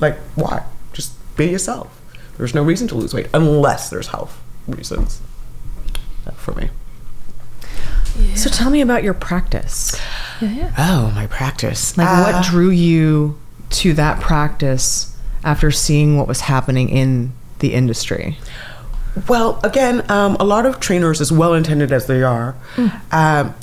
Like 0.00 0.16
why? 0.36 0.64
Just 0.92 1.12
be 1.36 1.46
yourself. 1.46 2.00
There's 2.38 2.54
no 2.54 2.62
reason 2.62 2.88
to 2.88 2.94
lose 2.94 3.12
weight 3.12 3.28
unless 3.34 3.90
there's 3.90 4.08
health 4.08 4.40
reasons. 4.66 5.20
Uh, 6.26 6.30
for 6.30 6.52
me 6.54 6.70
So 8.34 8.50
tell 8.50 8.70
me 8.70 8.80
about 8.80 9.02
your 9.02 9.14
practice. 9.14 9.98
oh 10.42 11.12
my 11.14 11.26
practice 11.28 11.96
Like, 11.96 12.08
Uh, 12.08 12.22
what 12.32 12.44
drew 12.44 12.70
you 12.70 13.38
to 13.70 13.92
that 13.94 14.20
practice 14.20 15.16
after 15.44 15.70
seeing 15.70 16.18
what 16.18 16.28
was 16.28 16.42
happening 16.42 16.88
in 16.88 17.32
the 17.60 17.72
industry? 17.74 18.38
Well, 19.28 19.60
again, 19.62 20.04
um, 20.10 20.36
a 20.40 20.44
lot 20.44 20.66
of 20.66 20.80
trainers, 20.80 21.20
as 21.20 21.30
well 21.30 21.54
intended 21.54 21.92
as 21.92 22.06
they 22.06 22.22
are, 22.22 22.54
um, 23.12 23.54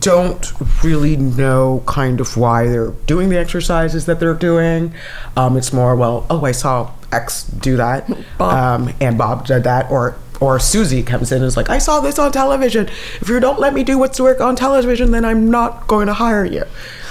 don't 0.00 0.52
really 0.82 1.16
know 1.16 1.82
kind 1.86 2.20
of 2.20 2.36
why 2.36 2.66
they're 2.66 2.90
doing 3.06 3.28
the 3.28 3.38
exercises 3.38 4.06
that 4.06 4.18
they're 4.18 4.34
doing. 4.34 4.92
Um, 5.36 5.56
it's 5.56 5.72
more, 5.72 5.94
well, 5.94 6.26
oh, 6.28 6.44
I 6.44 6.52
saw 6.52 6.90
X 7.12 7.44
do 7.44 7.76
that, 7.76 8.08
Um, 8.40 8.92
and 9.00 9.16
Bob 9.16 9.46
did 9.46 9.62
that, 9.64 9.90
or 9.90 10.16
or 10.40 10.58
Susie 10.58 11.02
comes 11.02 11.32
in 11.32 11.38
and 11.38 11.46
is 11.46 11.56
like, 11.56 11.70
I 11.70 11.78
saw 11.78 12.00
this 12.00 12.18
on 12.18 12.32
television. 12.32 12.88
If 13.20 13.28
you 13.28 13.40
don't 13.40 13.58
let 13.58 13.74
me 13.74 13.84
do 13.84 13.98
what's 13.98 14.20
work 14.20 14.40
on 14.40 14.56
television, 14.56 15.10
then 15.10 15.24
I'm 15.24 15.50
not 15.50 15.86
going 15.86 16.06
to 16.06 16.14
hire 16.14 16.44
you. 16.44 16.64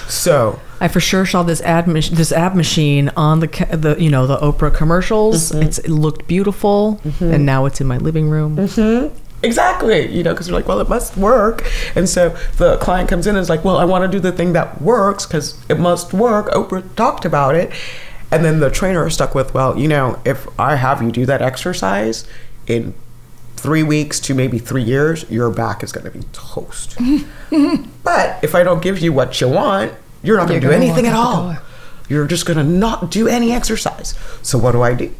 So 0.07 0.59
I 0.79 0.87
for 0.87 0.99
sure 0.99 1.25
saw 1.25 1.43
this 1.43 1.61
ad 1.61 1.87
mach- 1.87 2.05
this 2.05 2.31
ab 2.31 2.55
machine 2.55 3.09
on 3.15 3.39
the 3.39 3.47
ca- 3.47 3.75
the 3.75 3.95
you 4.01 4.09
know 4.09 4.27
the 4.27 4.37
Oprah 4.37 4.73
commercials. 4.73 5.51
Mm-hmm. 5.51 5.63
It's 5.63 5.79
it 5.79 5.89
looked 5.89 6.27
beautiful, 6.27 6.99
mm-hmm. 7.03 7.33
and 7.33 7.45
now 7.45 7.65
it's 7.65 7.81
in 7.81 7.87
my 7.87 7.97
living 7.97 8.29
room. 8.29 8.57
Mm-hmm. 8.57 9.15
Exactly, 9.43 10.11
you 10.11 10.23
know, 10.23 10.33
because 10.33 10.47
you're 10.47 10.57
like, 10.57 10.67
well, 10.67 10.79
it 10.79 10.89
must 10.89 11.17
work. 11.17 11.69
And 11.95 12.09
so 12.09 12.29
the 12.57 12.77
client 12.77 13.09
comes 13.09 13.27
in 13.27 13.35
and 13.35 13.41
is 13.41 13.49
like, 13.49 13.63
well, 13.63 13.77
I 13.77 13.85
want 13.85 14.03
to 14.03 14.07
do 14.07 14.19
the 14.19 14.31
thing 14.31 14.53
that 14.53 14.81
works 14.81 15.25
because 15.25 15.63
it 15.69 15.79
must 15.79 16.13
work. 16.13 16.47
Oprah 16.47 16.83
talked 16.95 17.25
about 17.25 17.53
it. 17.53 17.71
And 18.31 18.43
then 18.43 18.59
the 18.59 18.71
trainer 18.71 19.05
is 19.05 19.13
stuck 19.13 19.35
with, 19.35 19.53
well, 19.53 19.77
you 19.77 19.87
know, 19.87 20.19
if 20.25 20.47
I 20.59 20.75
have 20.77 21.01
you 21.03 21.11
do 21.11 21.27
that 21.27 21.43
exercise 21.43 22.27
in 22.65 22.95
three 23.65 23.81
weeks 23.81 24.19
to 24.19 24.35
maybe 24.35 24.59
three 24.59 24.83
years, 24.83 25.27
your 25.27 25.49
back 25.49 25.81
is 25.81 25.91
going 25.91 26.05
to 26.05 26.11
be 26.11 26.23
toast. 26.31 26.95
but 28.03 28.43
if 28.43 28.53
I 28.53 28.61
don't 28.61 28.79
give 28.79 28.99
you 28.99 29.11
what 29.11 29.41
you 29.41 29.49
want, 29.49 29.91
you're 30.21 30.37
not 30.37 30.47
going 30.47 30.61
to 30.61 30.67
do 30.67 30.71
anything 30.71 31.07
at 31.07 31.13
all. 31.13 31.57
You're 32.07 32.27
just 32.27 32.45
going 32.45 32.57
to 32.59 32.63
not 32.63 33.09
do 33.09 33.27
any 33.27 33.51
exercise. 33.51 34.13
So 34.43 34.59
what 34.59 34.73
do 34.73 34.83
I 34.83 34.93
do? 34.93 35.11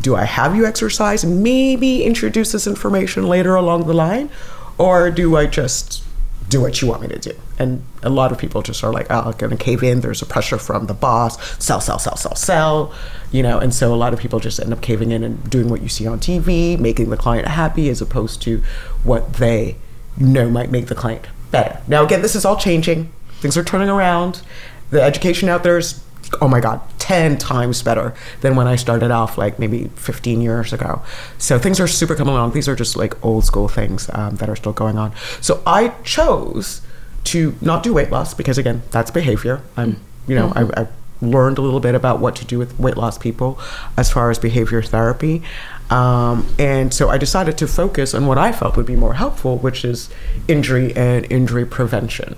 Do 0.00 0.16
I 0.16 0.24
have 0.24 0.56
you 0.56 0.64
exercise, 0.64 1.26
maybe 1.26 2.02
introduce 2.02 2.52
this 2.52 2.66
information 2.66 3.28
later 3.28 3.54
along 3.54 3.86
the 3.86 3.92
line, 3.92 4.30
or 4.78 5.10
do 5.10 5.36
I 5.36 5.44
just 5.44 6.02
do 6.50 6.60
what 6.60 6.82
you 6.82 6.88
want 6.88 7.00
me 7.00 7.08
to 7.08 7.18
do? 7.18 7.32
And 7.58 7.82
a 8.02 8.10
lot 8.10 8.32
of 8.32 8.38
people 8.38 8.60
just 8.60 8.82
are 8.84 8.92
like, 8.92 9.06
oh, 9.08 9.20
I'm 9.20 9.36
going 9.38 9.56
to 9.56 9.56
cave 9.56 9.82
in. 9.82 10.00
There's 10.00 10.20
a 10.20 10.26
pressure 10.26 10.58
from 10.58 10.86
the 10.86 10.94
boss, 10.94 11.38
sell, 11.62 11.80
sell, 11.80 11.98
sell, 11.98 12.16
sell, 12.16 12.34
sell, 12.34 12.92
you 13.30 13.42
know. 13.42 13.58
And 13.58 13.72
so 13.72 13.94
a 13.94 13.96
lot 13.96 14.12
of 14.12 14.18
people 14.18 14.40
just 14.40 14.60
end 14.60 14.72
up 14.72 14.82
caving 14.82 15.12
in 15.12 15.22
and 15.22 15.48
doing 15.48 15.68
what 15.68 15.80
you 15.80 15.88
see 15.88 16.06
on 16.06 16.18
TV, 16.18 16.78
making 16.78 17.10
the 17.10 17.16
client 17.16 17.48
happy 17.48 17.88
as 17.88 18.02
opposed 18.02 18.42
to 18.42 18.62
what 19.04 19.34
they 19.34 19.76
know 20.18 20.50
might 20.50 20.70
make 20.70 20.86
the 20.86 20.94
client 20.94 21.26
better. 21.50 21.80
Now, 21.86 22.04
again, 22.04 22.20
this 22.20 22.34
is 22.34 22.44
all 22.44 22.56
changing. 22.56 23.12
Things 23.40 23.56
are 23.56 23.64
turning 23.64 23.88
around. 23.88 24.42
The 24.90 25.00
education 25.00 25.48
out 25.48 25.62
there 25.62 25.78
is 25.78 26.02
oh 26.40 26.48
my 26.48 26.60
god 26.60 26.80
10 26.98 27.38
times 27.38 27.82
better 27.82 28.14
than 28.40 28.54
when 28.54 28.66
i 28.66 28.76
started 28.76 29.10
off 29.10 29.36
like 29.36 29.58
maybe 29.58 29.90
15 29.96 30.40
years 30.40 30.72
ago. 30.72 31.02
So 31.38 31.58
things 31.58 31.80
are 31.80 31.88
super 31.88 32.14
coming 32.14 32.34
along. 32.34 32.52
These 32.52 32.68
are 32.68 32.76
just 32.76 32.96
like 32.96 33.22
old 33.24 33.44
school 33.44 33.68
things 33.68 34.08
um, 34.12 34.36
that 34.36 34.48
are 34.48 34.56
still 34.56 34.72
going 34.72 34.98
on. 34.98 35.12
So 35.40 35.62
i 35.66 35.88
chose 36.04 36.82
to 37.24 37.54
not 37.60 37.82
do 37.82 37.92
weight 37.92 38.10
loss 38.10 38.34
because 38.34 38.58
again 38.58 38.82
that's 38.90 39.10
behavior. 39.10 39.62
I'm 39.76 40.00
you 40.26 40.34
know 40.34 40.52
I, 40.54 40.82
I 40.82 40.86
learned 41.20 41.58
a 41.58 41.60
little 41.60 41.80
bit 41.80 41.94
about 41.94 42.20
what 42.20 42.34
to 42.36 42.44
do 42.44 42.58
with 42.58 42.78
weight 42.78 42.96
loss 42.96 43.18
people 43.18 43.58
as 43.96 44.10
far 44.10 44.30
as 44.30 44.38
behavior 44.38 44.82
therapy. 44.82 45.42
Um, 45.90 46.46
and 46.56 46.94
so 46.94 47.10
i 47.10 47.18
decided 47.18 47.58
to 47.58 47.66
focus 47.66 48.14
on 48.14 48.28
what 48.28 48.38
i 48.38 48.52
felt 48.52 48.76
would 48.76 48.86
be 48.86 48.94
more 48.94 49.14
helpful 49.14 49.58
which 49.58 49.84
is 49.84 50.08
injury 50.46 50.94
and 50.94 51.26
injury 51.32 51.66
prevention 51.66 52.36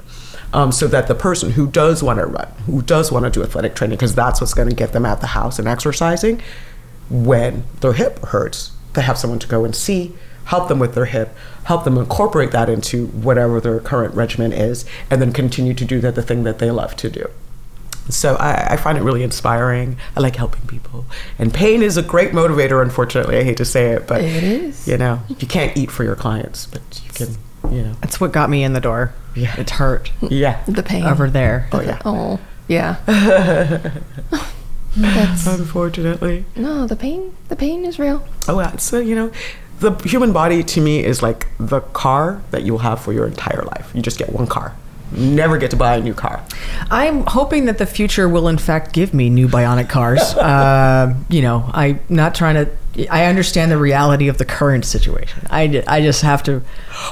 um, 0.53 0.73
so 0.73 0.87
that 0.89 1.09
the 1.09 1.15
person 1.15 1.53
who 1.53 1.67
does 1.67 2.03
want 2.03 2.19
to 2.19 2.27
run, 2.27 2.49
who 2.67 2.83
does 2.83 3.11
want 3.11 3.25
to 3.25 3.31
do 3.31 3.43
athletic 3.43 3.75
training, 3.75 3.97
because 3.97 4.15
that's 4.15 4.41
what's 4.41 4.55
going 4.55 4.69
to 4.69 4.75
get 4.75 4.93
them 4.93 5.07
out 5.07 5.21
the 5.21 5.29
house 5.29 5.59
and 5.59 5.67
exercising, 5.69 6.41
when 7.11 7.65
their 7.81 7.95
hip 7.95 8.19
hurts, 8.27 8.73
they 8.95 9.03
have 9.03 9.19
someone 9.19 9.39
to 9.39 9.47
go 9.47 9.65
and 9.65 9.75
see, 9.75 10.15
help 10.45 10.69
them 10.69 10.79
with 10.79 10.95
their 10.95 11.07
hip, 11.07 11.35
help 11.65 11.85
them 11.85 11.97
incorporate 11.97 12.51
that 12.51 12.69
into 12.69 13.07
whatever 13.09 13.61
their 13.61 13.81
current 13.81 14.15
regimen 14.15 14.53
is, 14.53 14.85
and 15.11 15.21
then 15.21 15.33
continue 15.33 15.75
to 15.75 15.85
do 15.85 16.01
that 16.01 16.15
the 16.15 16.23
thing 16.23 16.45
that 16.45 16.59
they 16.59 16.71
love 16.71 16.97
to 16.97 17.09
do. 17.09 17.29
So 18.09 18.35
I, 18.35 18.73
I 18.73 18.77
find 18.77 18.99
it 18.99 19.03
really 19.03 19.23
inspiring. 19.23 19.97
I 20.17 20.21
like 20.21 20.35
helping 20.35 20.67
people, 20.67 21.07
and 21.39 21.55
pain 21.55 21.83
is 21.83 21.97
a 21.97 22.03
great 22.03 22.33
motivator. 22.33 22.83
Unfortunately, 22.83 23.39
I 23.39 23.45
hate 23.45 23.59
to 23.59 23.65
say 23.65 23.93
it, 23.93 24.09
but 24.09 24.23
It 24.23 24.43
is. 24.43 24.89
You 24.89 24.99
know, 24.99 25.23
you 25.29 25.47
can't 25.47 25.77
eat 25.77 25.91
for 25.91 26.03
your 26.03 26.17
clients, 26.17 26.67
but 26.67 26.83
you 27.05 27.13
can. 27.13 27.37
You 27.71 27.83
know, 27.83 27.93
That's 28.01 28.21
what 28.21 28.33
got 28.33 28.51
me 28.51 28.65
in 28.65 28.73
the 28.73 28.81
door. 28.81 29.13
Yeah. 29.35 29.59
It 29.59 29.71
hurt 29.71 30.11
yeah. 30.21 30.63
The 30.67 30.83
pain. 30.83 31.05
over 31.05 31.31
there. 31.31 31.69
Oh 31.73 31.81
yeah. 31.81 32.03
Oh, 32.05 32.41
yeah. 32.69 32.97
That's 34.97 35.47
Unfortunately. 35.47 36.45
no, 36.55 36.87
the 36.87 36.97
pain. 36.97 37.35
The 37.49 37.57
pain 37.57 37.85
is 37.85 37.99
real. 37.99 38.27
Oh, 38.47 38.61
yeah. 38.61 38.77
So, 38.77 38.99
you 39.01 39.15
know, 39.15 39.33
the 39.81 39.93
human 40.07 40.33
body 40.35 40.63
to 40.63 40.81
me 40.83 41.03
is 41.03 41.23
like 41.23 41.47
the 41.59 41.81
car 41.81 42.43
that 42.51 42.63
you'll 42.65 42.79
have 42.79 43.01
for 43.01 43.13
your 43.13 43.27
entire 43.27 43.63
life. 43.63 43.91
You 43.95 44.03
just 44.03 44.19
get 44.19 44.33
one 44.33 44.47
car. 44.47 44.77
You 45.15 45.27
never 45.31 45.59
get 45.59 45.71
to 45.71 45.77
buy 45.77 45.97
a 45.97 46.01
new 46.01 46.15
car. 46.15 46.43
I'm 46.91 47.25
hoping 47.27 47.67
that 47.67 47.79
the 47.79 47.87
future 47.87 48.29
will, 48.29 48.49
in 48.49 48.59
fact, 48.59 48.93
give 48.93 49.13
me 49.13 49.29
new 49.31 49.49
bionic 49.49 49.89
cars. 49.89 50.21
uh, 50.37 51.15
you 51.29 51.43
know, 51.43 51.69
I'm 51.73 52.01
not 52.09 52.35
trying 52.35 52.55
to. 52.55 52.71
I 53.11 53.25
understand 53.25 53.71
the 53.71 53.79
reality 53.79 54.29
of 54.29 54.37
the 54.39 54.45
current 54.45 54.85
situation. 54.85 55.47
I, 55.51 55.83
I 55.87 56.03
just 56.03 56.23
have 56.23 56.43
to. 56.45 56.63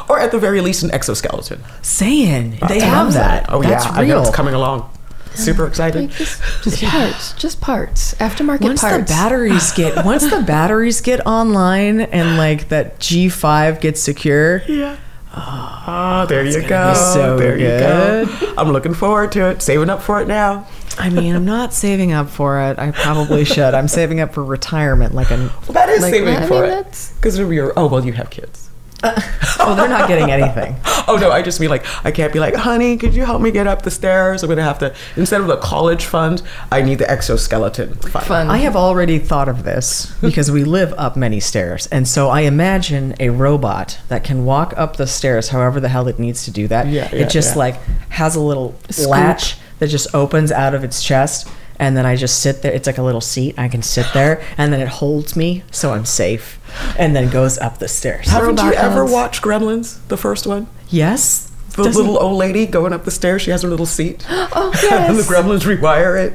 Or 0.08 0.20
at 0.20 0.30
the 0.30 0.38
very 0.38 0.60
least, 0.60 0.82
an 0.82 0.90
exoskeleton. 0.90 1.62
Saying 1.82 2.58
they 2.68 2.80
I 2.80 2.84
have 2.84 3.06
love 3.06 3.14
that. 3.14 3.46
Oh, 3.48 3.62
That's 3.62 3.86
yeah. 3.86 3.92
I 3.92 4.04
know 4.06 4.20
it's 4.20 4.30
coming 4.30 4.54
along. 4.54 4.90
Super 5.34 5.66
excited. 5.66 6.02
Like 6.02 6.10
just, 6.10 6.42
just 6.64 6.82
parts. 6.82 7.32
Just 7.34 7.60
parts. 7.60 8.14
Aftermarket 8.14 8.62
once 8.62 8.80
parts. 8.80 9.08
the 9.08 9.14
batteries 9.14 9.72
get 9.72 10.04
once 10.04 10.28
the 10.28 10.42
batteries 10.46 11.00
get 11.00 11.24
online 11.26 12.00
and 12.00 12.36
like 12.36 12.68
that 12.70 12.98
G5 12.98 13.80
gets 13.80 14.02
secure, 14.02 14.62
Yeah. 14.66 14.96
Oh, 15.32 16.26
there 16.28 16.44
you 16.44 16.66
go. 16.66 16.94
so 16.94 17.38
there 17.38 17.56
good. 17.56 18.28
you 18.28 18.46
go. 18.46 18.54
I'm 18.58 18.72
looking 18.72 18.94
forward 18.94 19.32
to 19.32 19.48
it. 19.50 19.62
Saving 19.62 19.88
up 19.88 20.02
for 20.02 20.20
it 20.20 20.26
now. 20.28 20.66
I 20.98 21.08
mean, 21.08 21.34
I'm 21.36 21.44
not 21.44 21.72
saving 21.72 22.12
up 22.12 22.28
for 22.28 22.60
it. 22.60 22.78
I 22.78 22.90
probably 22.90 23.44
should. 23.44 23.74
I'm 23.74 23.88
saving 23.88 24.20
up 24.20 24.34
for 24.34 24.44
retirement, 24.44 25.14
like 25.14 25.30
an. 25.30 25.46
Well, 25.46 25.72
that 25.72 25.88
is 25.88 26.02
Like, 26.02 26.12
saving 26.14 26.34
I 26.36 26.46
for 26.46 26.62
mean, 26.62 26.70
it. 26.72 27.10
Because 27.16 27.38
you're, 27.38 27.72
oh, 27.76 27.86
well, 27.86 28.04
you 28.04 28.12
have 28.12 28.28
kids. 28.30 28.68
Oh, 29.02 29.74
they're 29.76 29.88
not 29.88 30.08
getting 30.08 30.30
anything. 30.30 30.76
Oh 31.08 31.16
no, 31.16 31.30
I 31.30 31.42
just 31.42 31.60
mean 31.60 31.70
like 31.70 31.84
I 32.04 32.10
can't 32.10 32.32
be 32.32 32.38
like, 32.38 32.54
honey, 32.54 32.96
could 32.96 33.14
you 33.14 33.24
help 33.24 33.42
me 33.42 33.50
get 33.50 33.66
up 33.66 33.82
the 33.82 33.90
stairs? 33.90 34.42
I'm 34.42 34.48
gonna 34.48 34.62
have 34.62 34.78
to 34.80 34.94
instead 35.16 35.40
of 35.40 35.46
the 35.46 35.56
college 35.56 36.04
fund, 36.04 36.42
I 36.70 36.82
need 36.82 36.98
the 36.98 37.10
exoskeleton 37.10 37.94
fund. 37.94 38.26
Fun. 38.26 38.50
I 38.50 38.58
have 38.58 38.76
already 38.76 39.18
thought 39.18 39.48
of 39.48 39.64
this 39.64 40.14
because 40.20 40.50
we 40.50 40.64
live 40.64 40.94
up 40.96 41.16
many 41.16 41.40
stairs. 41.40 41.86
And 41.88 42.06
so 42.06 42.28
I 42.28 42.42
imagine 42.42 43.14
a 43.18 43.30
robot 43.30 43.98
that 44.08 44.24
can 44.24 44.44
walk 44.44 44.74
up 44.76 44.96
the 44.96 45.06
stairs 45.06 45.48
however 45.48 45.80
the 45.80 45.88
hell 45.88 46.08
it 46.08 46.18
needs 46.18 46.44
to 46.44 46.50
do 46.50 46.68
that. 46.68 46.86
Yeah, 46.86 47.08
yeah, 47.12 47.24
it 47.24 47.30
just 47.30 47.54
yeah. 47.54 47.58
like 47.58 47.82
has 48.10 48.36
a 48.36 48.40
little 48.40 48.74
Scoop. 48.90 49.08
latch 49.08 49.56
that 49.78 49.88
just 49.88 50.14
opens 50.14 50.52
out 50.52 50.74
of 50.74 50.84
its 50.84 51.02
chest. 51.02 51.48
And 51.78 51.96
then 51.96 52.04
I 52.04 52.14
just 52.14 52.42
sit 52.42 52.60
there. 52.60 52.72
It's 52.72 52.86
like 52.86 52.98
a 52.98 53.02
little 53.02 53.22
seat. 53.22 53.54
I 53.58 53.66
can 53.66 53.80
sit 53.80 54.04
there, 54.12 54.44
and 54.58 54.70
then 54.70 54.80
it 54.80 54.88
holds 54.88 55.34
me, 55.34 55.64
so 55.70 55.94
I'm 55.94 56.04
safe. 56.04 56.60
And 56.98 57.16
then 57.16 57.30
goes 57.30 57.56
up 57.56 57.78
the 57.78 57.88
stairs. 57.88 58.28
Haven't 58.28 58.60
you 58.60 58.74
ever 58.74 58.96
balance. 58.96 59.10
watched 59.10 59.42
Gremlins, 59.42 60.06
the 60.08 60.18
first 60.18 60.46
one? 60.46 60.66
Yes, 60.90 61.50
The 61.76 61.84
Doesn't- 61.84 61.94
little 62.02 62.20
old 62.20 62.36
lady 62.36 62.66
going 62.66 62.92
up 62.92 63.04
the 63.04 63.10
stairs, 63.12 63.42
she 63.42 63.50
has 63.52 63.62
her 63.62 63.68
little 63.68 63.86
seat. 63.86 64.26
oh 64.30 64.72
and 64.92 65.16
the 65.18 65.22
gremlins 65.22 65.60
rewire 65.62 66.18
it. 66.22 66.32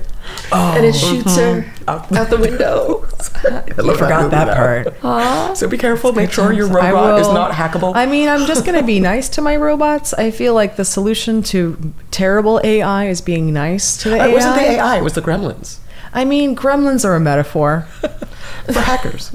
and 0.51 0.85
it 0.85 0.95
oh, 0.95 0.97
shoots 0.97 1.35
her 1.35 1.61
mm-hmm. 1.61 1.89
Out- 1.89 2.11
out 2.13 2.29
the 2.29 2.37
window. 2.37 3.05
I 3.77 3.81
love 3.81 3.97
forgot 3.97 4.31
that 4.31 4.45
though. 4.45 4.53
part. 4.55 4.95
Aw. 5.03 5.53
So 5.53 5.67
be 5.67 5.77
careful. 5.77 6.13
Make 6.13 6.31
sure 6.31 6.51
your 6.53 6.67
I 6.79 6.89
robot 6.91 7.19
is 7.19 7.27
not 7.27 7.51
hackable. 7.51 7.93
I 7.95 8.05
mean, 8.05 8.27
I'm 8.29 8.47
just 8.47 8.65
going 8.65 8.79
to 8.79 8.85
be 8.85 8.99
nice 8.99 9.29
to 9.29 9.41
my 9.41 9.55
robots. 9.55 10.13
I 10.13 10.31
feel 10.31 10.53
like 10.55 10.77
the 10.77 10.85
solution 10.85 11.43
to 11.43 11.93
terrible 12.11 12.59
AI 12.63 13.07
is 13.07 13.21
being 13.21 13.53
nice 13.53 13.97
to 13.97 14.09
the 14.09 14.15
it 14.15 14.21
AI. 14.21 14.33
wasn't 14.33 14.55
the 14.55 14.61
AI, 14.61 14.97
it 14.97 15.03
was 15.03 15.13
the 15.13 15.21
gremlins. 15.21 15.77
I 16.13 16.23
mean, 16.25 16.55
gremlins 16.55 17.03
are 17.05 17.15
a 17.15 17.19
metaphor. 17.19 17.81
For 18.71 18.79
hackers. 18.79 19.29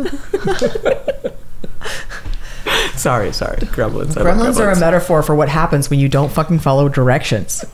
sorry, 2.96 3.32
sorry. 3.32 3.56
Gremlins. 3.58 4.16
Love 4.16 4.26
Gremlins 4.26 4.58
are 4.60 4.70
a 4.70 4.78
metaphor 4.78 5.22
for 5.22 5.34
what 5.34 5.48
happens 5.48 5.90
when 5.90 5.98
you 5.98 6.08
don't 6.08 6.30
fucking 6.32 6.58
follow 6.60 6.88
directions. 6.88 7.64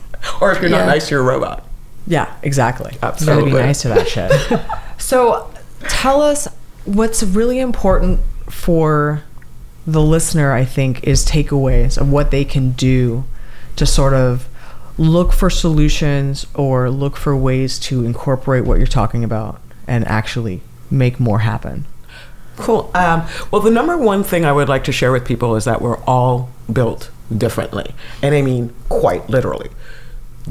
Or 0.41 0.51
if 0.51 0.61
you're 0.61 0.69
not 0.69 0.79
Yeah. 0.81 0.85
nice 0.85 1.07
to 1.09 1.15
your 1.15 1.23
robot. 1.23 1.65
Yeah, 2.07 2.33
exactly. 2.41 2.93
You 2.93 2.99
gotta 3.25 3.45
be 3.45 3.51
nice 3.51 3.81
to 3.81 3.89
that 3.89 4.07
shit. 4.07 4.31
so, 4.97 5.51
tell 5.89 6.21
us 6.21 6.47
what's 6.85 7.21
really 7.21 7.59
important 7.59 8.21
for 8.49 9.23
the 9.85 10.01
listener. 10.01 10.53
I 10.53 10.63
think 10.65 11.03
is 11.03 11.25
takeaways 11.25 11.97
of 11.97 12.09
what 12.09 12.31
they 12.31 12.45
can 12.45 12.71
do 12.71 13.25
to 13.75 13.85
sort 13.85 14.13
of 14.13 14.47
look 14.97 15.33
for 15.33 15.49
solutions 15.49 16.47
or 16.55 16.89
look 16.89 17.15
for 17.17 17.35
ways 17.35 17.77
to 17.77 18.03
incorporate 18.05 18.63
what 18.65 18.77
you're 18.79 18.87
talking 18.87 19.23
about 19.23 19.61
and 19.85 20.05
actually 20.07 20.61
make 20.89 21.19
more 21.19 21.39
happen. 21.39 21.85
Cool. 22.57 22.89
Um, 22.93 23.25
well, 23.51 23.61
the 23.61 23.71
number 23.71 23.97
one 23.97 24.23
thing 24.23 24.43
I 24.43 24.51
would 24.51 24.67
like 24.67 24.83
to 24.85 24.91
share 24.91 25.11
with 25.11 25.25
people 25.25 25.55
is 25.55 25.65
that 25.65 25.81
we're 25.81 25.99
all 26.03 26.49
built 26.71 27.11
differently. 27.35 27.93
And 28.21 28.33
I 28.33 28.41
mean 28.41 28.73
quite 28.89 29.29
literally. 29.29 29.69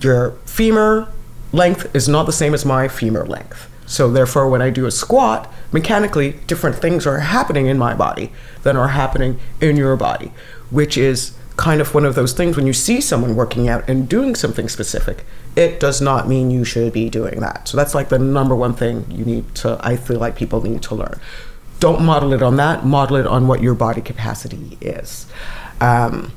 Your 0.00 0.32
femur 0.44 1.08
length 1.52 1.94
is 1.94 2.08
not 2.08 2.26
the 2.26 2.32
same 2.32 2.54
as 2.54 2.64
my 2.64 2.88
femur 2.88 3.24
length. 3.26 3.70
So, 3.88 4.10
therefore, 4.10 4.48
when 4.50 4.60
I 4.60 4.70
do 4.70 4.86
a 4.86 4.90
squat, 4.90 5.52
mechanically, 5.70 6.32
different 6.48 6.76
things 6.76 7.06
are 7.06 7.20
happening 7.20 7.66
in 7.66 7.78
my 7.78 7.94
body 7.94 8.32
than 8.64 8.76
are 8.76 8.88
happening 8.88 9.38
in 9.60 9.76
your 9.76 9.96
body, 9.96 10.32
which 10.70 10.98
is 10.98 11.36
kind 11.56 11.80
of 11.80 11.94
one 11.94 12.04
of 12.04 12.16
those 12.16 12.32
things 12.32 12.56
when 12.56 12.66
you 12.66 12.72
see 12.72 13.00
someone 13.00 13.36
working 13.36 13.68
out 13.68 13.88
and 13.88 14.08
doing 14.08 14.34
something 14.34 14.68
specific, 14.68 15.24
it 15.54 15.78
does 15.78 16.00
not 16.02 16.28
mean 16.28 16.50
you 16.50 16.64
should 16.64 16.92
be 16.92 17.08
doing 17.08 17.38
that. 17.38 17.68
So, 17.68 17.76
that's 17.76 17.94
like 17.94 18.08
the 18.08 18.18
number 18.18 18.56
one 18.56 18.74
thing 18.74 19.06
you 19.08 19.24
need 19.24 19.54
to, 19.56 19.78
I 19.80 19.96
feel 19.96 20.18
like 20.18 20.34
people 20.34 20.60
need 20.60 20.82
to 20.82 20.96
learn 20.96 21.20
don't 21.80 22.02
model 22.02 22.32
it 22.32 22.42
on 22.42 22.56
that. 22.56 22.84
Model 22.84 23.16
it 23.16 23.26
on 23.26 23.46
what 23.46 23.62
your 23.62 23.74
body 23.74 24.00
capacity 24.00 24.78
is. 24.80 25.26
Um, 25.80 26.32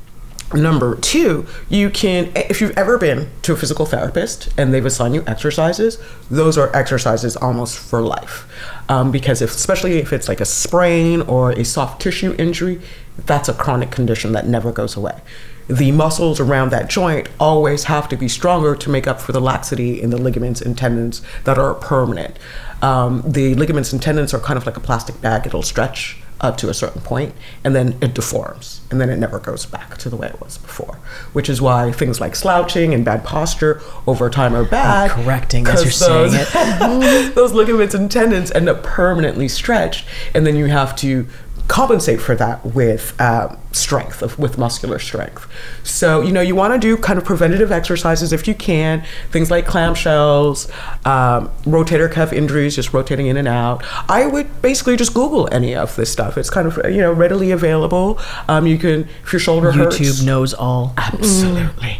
number 0.54 0.96
two 0.96 1.46
you 1.70 1.92
can 1.92 2.32
if 2.36 2.60
you've 2.60 2.76
ever 2.76 2.98
been 2.98 3.30
to 3.44 3.54
a 3.54 3.56
physical 3.56 3.86
therapist 3.86 4.50
and 4.58 4.74
they've 4.74 4.86
assigned 4.86 5.14
you 5.14 5.24
exercises 5.28 6.00
those 6.32 6.58
are 6.58 6.76
exercises 6.76 7.36
almost 7.36 7.78
for 7.78 8.02
life. 8.02 8.52
Um, 8.90 9.12
because 9.12 9.44
if, 9.44 9.52
especially 9.52 10.00
if 10.00 10.12
it's 10.12 10.28
like 10.28 10.42
a 10.42 10.46
sprain 10.46 11.22
or 11.22 11.52
a 11.52 11.64
soft 11.64 12.02
tissue 12.02 12.36
injury 12.40 12.82
that's 13.26 13.48
a 13.48 13.54
chronic 13.54 13.92
condition 13.92 14.32
that 14.32 14.48
never 14.48 14.72
goes 14.72 14.96
away. 14.96 15.22
The 15.68 15.92
muscles 15.92 16.40
around 16.40 16.72
that 16.72 16.90
joint 16.90 17.30
always 17.40 17.84
have 17.84 18.10
to 18.10 18.18
be 18.18 18.28
stronger 18.28 18.76
to 18.76 18.90
make 18.90 19.06
up 19.06 19.22
for 19.22 19.34
the 19.34 19.42
laxity 19.42 20.02
in 20.02 20.10
the 20.10 20.18
ligaments 20.18 20.62
and 20.62 20.76
tendons 20.76 21.22
that 21.44 21.60
are 21.60 21.76
permanent. 21.76 22.40
Um, 22.82 23.24
the 23.26 23.56
ligaments 23.56 23.92
and 23.94 24.02
tendons 24.02 24.34
are 24.34 24.40
kind 24.40 24.58
of 24.58 24.66
like 24.66 24.78
a 24.78 24.80
plastic 24.80 25.20
bag, 25.22 25.46
it'll 25.46 25.64
stretch 25.64 26.18
up 26.42 26.56
to 26.56 26.70
a 26.70 26.74
certain 26.74 27.02
point 27.02 27.36
and 27.66 27.76
then 27.76 27.98
it 28.02 28.14
deforms 28.14 28.80
and 28.90 29.02
then 29.02 29.10
it 29.10 29.18
never 29.18 29.40
goes 29.40 29.66
back 29.66 29.98
to 29.98 30.10
the 30.10 30.16
way 30.16 30.26
it 30.28 30.40
was 30.40 30.58
before 30.58 30.98
which 31.34 31.50
is 31.50 31.62
why 31.62 31.92
things 31.92 32.22
like 32.22 32.34
slouching 32.34 32.94
and 32.94 33.04
bad 33.04 33.26
posture 33.26 33.82
over 34.08 34.30
time 34.30 34.56
are 34.56 34.64
bad. 34.64 35.12
Correcting 35.12 35.68
as 35.68 35.84
you're 35.84 35.92
saying 35.92 36.32
those- 36.80 37.34
those 37.36 37.52
ligaments 37.52 37.94
and 37.94 38.10
tendons 38.10 38.52
end 38.52 38.70
up 38.70 38.84
permanently 38.84 39.50
stretched 39.50 40.06
and 40.34 40.48
then 40.48 40.56
you 40.56 40.68
have 40.68 40.96
to 40.96 41.28
compensate 41.70 42.20
for 42.20 42.36
that 42.36 42.66
with 42.66 43.16
uh, 43.22 43.56
strength 43.72 44.22
of, 44.22 44.38
with 44.38 44.58
muscular 44.58 45.00
strength 45.00 45.48
so 45.84 46.22
you 46.22 46.32
know 46.32 46.42
you 46.42 46.56
want 46.56 46.74
to 46.74 46.80
do 46.80 46.98
kind 46.98 47.18
of 47.18 47.24
preventative 47.24 47.72
exercises 47.72 48.34
if 48.34 48.48
you 48.48 48.56
can 48.56 49.04
things 49.30 49.50
like 49.50 49.66
clamshells 49.66 50.70
um, 51.06 51.48
rotator 51.64 52.12
cuff 52.12 52.34
injuries 52.34 52.76
just 52.76 52.92
rotating 52.92 53.28
in 53.28 53.38
and 53.38 53.48
out 53.48 53.84
i 54.10 54.26
would 54.26 54.62
basically 54.62 54.98
just 54.98 55.14
google 55.14 55.48
any 55.54 55.76
of 55.76 55.96
this 55.96 56.12
stuff 56.12 56.38
it's 56.38 56.50
kind 56.50 56.68
of 56.68 56.78
you 56.92 56.98
know 57.00 57.14
readily 57.14 57.52
available 57.52 58.20
um, 58.48 58.66
you 58.66 58.78
can 58.78 59.08
if 59.24 59.32
your 59.32 59.40
shoulder 59.40 59.72
hurts 59.72 60.00
YouTube 60.00 60.26
knows 60.26 60.54
all. 60.54 60.94
Absolutely. 60.98 62.00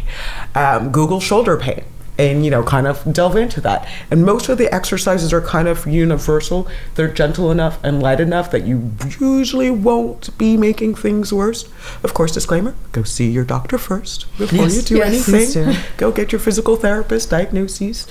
Um, 0.54 0.90
Google 0.90 1.20
shoulder 1.20 1.56
pain. 1.56 1.84
And 2.20 2.44
you 2.44 2.50
know 2.54 2.62
kind 2.62 2.86
of 2.86 2.96
delve 3.18 3.36
into 3.44 3.60
that 3.60 3.80
and 4.10 4.18
most 4.32 4.48
of 4.50 4.58
the 4.58 4.68
exercises 4.78 5.32
are 5.36 5.40
kind 5.56 5.66
of 5.72 5.86
universal 5.86 6.60
they're 6.94 7.12
gentle 7.22 7.50
enough 7.50 7.78
and 7.82 8.02
light 8.06 8.20
enough 8.20 8.50
that 8.50 8.62
you 8.70 8.76
usually 9.20 9.70
won't 9.70 10.24
be 10.36 10.50
making 10.56 10.94
things 11.04 11.32
worse 11.32 11.60
of 12.02 12.12
course 12.18 12.32
disclaimer 12.32 12.74
go 12.92 13.02
see 13.02 13.28
your 13.30 13.44
doctor 13.44 13.78
first 13.78 14.26
before 14.38 14.64
Yes. 14.66 14.76
you 14.76 14.82
do 14.82 14.96
Yes. 14.96 15.28
Anything 15.28 15.76
go 15.96 16.12
get 16.12 16.32
your 16.32 16.40
physical 16.40 16.76
therapist 16.76 17.30
diagnoses 17.30 18.06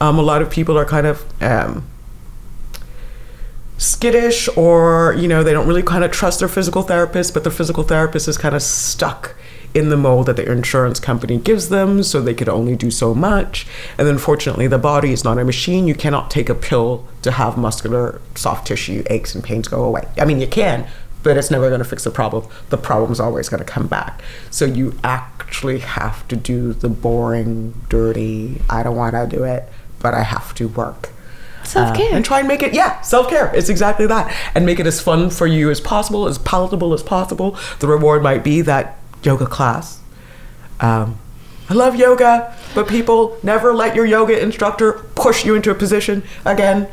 um, 0.00 0.18
a 0.18 0.22
lot 0.22 0.40
of 0.42 0.50
people 0.50 0.76
are 0.76 0.84
kind 0.96 1.06
of 1.06 1.16
um, 1.42 1.84
skittish 3.76 4.48
or 4.56 5.14
you 5.18 5.28
know 5.28 5.42
they 5.42 5.52
don't 5.52 5.66
really 5.66 5.82
kind 5.82 6.04
of 6.04 6.10
trust 6.10 6.38
their 6.40 6.48
physical 6.48 6.82
therapist 6.82 7.34
but 7.34 7.44
the 7.44 7.50
physical 7.50 7.82
therapist 7.82 8.28
is 8.28 8.38
kind 8.38 8.54
of 8.54 8.62
stuck 8.62 9.34
in 9.74 9.88
the 9.90 9.96
mold 9.96 10.26
that 10.26 10.36
the 10.36 10.50
insurance 10.50 11.00
company 11.00 11.36
gives 11.36 11.68
them 11.68 12.02
so 12.02 12.20
they 12.20 12.32
could 12.32 12.48
only 12.48 12.76
do 12.76 12.90
so 12.90 13.14
much. 13.14 13.66
And 13.98 14.06
unfortunately 14.06 14.68
the 14.68 14.78
body 14.78 15.12
is 15.12 15.24
not 15.24 15.38
a 15.38 15.44
machine. 15.44 15.88
You 15.88 15.94
cannot 15.94 16.30
take 16.30 16.48
a 16.48 16.54
pill 16.54 17.06
to 17.22 17.32
have 17.32 17.58
muscular 17.58 18.20
soft 18.36 18.68
tissue 18.68 19.02
aches 19.10 19.34
and 19.34 19.42
pains 19.42 19.66
go 19.68 19.84
away. 19.84 20.06
I 20.16 20.24
mean 20.24 20.40
you 20.40 20.46
can 20.46 20.86
but 21.24 21.38
it's 21.38 21.50
never 21.50 21.68
going 21.68 21.80
to 21.80 21.86
fix 21.86 22.04
the 22.04 22.10
problem. 22.10 22.46
The 22.68 22.76
problem's 22.76 23.18
always 23.18 23.48
going 23.48 23.64
to 23.64 23.64
come 23.64 23.86
back. 23.86 24.22
So 24.50 24.66
you 24.66 24.98
actually 25.02 25.78
have 25.78 26.28
to 26.28 26.36
do 26.36 26.72
the 26.74 26.88
boring 26.88 27.80
dirty 27.88 28.60
i 28.68 28.82
don't 28.82 28.96
want 28.96 29.14
to 29.14 29.26
do 29.26 29.44
it 29.44 29.68
but 30.00 30.14
i 30.14 30.22
have 30.22 30.54
to 30.54 30.68
work. 30.68 31.10
Self-care. 31.64 32.12
uh, 32.12 32.16
and 32.16 32.24
try 32.24 32.40
and 32.40 32.48
make 32.48 32.62
it 32.62 32.74
yeah 32.74 33.00
self-care. 33.00 33.54
It's 33.54 33.68
exactly 33.68 34.06
that. 34.06 34.34
And 34.54 34.66
make 34.66 34.78
it 34.78 34.86
as 34.86 35.00
fun 35.00 35.30
for 35.30 35.46
you 35.46 35.70
as 35.70 35.80
possible 35.80 36.28
as 36.28 36.38
palatable 36.38 36.92
as 36.92 37.02
possible. 37.02 37.56
The 37.80 37.86
reward 37.86 38.22
might 38.22 38.44
be 38.44 38.60
that 38.62 38.98
yoga 39.24 39.46
class. 39.46 40.00
Um, 40.80 41.18
i 41.70 41.72
love 41.72 41.96
yoga 41.96 42.54
but 42.74 42.86
people 42.86 43.38
never 43.42 43.72
let 43.72 43.94
your 43.96 44.04
yoga 44.04 44.38
instructor 44.42 44.92
push 45.14 45.44
you 45.44 45.54
into 45.54 45.70
a 45.70 45.74
position. 45.74 46.22
Again 46.44 46.88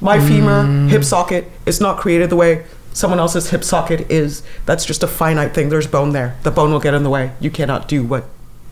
my 0.00 0.18
femur 0.20 0.88
hip 0.88 1.04
socket 1.04 1.50
is 1.64 1.80
not 1.80 1.98
created 1.98 2.28
the 2.28 2.36
way 2.36 2.64
someone 2.92 3.18
else's 3.18 3.50
hip 3.50 3.62
socket 3.62 4.10
is. 4.10 4.42
That's 4.64 4.84
just 4.84 5.02
a 5.02 5.06
finite 5.06 5.54
thing. 5.54 5.68
There's 5.68 5.86
bone 5.86 6.12
there. 6.12 6.36
The 6.42 6.50
bone 6.50 6.72
will 6.72 6.80
get 6.80 6.94
in 6.94 7.02
the 7.02 7.10
way. 7.10 7.32
You 7.40 7.50
cannot 7.50 7.88
do 7.88 8.04
what 8.04 8.24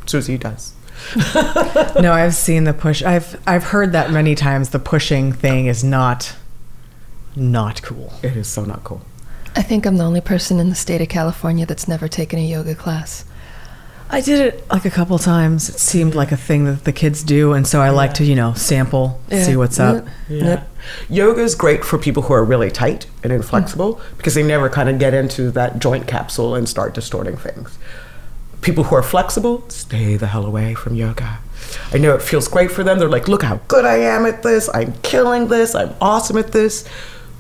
susie 0.07 0.39
does. 0.39 0.73
No, 2.01 2.13
I've 2.13 2.35
seen 2.35 2.65
the 2.65 2.75
push. 2.75 3.03
I've 3.03 3.41
I've 3.47 3.65
heard 3.65 3.93
that 3.93 4.11
many 4.11 4.35
times. 4.35 4.71
The 4.71 4.79
pushing 4.79 5.33
thing 5.33 5.67
is 5.67 5.85
not 5.85 6.35
not 7.37 7.83
cool. 7.83 8.13
it 8.23 8.37
is 8.37 8.49
so 8.49 8.65
not 8.65 8.85
cool 8.85 9.03
I 9.57 9.63
think 9.63 9.87
I'm 9.87 9.97
the 9.97 10.05
only 10.05 10.21
person 10.21 10.59
in 10.59 10.69
the 10.69 10.75
state 10.75 11.01
of 11.01 11.09
California 11.09 11.65
that's 11.65 11.87
never 11.87 12.09
taken 12.09 12.39
a 12.39 12.43
yoga 12.43 12.75
class. 12.75 13.25
I 14.11 14.21
did 14.21 14.41
it 14.41 14.69
like 14.71 14.85
a 14.85 14.91
couple 14.91 15.19
times. 15.19 15.69
It 15.69 15.79
seemed 15.79 16.15
like 16.15 16.31
a 16.31 16.37
thing 16.37 16.65
that 16.67 16.85
the 16.85 16.93
kids 16.93 17.23
do, 17.23 17.53
and 17.53 17.67
so 17.67 17.81
I 17.81 17.91
like 17.91 18.15
to, 18.15 18.25
you 18.25 18.35
know, 18.35 18.53
sample, 18.53 19.21
Yeah. 19.31 19.43
see 19.43 19.57
what's 19.57 19.81
up. 19.81 20.07
Yep. 20.29 20.69
Yoga 21.09 21.43
is 21.43 21.55
great 21.55 21.85
for 21.85 21.99
people 21.99 22.25
who 22.25 22.35
are 22.35 22.45
really 22.45 22.71
tight 22.71 23.07
and 23.23 23.33
inflexible 23.33 23.95
mm. 23.97 24.17
because 24.17 24.35
they 24.35 24.43
never 24.43 24.69
kind 24.69 24.89
of 24.89 24.99
get 24.99 25.15
into 25.15 25.51
that 25.53 25.79
joint 25.79 26.07
capsule 26.07 26.55
and 26.55 26.69
start 26.69 26.95
distorting 26.95 27.37
things. 27.37 27.79
People 28.61 28.85
who 28.85 28.95
are 28.95 29.03
flexible, 29.03 29.65
stay 29.69 30.17
the 30.17 30.29
hell 30.29 30.45
away 30.45 30.75
from 30.75 30.95
yoga. 30.95 31.39
I 31.93 31.99
know 31.99 32.15
it 32.15 32.23
feels 32.23 32.47
great 32.47 32.71
for 32.71 32.85
them. 32.85 32.99
They're 32.99 33.09
like, 33.09 33.29
look 33.29 33.43
how 33.43 33.57
good 33.69 33.85
I 33.85 33.97
am 33.97 34.27
at 34.27 34.43
this. 34.43 34.69
I'm 34.73 34.93
killing 35.03 35.49
this. 35.49 35.75
I'm 35.75 35.95
awesome 36.01 36.37
at 36.37 36.53
this. 36.53 36.87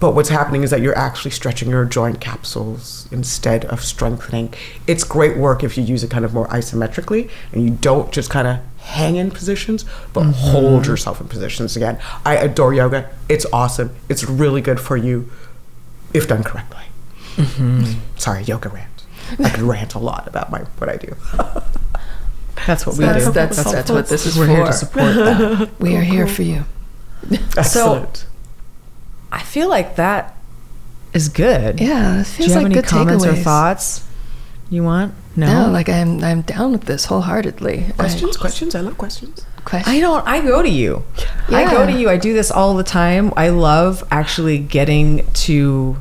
But 0.05 0.15
what's 0.15 0.29
happening 0.29 0.65
is 0.65 0.71
that 0.71 0.83
you're 0.83 0.99
actually 0.99 1.31
stretching 1.31 1.71
your 1.71 1.87
joint 1.87 2.21
capsules 2.21 3.09
instead 3.11 3.65
of 3.65 3.83
strengthening. 3.83 4.53
It's 4.87 5.03
great 5.03 5.39
work 5.39 5.65
if 5.65 5.79
you 5.79 5.83
use 5.83 6.05
it 6.05 6.11
kind 6.11 6.27
of 6.27 6.35
more 6.35 6.47
isometrically 6.49 7.31
and 7.53 7.65
you 7.65 7.71
don't 7.71 8.13
just 8.13 8.29
kind 8.29 8.47
of 8.47 8.59
hang 8.81 9.17
in 9.17 9.31
positions, 9.31 9.87
but 10.13 10.25
mm-hmm. 10.25 10.33
hold 10.33 10.87
yourself 10.87 11.23
in 11.23 11.29
positions 11.29 11.75
again. 11.75 11.99
I 12.23 12.37
adore 12.37 12.75
yoga. 12.75 13.09
It's 13.31 13.47
awesome. 13.51 13.97
It's 14.11 14.25
really 14.25 14.61
good 14.61 14.79
for 14.79 14.99
you 14.99 15.33
if 16.13 16.29
done 16.29 16.45
correctly. 16.45 16.85
Mm-hmm. 17.37 18.19
Sorry, 18.19 18.43
yoga 18.43 18.69
rant. 18.69 19.07
I 19.39 19.49
could 19.49 19.63
rant 19.63 19.95
a 19.95 19.99
lot 19.99 20.29
about 20.29 20.51
my 20.51 20.59
what 20.77 20.91
I 20.91 20.97
do. 20.97 21.17
That's 22.67 22.85
what 22.87 22.99
we 22.99 23.07
That's, 23.07 23.25
do. 23.25 23.33
that's, 23.33 23.65
that's 23.65 23.91
what 23.91 24.09
this 24.09 24.27
is 24.27 24.37
We're 24.39 24.49
for. 24.49 24.53
here 24.57 24.67
to 24.67 24.73
support 24.75 25.15
that. 25.15 25.71
we 25.81 25.97
are 25.97 26.03
here 26.03 26.27
for 26.27 26.43
you. 26.43 26.65
Excellent. 27.57 28.27
I 29.35 29.43
feel 29.43 29.69
like 29.69 29.97
that 29.97 30.37
is 31.13 31.29
good. 31.29 31.81
Yeah, 31.81 32.21
it 32.21 32.25
Do 32.25 32.25
feels 32.25 32.49
you 32.49 32.55
have 32.55 32.63
like 32.63 32.67
any 32.67 32.75
good 32.77 32.87
comments 32.87 33.27
or 33.27 33.35
thoughts 33.35 34.07
you 34.71 34.85
want? 34.85 35.13
No. 35.35 35.67
No, 35.67 35.73
like 35.73 35.89
I'm 35.89 36.23
I'm 36.23 36.43
down 36.43 36.71
with 36.71 36.83
this 36.83 37.07
wholeheartedly. 37.07 37.93
questions? 37.99 38.37
questions? 38.37 38.77
I 38.77 38.81
love 38.81 38.97
questions. 38.97 39.45
I, 39.59 39.61
question. 39.63 39.93
I 39.93 39.99
don't. 39.99 40.25
I 40.27 40.41
go 40.41 40.63
to 40.63 40.69
you. 40.69 41.05
I 41.49 41.69
go 41.69 41.85
to 41.85 41.93
you. 41.93 42.09
I 42.09 42.17
do 42.17 42.33
this 42.33 42.53
all 42.53 42.75
the 42.75 42.85
time. 42.85 43.33
I 43.37 43.49
love 43.49 44.05
actually 44.13 44.59
getting 44.59 45.27
to 45.33 45.97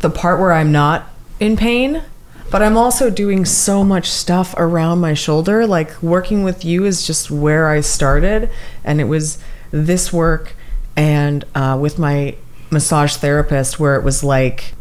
the 0.00 0.10
part 0.10 0.40
where 0.40 0.52
I'm 0.52 0.72
not 0.72 1.08
in 1.38 1.56
pain, 1.56 2.02
but 2.50 2.60
I'm 2.60 2.76
also 2.76 3.08
doing 3.08 3.44
so 3.44 3.84
much 3.84 4.10
stuff 4.10 4.52
around 4.56 4.98
my 4.98 5.14
shoulder. 5.14 5.64
Like 5.64 6.02
working 6.02 6.42
with 6.42 6.64
you 6.64 6.84
is 6.84 7.06
just 7.06 7.30
where 7.30 7.68
I 7.68 7.82
started, 7.82 8.50
and 8.82 9.00
it 9.00 9.04
was 9.04 9.38
this 9.70 10.12
work 10.12 10.56
and 10.96 11.44
uh, 11.54 11.76
with 11.80 11.98
my 11.98 12.36
massage 12.70 13.16
therapist 13.16 13.78
where 13.78 13.96
it 13.96 14.02
was 14.04 14.22
like, 14.24 14.74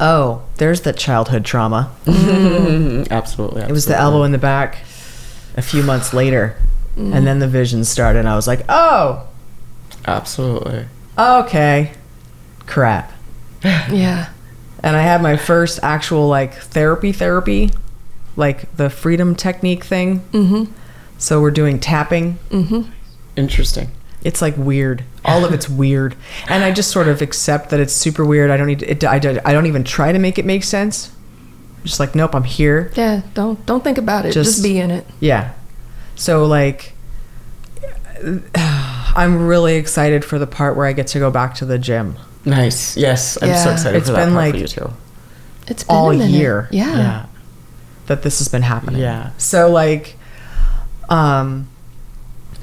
oh, 0.00 0.42
there's 0.56 0.82
that 0.82 0.96
childhood 0.96 1.44
trauma. 1.44 1.92
Mm, 2.06 3.10
absolutely, 3.10 3.62
It 3.62 3.70
was 3.70 3.86
the 3.86 3.96
elbow 3.96 4.22
in 4.24 4.32
the 4.32 4.38
back 4.38 4.78
a 5.56 5.62
few 5.62 5.82
months 5.82 6.12
later. 6.12 6.56
And 6.96 7.24
then 7.26 7.38
the 7.38 7.46
vision 7.46 7.84
started, 7.84 8.18
and 8.18 8.28
I 8.28 8.34
was 8.34 8.48
like, 8.48 8.64
oh, 8.68 9.24
Absolutely. 10.04 10.86
okay, 11.16 11.92
crap. 12.66 13.12
yeah. 13.62 14.30
And 14.82 14.96
I 14.96 15.02
had 15.02 15.22
my 15.22 15.36
first 15.36 15.78
actual 15.82 16.26
like 16.26 16.54
therapy 16.54 17.12
therapy, 17.12 17.70
like 18.34 18.74
the 18.76 18.90
freedom 18.90 19.36
technique 19.36 19.84
thing. 19.84 20.20
Mm-hmm. 20.32 20.72
So 21.18 21.40
we're 21.40 21.52
doing 21.52 21.78
tapping. 21.78 22.38
Mm-hmm. 22.50 22.90
Interesting. 23.36 23.90
It's 24.24 24.42
like 24.42 24.56
weird. 24.56 25.04
All 25.28 25.44
of 25.44 25.52
it's 25.52 25.68
weird, 25.68 26.16
and 26.48 26.64
I 26.64 26.72
just 26.72 26.90
sort 26.90 27.08
of 27.08 27.20
accept 27.22 27.70
that 27.70 27.80
it's 27.80 27.92
super 27.92 28.24
weird. 28.24 28.50
I 28.50 28.56
don't 28.56 28.66
need 28.66 28.82
it. 28.82 29.04
I, 29.04 29.18
don't- 29.18 29.40
I 29.44 29.52
don't 29.52 29.66
even 29.66 29.84
try 29.84 30.12
to 30.12 30.18
make 30.18 30.38
it 30.38 30.44
make 30.44 30.64
sense. 30.64 31.10
Just 31.84 32.00
like, 32.00 32.14
nope, 32.14 32.34
I'm 32.34 32.44
here. 32.44 32.90
Yeah. 32.96 33.22
Don't 33.34 33.64
don't 33.66 33.84
think 33.84 33.98
about 33.98 34.26
it. 34.26 34.32
Just, 34.32 34.50
Just- 34.56 34.62
be 34.62 34.78
in 34.78 34.90
it. 34.90 35.06
Yeah. 35.20 35.52
So 36.16 36.44
like 36.44 36.92
I'm 38.54 39.46
really 39.46 39.76
excited 39.76 40.24
for 40.24 40.38
the 40.38 40.46
part 40.46 40.76
where 40.76 40.86
I 40.86 40.92
get 40.92 41.06
to 41.08 41.18
go 41.18 41.30
back 41.30 41.54
to 41.56 41.64
the 41.64 41.78
gym 41.78 42.16
Nice. 42.44 42.96
Yes, 42.96 43.36
I'm 43.42 43.54
so 43.56 43.72
excited 43.72 43.98
It's 43.98 44.08
for 44.08 44.14
that 44.16 44.24
been 44.26 44.34
part 44.34 44.44
like- 44.46 44.54
for 44.54 44.60
you 44.60 44.66
too. 44.68 44.90
It's 45.66 45.84
been 45.84 45.96
like 45.96 46.02
all 46.02 46.10
a 46.10 46.14
minute. 46.16 46.30
year. 46.30 46.68
Yeah. 46.70 47.26
that 48.06 48.22
this 48.22 48.38
has 48.38 48.48
been 48.48 48.62
happening. 48.62 49.00
Yeah. 49.00 49.30
So 49.38 49.70
like 49.70 50.16
um 51.10 51.68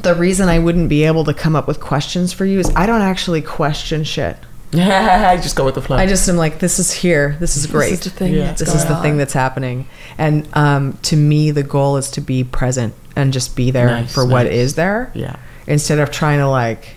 the 0.06 0.16
reason 0.16 0.48
I 0.48 0.60
wouldn't 0.60 0.88
be 0.90 1.04
able 1.04 1.26
to 1.26 1.34
come 1.34 1.56
up 1.56 1.68
with 1.68 1.80
questions 1.82 2.32
for 2.32 2.46
you 2.46 2.60
is 2.60 2.72
I 2.76 2.86
don't 2.86 3.02
actually 3.02 3.42
question 3.42 4.04
shit. 4.06 4.38
I 4.74 5.38
just 5.38 5.56
go 5.56 5.64
with 5.66 5.76
the 5.76 5.82
flow. 5.82 5.98
I 5.98 6.06
just 6.06 6.28
am 6.28 6.38
like 6.38 6.60
this 6.60 6.80
is 6.80 6.92
here. 6.92 7.38
This 7.40 7.56
is 7.58 7.68
great. 7.68 7.92
This 7.92 8.06
is 8.06 8.12
the 8.14 8.18
thing 8.20 8.34
Yeah. 8.34 8.46
that's 8.48 8.60
this 8.62 8.74
is 8.76 8.86
the 8.86 8.96
thing 9.02 9.18
that's 9.18 9.34
happening 9.34 9.88
and 10.18 10.48
um, 10.54 10.94
to 11.04 11.16
me 11.16 11.52
the 11.52 11.64
goal 11.64 11.98
is 11.98 12.10
to 12.12 12.22
be 12.22 12.44
present 12.44 12.94
and 13.16 13.32
just 13.34 13.56
be 13.56 13.72
there 13.72 13.88
Nice, 13.88 14.14
for 14.14 14.26
what 14.26 14.44
nice. 14.46 14.54
is 14.54 14.76
there 14.76 15.12
yeah. 15.14 15.36
instead 15.68 16.00
of 16.00 16.12
trying 16.12 16.40
to 16.40 16.48
like 16.50 16.96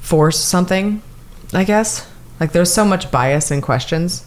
force 0.00 0.38
something 0.38 1.02
i 1.52 1.62
guess 1.64 2.08
like 2.40 2.52
there's 2.52 2.72
so 2.72 2.84
much 2.84 3.10
bias 3.10 3.50
in 3.50 3.60
questions 3.60 4.26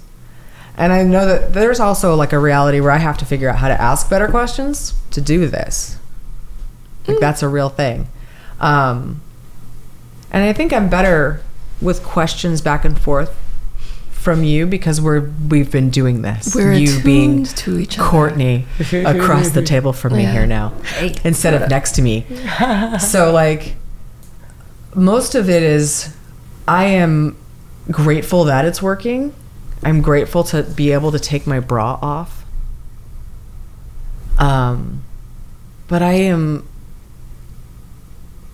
and 0.77 0.91
i 0.93 1.03
know 1.03 1.25
that 1.25 1.53
there's 1.53 1.79
also 1.79 2.15
like 2.15 2.32
a 2.34 2.39
reality 2.39 2.79
where 2.79 2.91
i 2.91 2.97
have 2.97 3.17
to 3.17 3.25
figure 3.25 3.49
out 3.49 3.58
how 3.58 3.67
to 3.67 3.82
ask 3.82 4.10
better 4.10 4.27
questions 4.27 4.93
to 5.12 5.19
do 5.21 5.47
this 5.47 5.97
like 7.09 7.19
that's 7.19 7.41
a 7.43 7.47
real 7.47 7.69
thing. 7.69 8.07
Um, 8.59 9.21
and 10.31 10.43
i 10.43 10.53
think 10.53 10.71
i'm 10.73 10.89
better 10.89 11.41
with 11.81 12.03
questions 12.03 12.61
back 12.61 12.85
and 12.85 12.99
forth 13.01 13.35
from 14.11 14.43
you 14.43 14.65
because 14.67 14.99
we're 15.01 15.31
we've 15.49 15.71
been 15.71 15.89
doing 15.89 16.21
this. 16.21 16.53
We're 16.53 16.73
you 16.73 17.01
being 17.01 17.45
to 17.45 17.79
each 17.79 17.97
other. 17.97 18.09
courtney 18.09 18.65
across 19.05 19.51
the 19.51 19.63
table 19.63 19.93
from 19.93 20.13
me 20.17 20.23
Yeah. 20.23 20.31
here 20.33 20.45
now 20.45 20.73
instead 21.23 21.53
of 21.59 21.69
next 21.69 21.93
to 21.93 22.01
me. 22.01 22.25
So 22.99 23.31
like 23.31 23.75
most 24.93 25.35
of 25.35 25.49
it 25.49 25.63
is 25.63 26.13
i 26.67 26.83
am 26.83 27.37
grateful 27.89 28.43
that 28.43 28.65
it's 28.65 28.81
working. 28.81 29.33
I'm 29.83 30.01
grateful 30.01 30.43
to 30.45 30.61
be 30.63 30.91
able 30.91 31.11
to 31.13 31.19
take 31.19 31.47
my 31.47 31.59
bra 31.61 31.97
off. 32.01 32.43
Um 34.37 35.03
but 35.87 36.01
i 36.03 36.13
am 36.13 36.67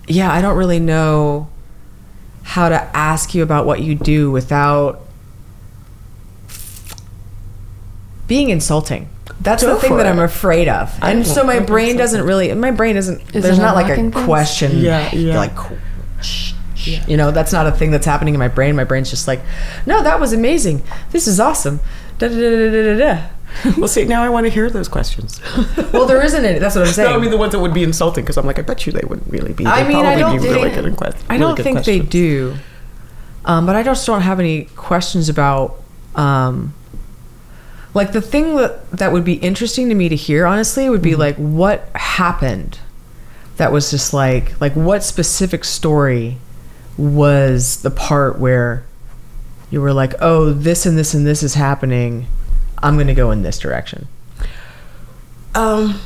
yeah 0.06 0.32
i 0.32 0.40
don't 0.40 0.56
really 0.56 0.80
know 0.80 1.48
how 2.42 2.68
to 2.68 2.76
ask 2.96 3.34
you 3.34 3.42
about 3.42 3.66
what 3.66 3.80
you 3.80 3.94
do 3.94 4.30
without 4.30 5.00
being 8.26 8.50
insulting 8.50 9.08
That's 9.40 9.62
Go 9.62 9.74
the 9.74 9.80
thing 9.80 9.96
that 9.98 10.06
it. 10.06 10.10
I'm 10.10 10.18
afraid 10.18 10.68
of. 10.68 10.96
And 11.02 11.26
so 11.26 11.44
my 11.44 11.60
brain 11.60 11.96
doesn't 11.96 12.24
really, 12.24 12.52
my 12.54 12.70
brain 12.70 12.96
isn't, 12.96 13.20
Is 13.34 13.42
there's 13.42 13.58
not 13.58 13.74
like 13.74 13.90
a 13.90 13.96
things? 13.96 14.14
question. 14.14 14.78
Yeah, 14.78 15.14
yeah. 15.14 15.36
Like, 15.38 15.56
shh. 16.22 16.52
you 17.06 17.16
know, 17.16 17.30
that's 17.30 17.52
not 17.52 17.66
a 17.66 17.72
thing 17.72 17.90
that's 17.90 18.06
happening 18.06 18.34
in 18.34 18.40
my 18.40 18.48
brain. 18.48 18.74
My 18.74 18.84
brain's 18.84 19.10
just 19.10 19.28
like, 19.28 19.40
no, 19.86 20.02
that 20.02 20.18
was 20.18 20.32
amazing. 20.32 20.82
This 21.10 21.28
is 21.28 21.38
awesome. 21.38 21.80
Da, 22.18 22.28
da, 22.28 22.34
da, 22.34 22.50
da, 22.50 22.70
da, 22.70 22.82
da, 22.82 22.98
da. 22.98 23.22
well, 23.78 23.88
see, 23.88 24.04
now 24.04 24.22
I 24.22 24.28
want 24.28 24.44
to 24.46 24.50
hear 24.50 24.68
those 24.70 24.88
questions. 24.88 25.40
Well, 25.92 26.06
there 26.06 26.22
isn't 26.22 26.44
any. 26.44 26.58
That's 26.58 26.74
what 26.74 26.86
I'm 26.86 26.92
saying. 26.92 27.10
no, 27.12 27.16
I 27.16 27.20
mean 27.20 27.30
the 27.30 27.36
ones 27.38 27.52
that 27.52 27.60
would 27.60 27.72
be 27.74 27.82
insulting 27.82 28.24
because 28.24 28.36
I'm 28.36 28.44
like, 28.46 28.58
I 28.58 28.62
bet 28.62 28.86
you 28.86 28.92
they 28.92 29.04
wouldn't 29.06 29.30
really 29.30 29.52
be. 29.52 29.64
I 29.64 29.82
They'd 29.82 29.88
mean, 29.94 30.04
I 30.04 30.18
don't 30.18 30.36
be 30.40 30.42
really 30.48 30.62
think- 30.62 30.74
good 30.74 30.84
in 30.86 30.96
quest- 30.96 31.24
I 31.30 31.38
don't 31.38 31.54
good 31.56 31.62
think 31.62 31.84
they 31.84 32.00
do. 32.00 32.56
Um, 33.44 33.64
but 33.66 33.76
I 33.76 33.82
just 33.82 34.06
don't 34.06 34.22
have 34.22 34.40
any 34.40 34.64
questions 34.76 35.28
about. 35.28 35.80
Um, 36.16 36.74
like 37.94 38.12
the 38.12 38.20
thing 38.20 38.56
that 38.56 38.90
that 38.90 39.12
would 39.12 39.24
be 39.24 39.34
interesting 39.34 39.88
to 39.88 39.94
me 39.94 40.08
to 40.10 40.16
hear, 40.16 40.44
honestly, 40.46 40.90
would 40.90 41.00
be 41.02 41.12
Mm-hmm. 41.12 41.20
like 41.20 41.36
what 41.36 41.88
happened. 41.94 42.78
That 43.56 43.72
was 43.72 43.90
just 43.90 44.12
like 44.12 44.60
like 44.60 44.74
what 44.74 45.02
specific 45.02 45.64
story 45.64 46.36
was 46.98 47.80
the 47.82 47.90
part 47.90 48.38
where 48.38 48.84
you 49.70 49.80
were 49.80 49.92
like, 49.94 50.12
oh, 50.20 50.52
this 50.52 50.84
and 50.84 50.98
this 50.98 51.14
and 51.14 51.26
this 51.26 51.42
is 51.42 51.54
happening. 51.54 52.26
I'm 52.78 52.94
going 52.94 53.06
to 53.06 53.14
go 53.14 53.30
in 53.30 53.42
this 53.42 53.58
direction. 53.58 54.08
Um. 55.54 56.00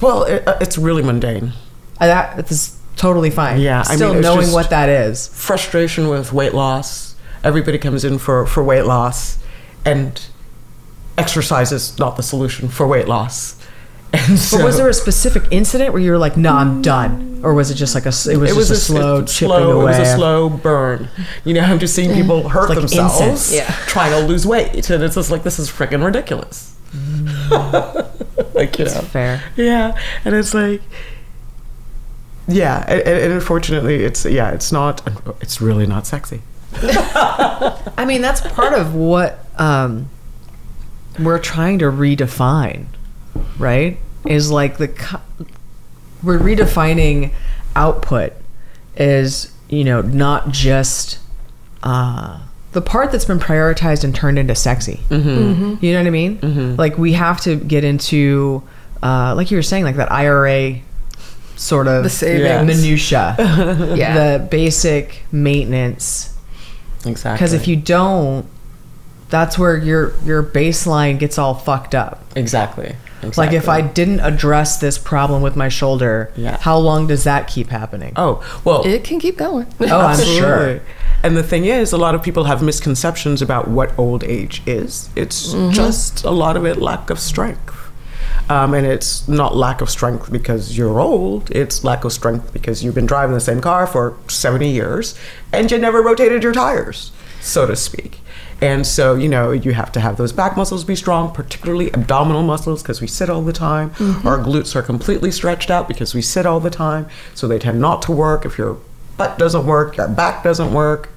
Well, 0.00 0.24
it, 0.24 0.46
uh, 0.48 0.56
it's 0.60 0.78
really 0.78 1.02
mundane. 1.02 1.52
Uh, 2.00 2.06
That 2.06 2.50
is 2.50 2.78
totally 2.96 3.30
fine. 3.30 3.60
Yeah, 3.60 3.82
I 3.86 3.90
mean, 3.90 3.96
still 3.98 4.14
knowing 4.14 4.52
what 4.52 4.70
that 4.70 4.88
is. 4.88 5.28
Frustration 5.28 6.08
with 6.08 6.32
weight 6.32 6.54
loss. 6.54 7.14
Everybody 7.44 7.78
comes 7.78 8.04
in 8.04 8.18
for 8.18 8.46
for 8.46 8.64
weight 8.64 8.84
loss, 8.86 9.38
and 9.84 10.20
exercise 11.18 11.72
is 11.72 11.98
not 11.98 12.16
the 12.16 12.22
solution 12.22 12.68
for 12.68 12.86
weight 12.86 13.06
loss. 13.08 13.55
And 14.18 14.38
so 14.38 14.58
But 14.58 14.64
was 14.64 14.76
there 14.78 14.88
a 14.88 14.94
specific 14.94 15.44
incident 15.50 15.92
where 15.92 16.00
you 16.00 16.10
were 16.10 16.18
like, 16.18 16.36
"No, 16.36 16.52
I'm 16.54 16.80
done," 16.80 17.40
or 17.42 17.52
was 17.54 17.70
it 17.70 17.74
just 17.74 17.94
like 17.94 18.04
a? 18.06 18.08
s- 18.08 18.26
It 18.26 18.36
was, 18.38 18.50
it 18.50 18.54
just 18.54 18.58
was 18.58 18.70
a, 18.70 18.76
slow 18.76 19.22
s- 19.22 19.34
chipping 19.36 19.48
slow, 19.56 19.80
away. 19.80 19.94
It 19.96 19.98
was 20.00 20.08
a 20.08 20.14
slow 20.16 20.48
burn. 20.48 21.08
You 21.44 21.54
know, 21.54 21.60
I'm 21.60 21.78
just 21.78 21.94
seeing 21.94 22.12
people 22.14 22.48
hurt 22.48 22.68
Like 22.70 22.78
themselves 22.78 23.20
incense. 23.20 23.54
Yeah. 23.54 23.70
trying 23.86 24.12
to 24.12 24.26
lose 24.26 24.46
weight, 24.46 24.88
and 24.90 25.02
it's 25.02 25.16
just 25.16 25.30
like 25.30 25.42
this 25.42 25.58
is 25.58 25.68
freaking 25.70 26.04
ridiculous. 26.04 26.74
like 28.54 28.78
you 28.78 28.84
know, 28.86 28.90
fair. 29.02 29.42
yeah, 29.56 29.98
and 30.24 30.34
it's 30.34 30.54
like, 30.54 30.80
yeah, 32.48 32.84
and, 32.88 33.00
and 33.02 33.18
and 33.18 33.32
unfortunately, 33.34 34.04
it's 34.04 34.24
yeah, 34.24 34.50
it's 34.52 34.72
not. 34.72 35.02
It's 35.40 35.60
really 35.60 35.86
not 35.86 36.06
sexy. 36.06 36.42
I 36.82 38.04
mean, 38.06 38.22
that's 38.22 38.40
part 38.40 38.72
of 38.72 38.94
what 38.94 39.44
um, 39.58 40.08
we're 41.18 41.38
trying 41.38 41.78
to 41.80 41.86
redefine, 41.86 42.86
right? 43.58 43.98
Is 44.28 44.50
like 44.50 44.78
the 44.78 44.88
co- 44.88 45.20
we're 46.22 46.38
redefining 46.38 47.32
output 47.74 48.32
is 48.96 49.52
you 49.68 49.84
know 49.84 50.00
not 50.02 50.50
just 50.50 51.18
uh, 51.82 52.40
the 52.72 52.80
part 52.82 53.12
that's 53.12 53.24
been 53.24 53.38
prioritized 53.38 54.02
and 54.04 54.14
turned 54.14 54.38
into 54.38 54.54
sexy. 54.54 55.00
Mm-hmm. 55.08 55.84
You 55.84 55.92
know 55.92 55.98
what 56.00 56.06
I 56.06 56.10
mean? 56.10 56.76
Like 56.76 56.98
we 56.98 57.12
have 57.14 57.40
to 57.42 57.56
get 57.56 57.84
into, 57.84 58.62
uh, 59.02 59.34
like 59.34 59.50
you 59.50 59.56
were 59.56 59.62
saying, 59.62 59.84
like 59.84 59.96
that 59.96 60.10
IRA 60.10 60.80
sort 61.56 61.86
of 61.88 62.02
The 62.04 62.10
savings. 62.10 62.66
minutia, 62.82 63.34
Yeah. 63.96 64.38
the 64.38 64.44
basic 64.44 65.22
maintenance. 65.32 66.36
Exactly. 67.04 67.36
Because 67.36 67.52
if 67.52 67.68
you 67.68 67.76
don't, 67.76 68.46
that's 69.28 69.58
where 69.58 69.76
your 69.76 70.14
your 70.24 70.42
baseline 70.42 71.18
gets 71.18 71.38
all 71.38 71.54
fucked 71.54 71.94
up. 71.94 72.24
exactly, 72.36 72.94
exactly. 73.22 73.46
Like 73.46 73.52
if 73.54 73.68
I 73.68 73.80
didn't 73.80 74.20
address 74.20 74.78
this 74.78 74.98
problem 74.98 75.42
with 75.42 75.56
my 75.56 75.68
shoulder, 75.68 76.30
Yeah. 76.36 76.58
how 76.60 76.78
long 76.78 77.06
does 77.06 77.24
that 77.24 77.46
keep 77.48 77.68
happening? 77.70 78.12
oh 78.16 78.42
well, 78.64 78.86
It 78.86 79.04
can 79.04 79.18
keep 79.20 79.36
going. 79.36 79.66
Oh, 79.80 79.98
I'm 80.00 80.18
sure. 80.24 80.80
And 81.22 81.36
the 81.36 81.42
thing 81.42 81.64
is, 81.64 81.92
a 81.92 81.96
lot 81.96 82.14
of 82.14 82.22
people 82.22 82.44
have 82.44 82.62
misconceptions 82.62 83.42
about 83.42 83.68
what 83.68 83.98
old 83.98 84.22
age 84.24 84.62
is. 84.66 85.08
It's 85.16 85.52
just 85.72 86.24
a 86.24 86.30
lot 86.30 86.56
of 86.56 86.64
it 86.66 86.76
lack 86.78 87.10
of 87.10 87.18
strength. 87.18 87.74
Um, 88.48 88.74
and 88.74 88.86
it's 88.86 89.26
not 89.26 89.56
lack 89.56 89.80
of 89.80 89.90
strength 89.90 90.30
because 90.30 90.76
you're 90.78 91.00
old, 91.00 91.50
it's 91.50 91.82
lack 91.82 92.04
of 92.04 92.12
strength 92.12 92.52
because 92.52 92.84
you've 92.84 92.94
been 92.94 93.06
driving 93.06 93.34
the 93.34 93.40
same 93.40 93.60
car 93.60 93.88
for 93.88 94.16
70 94.28 94.68
years 94.70 95.18
and 95.52 95.68
you 95.68 95.78
never 95.78 96.00
rotated 96.00 96.44
your 96.44 96.52
tires, 96.52 97.10
so 97.40 97.66
to 97.66 97.74
speak. 97.74 98.20
And 98.60 98.86
so, 98.86 99.14
you 99.14 99.28
know, 99.28 99.52
you 99.52 99.72
have 99.72 99.92
to 99.92 100.00
have 100.00 100.16
those 100.16 100.32
back 100.32 100.56
muscles 100.56 100.84
be 100.84 100.96
strong, 100.96 101.32
particularly 101.32 101.92
abdominal 101.92 102.42
muscles, 102.42 102.82
because 102.82 103.00
we 103.00 103.06
sit 103.06 103.28
all 103.28 103.42
the 103.42 103.52
time. 103.52 103.90
Our 104.24 104.38
glutes 104.38 104.74
are 104.74 104.82
completely 104.82 105.30
stretched 105.30 105.70
out 105.70 105.88
because 105.88 106.14
we 106.14 106.22
sit 106.22 106.46
all 106.46 106.60
the 106.60 106.70
time. 106.70 107.08
So 107.34 107.46
they 107.46 107.58
tend 107.58 107.80
not 107.80 108.02
to 108.02 108.12
work. 108.12 108.46
If 108.46 108.56
your 108.56 108.78
butt 109.16 109.38
doesn't 109.38 109.66
work, 109.66 109.96
your 109.96 110.08
back 110.08 110.42
doesn't 110.42 110.72
work. 110.72 111.10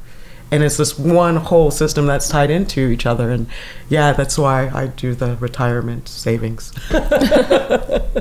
And 0.51 0.63
it's 0.63 0.77
this 0.77 0.97
one 0.97 1.35
whole 1.35 1.71
system 1.71 2.07
that's 2.07 2.27
tied 2.27 2.49
into 2.49 2.89
each 2.89 3.05
other. 3.05 3.29
And 3.29 3.47
yeah, 3.87 4.13
that's 4.13 4.37
why 4.37 4.69
I 4.69 4.87
do 4.87 5.13
the 5.13 5.37
retirement 5.37 6.09
savings. 6.09 6.73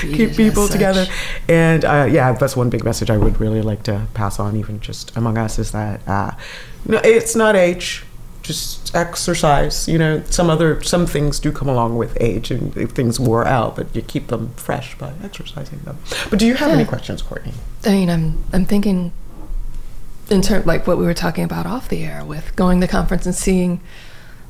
Keep 0.00 0.36
people 0.36 0.68
together. 0.68 1.06
And 1.48 1.84
uh, 1.84 2.08
yeah, 2.10 2.32
that's 2.32 2.56
one 2.56 2.70
big 2.70 2.84
message 2.84 3.10
I 3.10 3.16
would 3.16 3.40
really 3.40 3.62
like 3.62 3.82
to 3.84 4.06
pass 4.14 4.38
on, 4.38 4.56
even 4.56 4.80
just 4.80 5.16
among 5.16 5.38
us, 5.38 5.58
is 5.58 5.72
that 5.72 6.06
uh, 6.08 6.32
no, 6.86 7.00
it's 7.04 7.34
not 7.34 7.56
age, 7.56 8.04
just 8.50 8.94
exercise. 8.94 9.86
You 9.88 9.98
know, 9.98 10.22
some 10.30 10.50
other 10.50 10.82
some 10.82 11.06
things 11.06 11.38
do 11.38 11.52
come 11.52 11.68
along 11.68 11.96
with 11.96 12.16
age, 12.20 12.50
and 12.50 12.74
things 12.92 13.20
wore 13.20 13.46
out, 13.46 13.76
but 13.76 13.94
you 13.94 14.02
keep 14.02 14.26
them 14.26 14.52
fresh 14.56 14.98
by 14.98 15.12
exercising 15.22 15.80
them. 15.80 15.98
But 16.28 16.38
do 16.38 16.46
you 16.46 16.54
have 16.54 16.70
any 16.72 16.84
questions, 16.84 17.22
Courtney? 17.22 17.52
I 17.86 17.90
mean, 17.90 18.10
I'm 18.10 18.42
I'm 18.52 18.64
thinking 18.64 19.12
in 20.30 20.42
terms 20.42 20.66
like 20.66 20.86
what 20.86 20.98
we 20.98 21.04
were 21.04 21.14
talking 21.14 21.44
about 21.44 21.66
off 21.66 21.88
the 21.88 22.04
air 22.04 22.24
with 22.24 22.54
going 22.56 22.80
to 22.80 22.86
the 22.86 22.90
conference 22.90 23.26
and 23.26 23.34
seeing 23.34 23.80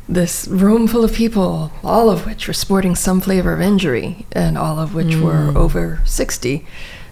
this 0.08 0.48
room 0.48 0.88
full 0.88 1.04
of 1.04 1.12
people, 1.12 1.70
all 1.84 2.10
of 2.10 2.26
which 2.26 2.48
were 2.48 2.54
sporting 2.54 2.96
some 2.96 3.20
flavor 3.20 3.52
of 3.52 3.60
injury, 3.60 4.26
and 4.32 4.56
all 4.56 4.78
of 4.78 4.94
which 4.94 5.14
were 5.16 5.52
over 5.56 6.00
sixty, 6.04 6.66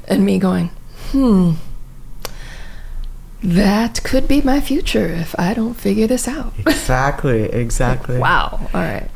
and 0.08 0.24
me 0.24 0.38
going, 0.38 0.70
hmm. 1.10 1.52
That 3.42 4.02
could 4.02 4.26
be 4.26 4.42
my 4.42 4.60
future 4.60 5.06
if 5.06 5.34
I 5.38 5.54
don't 5.54 5.74
figure 5.74 6.06
this 6.06 6.26
out. 6.26 6.52
Exactly, 6.58 7.42
exactly. 7.52 8.18
wow. 8.18 8.58
All 8.74 8.80
right. 8.80 9.08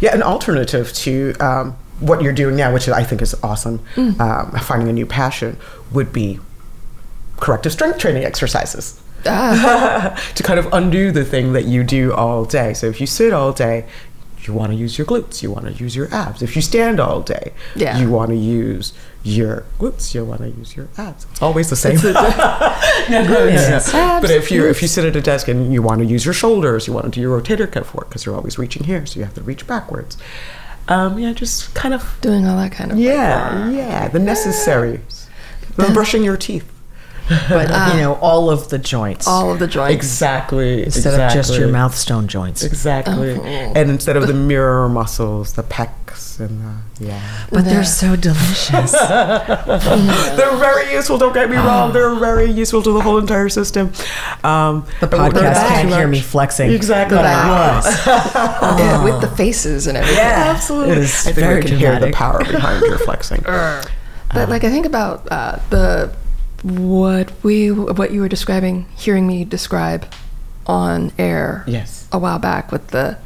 Yeah, 0.00 0.14
an 0.14 0.22
alternative 0.22 0.92
to 0.94 1.34
um, 1.40 1.76
what 2.00 2.20
you're 2.22 2.32
doing 2.32 2.56
now, 2.56 2.72
which 2.74 2.88
I 2.88 3.04
think 3.04 3.22
is 3.22 3.34
awesome, 3.42 3.80
um, 3.96 4.50
finding 4.62 4.88
a 4.88 4.92
new 4.92 5.06
passion, 5.06 5.56
would 5.92 6.12
be 6.12 6.40
corrective 7.38 7.72
strength 7.72 7.98
training 7.98 8.24
exercises. 8.24 9.00
Ah, 9.26 10.20
to 10.34 10.42
kind 10.42 10.58
of 10.58 10.70
undo 10.72 11.10
the 11.10 11.24
thing 11.24 11.54
that 11.54 11.64
you 11.64 11.82
do 11.84 12.12
all 12.12 12.44
day. 12.44 12.74
So 12.74 12.86
if 12.88 13.00
you 13.00 13.06
sit 13.06 13.32
all 13.32 13.52
day, 13.52 13.86
you 14.42 14.52
want 14.52 14.72
to 14.72 14.76
use 14.76 14.98
your 14.98 15.06
glutes, 15.06 15.42
you 15.42 15.50
want 15.50 15.64
to 15.66 15.72
use 15.72 15.96
your 15.96 16.12
abs. 16.12 16.42
If 16.42 16.54
you 16.56 16.60
stand 16.60 17.00
all 17.00 17.22
day, 17.22 17.52
Yeah. 17.74 17.96
you 17.98 18.10
want 18.10 18.30
to 18.30 18.36
use 18.36 18.92
your 19.24 19.64
glutes, 19.78 20.14
you 20.14 20.24
want 20.24 20.42
to 20.42 20.50
use 20.50 20.76
your 20.76 20.88
abs. 20.98 21.26
It's 21.32 21.42
always 21.42 21.70
the 21.70 21.76
same. 21.76 21.98
Yes. 23.54 23.90
But 23.92 24.30
if 24.30 24.50
you 24.50 24.66
if 24.68 24.82
you 24.82 24.88
sit 24.88 25.04
at 25.04 25.16
a 25.16 25.20
desk 25.20 25.48
and 25.48 25.72
you 25.72 25.82
want 25.82 26.00
to 26.00 26.06
use 26.06 26.24
your 26.24 26.34
shoulders, 26.34 26.86
you 26.86 26.92
want 26.92 27.06
to 27.06 27.10
do 27.10 27.20
your 27.20 27.40
rotator 27.40 27.70
cuff 27.70 27.94
work 27.94 28.08
because 28.08 28.26
you're 28.26 28.34
always 28.36 28.58
reaching 28.58 28.84
here, 28.84 29.04
so 29.06 29.18
you 29.18 29.24
have 29.24 29.34
to 29.34 29.42
reach 29.42 29.66
backwards. 29.66 30.16
Um, 30.88 31.18
yeah, 31.18 31.32
just 31.32 31.74
kind 31.74 31.94
of 31.94 32.16
doing 32.20 32.46
all 32.46 32.56
that 32.58 32.72
kind 32.72 32.92
of 32.92 32.98
yeah, 32.98 33.70
yeah, 33.70 34.08
the 34.08 34.18
necessary. 34.18 35.00
brushing 35.76 36.22
your 36.22 36.36
teeth. 36.36 36.70
But 37.28 37.68
you 37.94 38.00
know, 38.00 38.14
all 38.20 38.50
of 38.50 38.68
the 38.68 38.78
joints 38.78 39.26
all 39.26 39.50
of 39.52 39.58
the 39.58 39.66
joints. 39.66 39.94
Exactly. 39.94 40.82
instead 40.82 41.18
of 41.18 41.32
just 41.32 41.58
your 41.58 41.68
mouth 41.68 41.94
stone 41.96 42.28
joints. 42.28 42.62
Exactly. 42.62 43.32
Oh. 43.32 43.42
And 43.42 43.90
instead 43.90 44.16
of 44.16 44.26
the 44.26 44.34
mirror 44.34 44.88
muscles, 44.88 45.54
the 45.54 45.62
pecs 45.62 46.38
and 46.38 46.60
the 46.60 47.04
yeah. 47.06 47.46
But 47.50 47.64
they're 47.64 47.74
There. 47.74 47.84
so 47.84 48.14
delicious. 48.16 48.92
They're 50.36 50.56
very 50.56 50.92
useful, 50.92 51.18
don't 51.18 51.32
get 51.32 51.50
me 51.50 51.56
wrong. 51.56 51.92
They're 51.92 52.14
very 52.14 52.50
useful 52.50 52.82
to 52.82 52.92
the 52.92 53.00
whole 53.00 53.18
entire 53.18 53.48
system. 53.48 53.92
Um 54.44 54.86
The 55.00 55.06
podcast 55.08 55.54
can't 55.68 55.88
hear 55.88 56.06
me 56.08 56.20
flexing. 56.20 56.70
Exactly. 56.70 57.16
But 57.16 57.26
I 57.26 57.76
was. 57.76 58.06
Yeah, 58.78 59.04
with 59.04 59.20
the 59.20 59.28
faces 59.36 59.86
and 59.86 59.96
everything. 59.96 60.18
Yeah, 60.18 60.52
Absolutely. 60.54 60.92
It 60.92 60.98
is 60.98 61.26
I 61.26 61.32
think 61.32 61.36
very 61.36 61.60
we 61.62 61.68
can 61.68 61.78
hear 61.78 61.98
the 61.98 62.12
power 62.12 62.38
behind 62.44 62.84
your 62.84 62.98
flexing. 62.98 63.42
But 63.42 64.48
like 64.48 64.64
I 64.64 64.70
think 64.70 64.86
about 64.86 65.26
uh, 65.30 65.58
the 65.70 66.12
what 66.64 67.30
we 67.44 67.70
what 67.70 68.10
you 68.10 68.22
were 68.22 68.28
describing, 68.28 68.86
hearing 68.96 69.26
me 69.26 69.44
describe 69.44 70.06
on 70.66 71.12
air 71.18 71.62
Yes. 71.66 72.08
a 72.10 72.18
while 72.18 72.38
back 72.38 72.72
with 72.72 72.88
the 72.88 73.18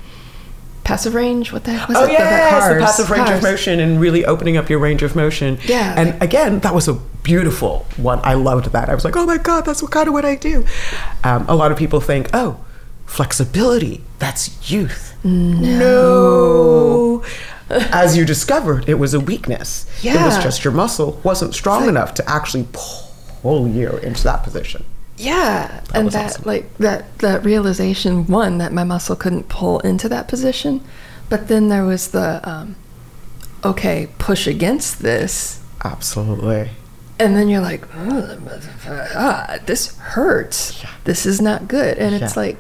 passive 0.83 1.15
range. 1.15 1.53
What 1.53 1.63
the 1.65 1.73
heck 1.73 1.89
was 1.89 1.97
Oh 1.97 2.01
it? 2.05 2.09
The- 2.09 2.13
the 2.15 2.19
yes, 2.19 2.69
the 2.75 2.81
passive 2.81 3.11
range 3.11 3.27
Cars. 3.29 3.39
of 3.39 3.43
motion 3.45 3.79
and 3.79 4.01
really 4.01 4.25
opening 4.25 4.57
up 4.57 4.69
your 4.69 4.81
range 4.81 5.03
of 5.05 5.15
motion. 5.15 5.59
Yeah. 5.67 5.95
And 5.97 6.21
again, 6.23 6.59
that 6.61 6.75
was 6.75 6.89
a 6.89 6.95
beautiful 7.23 7.87
one. 7.97 8.19
I 8.25 8.35
loved 8.35 8.73
that. 8.73 8.89
I 8.89 8.95
was 8.95 9.05
like, 9.05 9.17
oh 9.17 9.25
my 9.27 9.39
god, 9.39 9.65
that's 9.67 9.83
what 9.83 9.93
kind 9.93 10.09
of 10.09 10.15
what 10.15 10.25
I 10.25 10.35
do. 10.35 10.65
Um, 11.23 11.45
a 11.49 11.55
lot 11.55 11.71
of 11.71 11.79
people 11.79 12.01
think, 12.01 12.29
oh, 12.35 12.59
flexibility. 13.07 14.03
That's 14.19 14.69
youth. 14.71 15.15
No. 15.23 17.23
As 17.71 18.17
you 18.17 18.25
discovered, 18.25 18.89
it 18.89 18.95
was 18.95 19.15
a 19.15 19.21
weakness. 19.21 19.87
Yeah. 20.03 20.23
It 20.23 20.27
was 20.27 20.43
just 20.43 20.65
your 20.65 20.73
muscle 20.73 21.21
wasn't 21.23 21.55
strong 21.55 21.87
enough 21.89 22.15
to 22.15 22.29
actually 22.29 22.67
pull 22.73 23.05
you 23.69 23.99
into 23.99 24.25
that 24.25 24.43
position. 24.43 24.85
Yeah, 25.17 25.83
and 25.95 26.11
that 26.13 26.33
awesome. 26.33 26.45
like 26.45 26.79
that 26.79 27.19
that 27.19 27.45
realization 27.45 28.27
one 28.27 28.59
that 28.59 28.73
my 28.73 28.85
muscle 28.85 29.17
couldn't 29.17 29.49
pull 29.49 29.81
into 29.81 30.09
that 30.09 30.29
position, 30.29 30.81
but 31.29 31.49
then 31.49 31.69
there 31.69 31.85
was 31.85 32.13
the 32.13 32.41
um, 32.49 32.77
okay 33.65 34.09
push 34.19 34.47
against 34.47 35.01
this, 35.03 35.61
Absolutely. 35.85 36.71
and 37.19 37.35
then 37.35 37.49
you're 37.49 37.61
like, 37.61 37.83
"Ugh, 37.97 38.41
ah, 38.87 39.59
this 39.67 39.97
hurts. 39.99 40.85
This 41.03 41.27
is 41.27 41.41
not 41.41 41.67
good, 41.67 41.99
and 41.99 42.15
it's 42.15 42.37
like, 42.37 42.57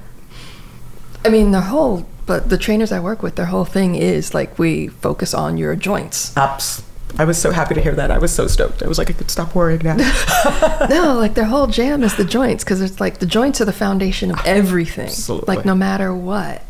I 1.24 1.28
mean, 1.28 1.52
the 1.52 1.60
whole 1.60 2.06
but 2.26 2.50
the 2.50 2.58
trainers 2.58 2.92
I 2.92 3.00
work 3.00 3.22
with, 3.22 3.36
their 3.36 3.46
whole 3.46 3.64
thing 3.64 3.94
is 3.94 4.34
like 4.34 4.58
we 4.58 4.88
focus 4.88 5.32
on 5.32 5.56
your 5.58 5.74
joints. 5.76 6.36
Abs- 6.36 6.82
I 7.16 7.24
was 7.24 7.40
so 7.40 7.50
happy 7.50 7.74
to 7.74 7.80
hear 7.80 7.94
that. 7.94 8.10
I 8.10 8.18
was 8.18 8.32
so 8.32 8.46
stoked. 8.46 8.82
I 8.82 8.88
was 8.88 8.98
like, 8.98 9.10
I 9.10 9.12
could 9.12 9.30
stop 9.30 9.54
worrying 9.54 9.80
now. 9.82 9.96
no, 10.90 11.14
like 11.18 11.34
their 11.34 11.46
whole 11.46 11.66
jam 11.66 12.02
is 12.02 12.16
the 12.16 12.24
joints 12.24 12.64
because 12.64 12.80
it's 12.80 13.00
like 13.00 13.18
the 13.18 13.26
joints 13.26 13.60
are 13.60 13.64
the 13.64 13.72
foundation 13.72 14.30
of 14.30 14.40
everything. 14.44 15.06
Absolutely. 15.06 15.56
Like 15.56 15.64
no 15.64 15.74
matter 15.74 16.14
what. 16.14 16.62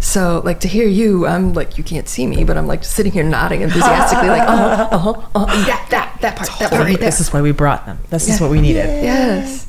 So 0.00 0.42
like 0.44 0.60
to 0.60 0.68
hear 0.68 0.86
you, 0.86 1.26
I'm 1.26 1.52
like 1.52 1.78
you 1.78 1.84
can't 1.84 2.08
see 2.08 2.26
me, 2.26 2.42
but 2.44 2.56
I'm 2.56 2.66
like 2.66 2.84
sitting 2.84 3.12
here 3.12 3.22
nodding 3.22 3.62
enthusiastically, 3.62 4.28
like 4.28 4.42
uh 4.48 4.56
huh, 4.56 4.88
uh 4.90 4.98
huh, 4.98 5.22
uh 5.34 5.46
that 5.66 5.86
that 5.90 6.20
that 6.20 6.36
part, 6.36 6.50
that 6.58 6.70
part 6.70 6.82
right 6.82 6.98
there. 6.98 7.08
This 7.08 7.20
is 7.20 7.32
why 7.32 7.40
we 7.40 7.52
brought 7.52 7.86
them. 7.86 7.98
This 8.10 8.28
is 8.28 8.40
what 8.40 8.50
we 8.50 8.60
needed. 8.60 8.86
yes. 9.04 9.68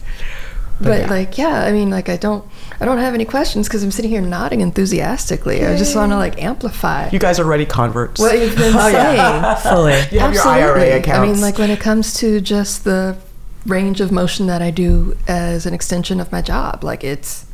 But 0.81 1.01
yeah. 1.01 1.09
like 1.09 1.37
yeah, 1.37 1.63
I 1.63 1.71
mean 1.71 1.89
like 1.89 2.09
I 2.09 2.17
don't 2.17 2.45
I 2.83 2.85
don't 2.85 2.97
have 2.97 3.13
any 3.13 3.23
questions 3.23 3.69
because 3.69 3.81
I'm 3.81 3.91
sitting 3.91 4.11
here 4.11 4.19
nodding 4.19 4.59
enthusiastically. 4.59 5.65
I 5.65 5.77
just 5.77 5.95
want 5.95 6.11
to 6.11 6.17
like 6.17 6.43
amplify 6.43 7.09
you 7.11 7.17
guys 7.17 7.39
are 7.39 7.45
ready 7.45 7.65
converts. 7.65 8.19
what 8.19 8.37
you've 8.37 8.57
been 8.57 8.73
oh, 8.77 8.91
saying. 8.91 9.55
Fully. 9.73 9.93
You 10.11 10.19
have 10.19 10.33
your 10.33 10.45
IRA 10.45 10.97
accounts. 10.97 11.17
I 11.17 11.25
mean, 11.25 11.39
like 11.39 11.57
when 11.57 11.69
it 11.69 11.79
comes 11.79 12.13
to 12.15 12.41
just 12.41 12.83
the 12.83 13.15
range 13.65 14.01
of 14.01 14.11
motion 14.11 14.47
that 14.47 14.61
I 14.61 14.69
do 14.69 15.15
as 15.29 15.65
an 15.65 15.73
extension 15.73 16.19
of 16.19 16.29
my 16.33 16.41
job, 16.41 16.83
like 16.83 17.05
it's. 17.05 17.45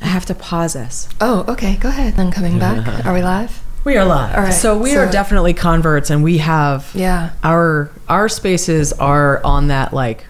I 0.00 0.06
have 0.06 0.24
to 0.24 0.34
pause 0.34 0.74
us. 0.74 1.06
Oh, 1.20 1.44
okay. 1.46 1.76
Go 1.76 1.90
ahead. 1.90 2.18
I'm 2.18 2.30
coming 2.30 2.58
back. 2.58 3.04
Are 3.04 3.12
we 3.12 3.22
live? 3.22 3.62
We 3.84 3.98
are 3.98 4.06
live. 4.06 4.36
All 4.38 4.44
right, 4.44 4.54
So 4.54 4.78
we 4.78 4.96
are 4.96 5.10
definitely 5.10 5.52
converts 5.52 6.08
and 6.08 6.24
we 6.24 6.38
have 6.38 6.90
Yeah. 6.94 7.32
our 7.42 7.90
our 8.08 8.30
spaces 8.30 8.94
are 8.94 9.44
on 9.44 9.68
that 9.68 9.92
like 9.92 10.24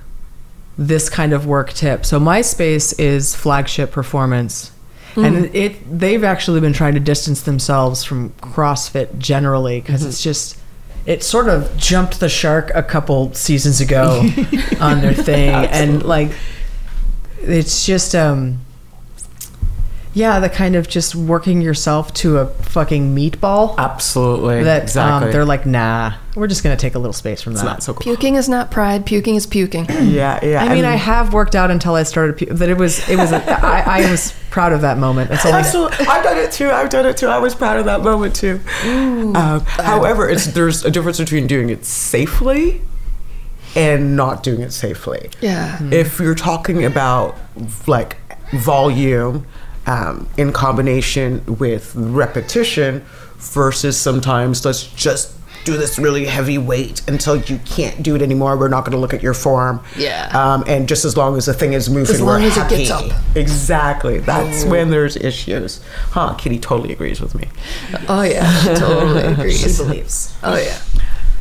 this 0.76 1.08
kind 1.08 1.32
of 1.32 1.46
work 1.46 1.72
tip. 1.72 2.04
So 2.04 2.18
my 2.18 2.40
space 2.40 2.92
is 2.94 3.34
flagship 3.34 3.92
performance. 3.92 4.72
And 5.16 5.54
it 5.54 5.76
they've 5.98 6.24
actually 6.24 6.60
been 6.60 6.72
trying 6.72 6.94
to 6.94 7.00
distance 7.00 7.42
themselves 7.42 8.02
from 8.02 8.30
CrossFit 8.40 9.16
generally 9.18 9.80
because 9.80 10.04
it's 10.04 10.20
just 10.20 10.58
it 11.06 11.22
sort 11.22 11.48
of 11.48 11.76
jumped 11.76 12.18
the 12.18 12.28
shark 12.28 12.72
a 12.74 12.82
couple 12.82 13.32
seasons 13.32 13.80
ago 13.80 14.22
on 14.80 15.02
their 15.02 15.14
thing 15.14 15.50
and 15.50 16.02
like 16.02 16.32
it's 17.42 17.86
just 17.86 18.16
um 18.16 18.58
yeah, 20.14 20.38
the 20.38 20.48
kind 20.48 20.76
of 20.76 20.88
just 20.88 21.14
working 21.16 21.60
yourself 21.60 22.14
to 22.14 22.38
a 22.38 22.46
fucking 22.46 23.14
meatball 23.14 23.76
Absolutely. 23.76 24.62
that 24.62 24.82
exactly. 24.82 25.26
um, 25.26 25.32
they're 25.32 25.44
like, 25.44 25.66
nah, 25.66 26.14
we're 26.36 26.46
just 26.46 26.62
gonna 26.62 26.76
take 26.76 26.94
a 26.94 26.98
little 26.98 27.12
space 27.12 27.42
from 27.42 27.54
it's 27.54 27.62
that. 27.62 27.66
not 27.66 27.82
so 27.82 27.94
cool. 27.94 28.02
Puking 28.02 28.36
is 28.36 28.48
not 28.48 28.70
pride. 28.70 29.06
Puking 29.06 29.34
is 29.34 29.46
puking. 29.46 29.86
Yeah, 30.14 30.38
yeah. 30.44 30.62
I 30.62 30.72
mean, 30.72 30.84
I 30.84 30.94
have 30.94 31.32
worked 31.32 31.56
out 31.56 31.70
until 31.70 31.94
I 31.94 32.04
started. 32.04 32.38
Pu- 32.38 32.54
that 32.54 32.68
it 32.68 32.76
was, 32.76 33.08
it 33.08 33.16
was. 33.16 33.32
A, 33.32 33.42
I, 33.64 34.02
I 34.02 34.10
was 34.10 34.32
proud 34.50 34.72
of 34.72 34.82
that 34.82 34.98
moment. 34.98 35.30
That's 35.30 35.44
all. 35.44 35.52
I, 35.52 35.58
Absolutely. 35.60 36.06
I've 36.08 36.22
done 36.22 36.38
it 36.38 36.52
too. 36.52 36.70
I've 36.70 36.90
done 36.90 37.06
it 37.06 37.16
too. 37.16 37.26
I 37.26 37.38
was 37.38 37.54
proud 37.54 37.78
of 37.78 37.86
that 37.86 38.02
moment 38.02 38.36
too. 38.36 38.60
Um, 38.84 39.60
however, 39.64 40.28
it's 40.28 40.46
there's 40.46 40.84
a 40.84 40.90
difference 40.90 41.18
between 41.18 41.46
doing 41.48 41.70
it 41.70 41.84
safely 41.84 42.82
and 43.74 44.14
not 44.14 44.42
doing 44.42 44.60
it 44.60 44.72
safely. 44.72 45.30
Yeah. 45.40 45.82
If 45.90 46.20
you're 46.20 46.34
talking 46.34 46.84
about 46.84 47.36
like 47.86 48.18
volume 48.52 49.46
um, 49.86 50.28
in 50.36 50.52
combination 50.52 51.42
with 51.58 51.94
repetition 51.94 53.04
versus 53.38 54.00
sometimes 54.00 54.64
let's 54.64 54.84
just 54.94 55.32
do 55.64 55.76
this 55.78 55.98
really 55.98 56.26
heavy 56.26 56.58
weight 56.58 57.02
until 57.08 57.36
you 57.36 57.58
can't 57.64 58.02
do 58.02 58.14
it 58.14 58.22
anymore. 58.22 58.56
We're 58.56 58.68
not 58.68 58.84
going 58.84 58.92
to 58.92 58.98
look 58.98 59.14
at 59.14 59.22
your 59.22 59.34
form. 59.34 59.82
Yeah. 59.96 60.30
Um, 60.34 60.62
and 60.66 60.86
just 60.86 61.04
as 61.04 61.16
long 61.16 61.36
as 61.36 61.46
the 61.46 61.54
thing 61.54 61.72
is 61.72 61.88
moving, 61.88 62.14
As 62.14 62.22
we're 62.22 62.32
long 62.32 62.42
as 62.42 62.56
it 62.56 62.68
gets 62.68 62.90
up. 62.90 63.10
Exactly. 63.34 64.18
That's 64.18 64.64
when 64.64 64.90
there's 64.90 65.16
issues. 65.16 65.82
Huh? 66.10 66.34
Kitty 66.34 66.58
totally 66.58 66.92
agrees 66.92 67.20
with 67.20 67.34
me. 67.34 67.48
Oh 68.08 68.22
yeah. 68.22 68.52
She 68.60 68.74
totally 68.74 69.22
agrees. 69.32 69.60
she 69.60 69.82
believes. 69.82 70.36
Oh 70.42 70.56
yeah. 70.56 70.78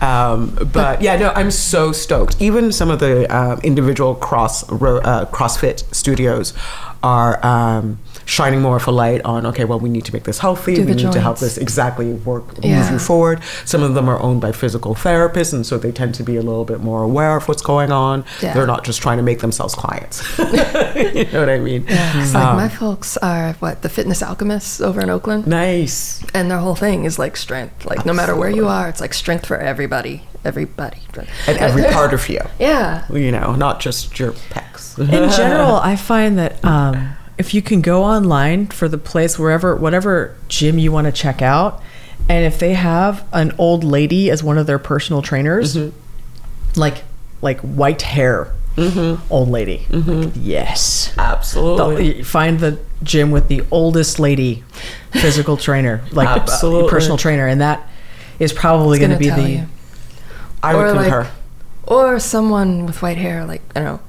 Um, 0.02 0.70
but 0.74 1.02
yeah, 1.02 1.16
no, 1.18 1.32
I'm 1.32 1.52
so 1.52 1.92
stoked. 1.92 2.42
Even 2.42 2.72
some 2.72 2.90
of 2.90 3.00
the 3.00 3.26
um, 3.34 3.60
individual 3.62 4.16
cross 4.16 4.64
uh, 4.70 5.26
CrossFit 5.32 5.94
studios 5.94 6.54
are 7.02 7.46
um, 7.46 8.00
shining 8.26 8.62
more 8.62 8.78
of 8.78 8.88
a 8.88 8.92
light 8.92 9.22
on. 9.26 9.46
Okay, 9.48 9.66
well, 9.66 9.80
we 9.80 9.90
need 9.90 10.06
to 10.06 10.14
make 10.14 10.24
this 10.24 10.40
healthy. 10.40 10.76
Do 10.76 10.82
we 10.86 10.94
the 10.94 11.04
need 11.04 11.12
to 11.12 11.20
help 11.22 11.40
this 11.40 11.58
exactly 11.58 12.14
work, 12.14 12.46
Yeah. 12.62 12.82
move 12.82 12.92
you 12.92 13.00
forward. 13.00 13.42
Some 13.66 13.84
of 13.84 13.94
them 13.94 14.08
are 14.10 14.20
owned 14.20 14.42
by 14.42 14.52
physical 14.52 14.96
therapists, 14.96 15.54
and 15.54 15.66
so 15.66 15.78
they 15.78 15.92
tend 15.92 16.16
to 16.16 16.24
be 16.24 16.36
a 16.38 16.42
little 16.42 16.66
bit 16.66 16.80
more 16.82 17.04
aware 17.04 17.36
of 17.36 17.48
what's 17.48 17.62
going 17.62 17.92
on. 17.92 18.24
Yeah. 18.42 18.54
They're 18.54 18.68
not 18.68 18.84
just 18.84 19.02
trying 19.02 19.18
to 19.18 19.24
make 19.24 19.40
themselves 19.40 19.76
clients. 19.76 20.22
you 20.40 21.26
know 21.32 21.40
what 21.40 21.50
I 21.50 21.60
mean? 21.60 21.86
It's 21.88 22.34
like 22.34 22.44
Um, 22.46 22.56
my 22.58 22.70
folks 22.70 23.18
are 23.18 23.54
what 23.60 23.82
the 23.82 23.90
fitness 23.90 24.22
alchemists 24.22 24.80
over 24.82 25.02
in 25.02 25.10
Oakland, 25.10 25.48
nice. 25.48 26.24
and 26.34 26.50
their 26.50 26.60
whole 26.60 26.76
thing 26.76 27.06
is 27.06 27.18
like 27.20 27.36
strength. 27.38 27.86
Like 27.86 28.06
no 28.06 28.14
matter 28.14 28.36
where 28.36 28.50
you 28.50 28.68
are, 28.68 28.88
it's 28.90 29.02
like 29.02 29.14
strength 29.14 29.46
for 29.46 29.58
everybody. 29.58 30.24
Everybody. 30.46 30.98
And 31.48 31.58
every 31.58 31.84
part 31.84 32.14
of 32.14 32.28
you. 32.28 32.42
Yeah. 32.60 33.06
You 33.12 33.32
know, 33.32 33.56
not 33.56 33.80
just 33.80 34.20
your 34.20 34.34
pecs. 34.34 34.98
In 35.00 35.30
general, 35.32 35.78
I 35.78 35.96
find 35.96 36.38
that 36.38 36.64
um, 36.66 37.16
if 37.38 37.54
you 37.54 37.62
can 37.62 37.82
go 37.82 38.04
online 38.04 38.68
for 38.68 38.88
the 38.88 38.98
place 38.98 39.40
wherever, 39.40 39.76
whatever 39.76 40.36
gym 40.48 40.78
you 40.78 40.92
want 40.92 41.06
to 41.06 41.12
check 41.12 41.42
out, 41.42 41.82
and 42.30 42.46
if 42.46 42.60
they 42.60 42.74
have 42.74 43.28
an 43.34 43.54
old 43.58 43.84
lady 43.84 44.30
as 44.30 44.44
one 44.44 44.58
of 44.58 44.68
their 44.68 44.80
personal 44.80 45.22
trainers, 45.22 45.76
mm-hmm. 45.76 46.80
like 46.80 47.04
like 47.42 47.60
white 47.60 48.02
hair, 48.02 48.54
mm-hmm. 48.76 49.22
old 49.34 49.50
lady, 49.50 49.86
mm-hmm. 49.90 50.22
like, 50.22 50.34
yes. 50.36 51.14
Absolutely. 51.18 52.14
The- 52.14 52.24
find 52.24 52.60
the 52.60 52.80
gym 53.04 53.32
with 53.32 53.50
the 53.50 53.64
oldest 53.72 54.20
lady 54.20 54.64
physical 55.12 55.58
trainer, 55.58 56.02
like 56.12 56.30
uh, 56.30 56.40
Absolutely. 56.42 56.90
personal 56.90 57.18
trainer, 57.18 57.48
and 57.48 57.60
that 57.62 57.90
is 58.40 58.54
probably 58.54 59.00
going 59.00 59.12
to 59.12 59.18
be 59.18 59.30
the. 59.30 59.50
you. 59.50 59.66
I 60.62 60.76
would 60.76 60.86
Or, 60.86 60.94
like, 60.94 61.12
concur. 61.12 61.32
Or 61.86 62.20
someone 62.20 62.86
with 62.86 63.02
white 63.02 63.18
hair, 63.18 63.46
like 63.46 63.62
I 63.76 63.82
don't 63.82 63.96
know, 63.96 64.00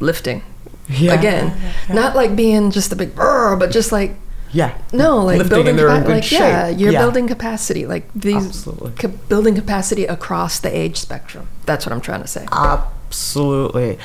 lifting. 0.00 0.42
Yeah. 0.88 1.14
Again, 1.14 1.56
not 1.88 2.14
like 2.16 2.34
being 2.36 2.70
just 2.70 2.92
a 2.92 2.96
big 2.96 3.14
brr, 3.14 3.56
but 3.56 3.70
just 3.70 3.92
like 3.92 4.16
Yeah. 4.52 4.76
no, 4.92 5.18
like 5.24 5.38
Lifting 5.38 5.64
building 5.64 5.78
and 5.78 5.88
capa- 5.88 6.00
good 6.06 6.14
like 6.14 6.32
yeah, 6.32 6.68
you're 6.68 6.92
Yeah. 6.92 7.00
building 7.00 7.26
capacity, 7.28 7.86
like 7.86 8.08
these 8.14 8.46
Absolutely. 8.46 8.92
ca- 8.92 9.08
building 9.28 9.54
capacity 9.54 10.04
across 10.06 10.58
the 10.58 10.76
age 10.76 10.96
spectrum. 10.98 11.46
That's 11.66 11.86
what 11.86 11.92
I'm 11.92 12.00
trying 12.00 12.22
to 12.22 12.28
say. 12.28 12.46
Absolutely. 12.52 13.98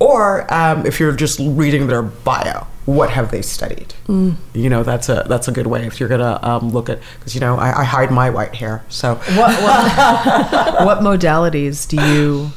Or 0.00 0.52
um, 0.52 0.84
if 0.84 0.98
you're 1.00 1.12
just 1.12 1.38
reading 1.40 1.86
their 1.86 2.02
bio, 2.02 2.66
what 2.84 3.10
have 3.10 3.30
they 3.30 3.40
studied? 3.42 3.94
Mm. 4.08 4.34
You 4.52 4.68
know, 4.68 4.82
that's 4.82 5.08
a 5.08 5.24
that's 5.28 5.46
a 5.48 5.52
good 5.52 5.68
way 5.68 5.86
if 5.86 6.00
you're 6.00 6.08
gonna 6.08 6.38
um, 6.42 6.70
look 6.70 6.90
at 6.90 6.98
because 7.18 7.34
you 7.34 7.40
know 7.40 7.56
I, 7.56 7.80
I 7.80 7.84
hide 7.84 8.10
my 8.10 8.28
white 8.28 8.54
hair, 8.56 8.84
so 8.88 9.14
What, 9.14 9.62
what, 9.62 10.84
what 10.84 10.98
modalities 10.98 11.86
do 11.88 11.96
you 11.96 12.50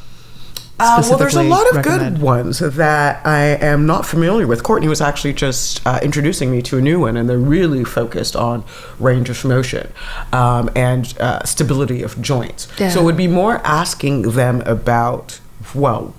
Uh, 0.79 1.01
well, 1.09 1.17
there's 1.17 1.35
a 1.35 1.41
lot 1.41 1.67
of 1.69 1.77
recommend? 1.77 2.17
good 2.17 2.21
ones 2.23 2.59
that 2.59 3.25
I 3.25 3.41
am 3.41 3.87
not 3.87 4.05
familiar 4.05 4.45
with. 4.45 4.61
Courtney 4.61 4.87
was 4.87 5.01
actually 5.01 5.33
just 5.33 5.85
uh, 5.87 5.99
introducing 6.03 6.51
me 6.51 6.61
to 6.63 6.77
a 6.77 6.81
new 6.81 6.99
one, 6.99 7.17
and 7.17 7.27
they're 7.27 7.37
really 7.39 7.83
focused 7.83 8.35
on 8.35 8.63
range 8.99 9.29
of 9.29 9.43
motion 9.43 9.91
um, 10.31 10.69
and 10.75 11.17
uh, 11.19 11.43
stability 11.45 12.03
of 12.03 12.21
joints. 12.21 12.67
Yeah. 12.79 12.89
So 12.89 13.01
it 13.01 13.05
would 13.05 13.17
be 13.17 13.27
more 13.27 13.57
asking 13.65 14.33
them 14.33 14.61
about, 14.61 15.39
well, 15.73 16.13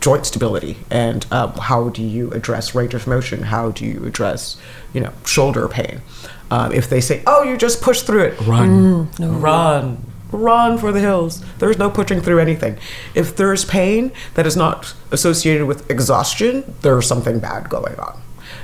joint 0.00 0.24
stability 0.24 0.76
and 0.90 1.26
um, 1.32 1.52
how 1.54 1.88
do 1.88 2.02
you 2.02 2.30
address 2.30 2.74
range 2.74 2.94
of 2.94 3.06
motion? 3.06 3.42
How 3.42 3.72
do 3.72 3.84
you 3.84 4.04
address, 4.06 4.56
you 4.94 5.00
know, 5.00 5.12
shoulder 5.26 5.68
pain? 5.68 6.00
Um, 6.50 6.72
if 6.72 6.88
they 6.88 7.00
say, 7.02 7.22
"Oh, 7.26 7.42
you 7.42 7.58
just 7.58 7.82
push 7.82 8.00
through 8.02 8.22
it," 8.22 8.40
run, 8.46 9.10
run, 9.18 10.02
run 10.32 10.78
for 10.78 10.92
the 10.92 11.00
hills. 11.00 11.42
There's 11.58 11.78
no 11.78 11.90
pushing 11.90 12.20
through 12.20 12.38
anything. 12.40 12.78
If 13.14 13.36
there's 13.36 13.64
pain 13.64 14.12
that 14.34 14.46
is 14.46 14.56
not 14.56 14.94
associated 15.10 15.66
with 15.66 15.90
exhaustion, 15.90 16.74
there's 16.82 17.06
something 17.06 17.38
bad 17.38 17.68
going 17.68 17.96
on. 17.98 18.20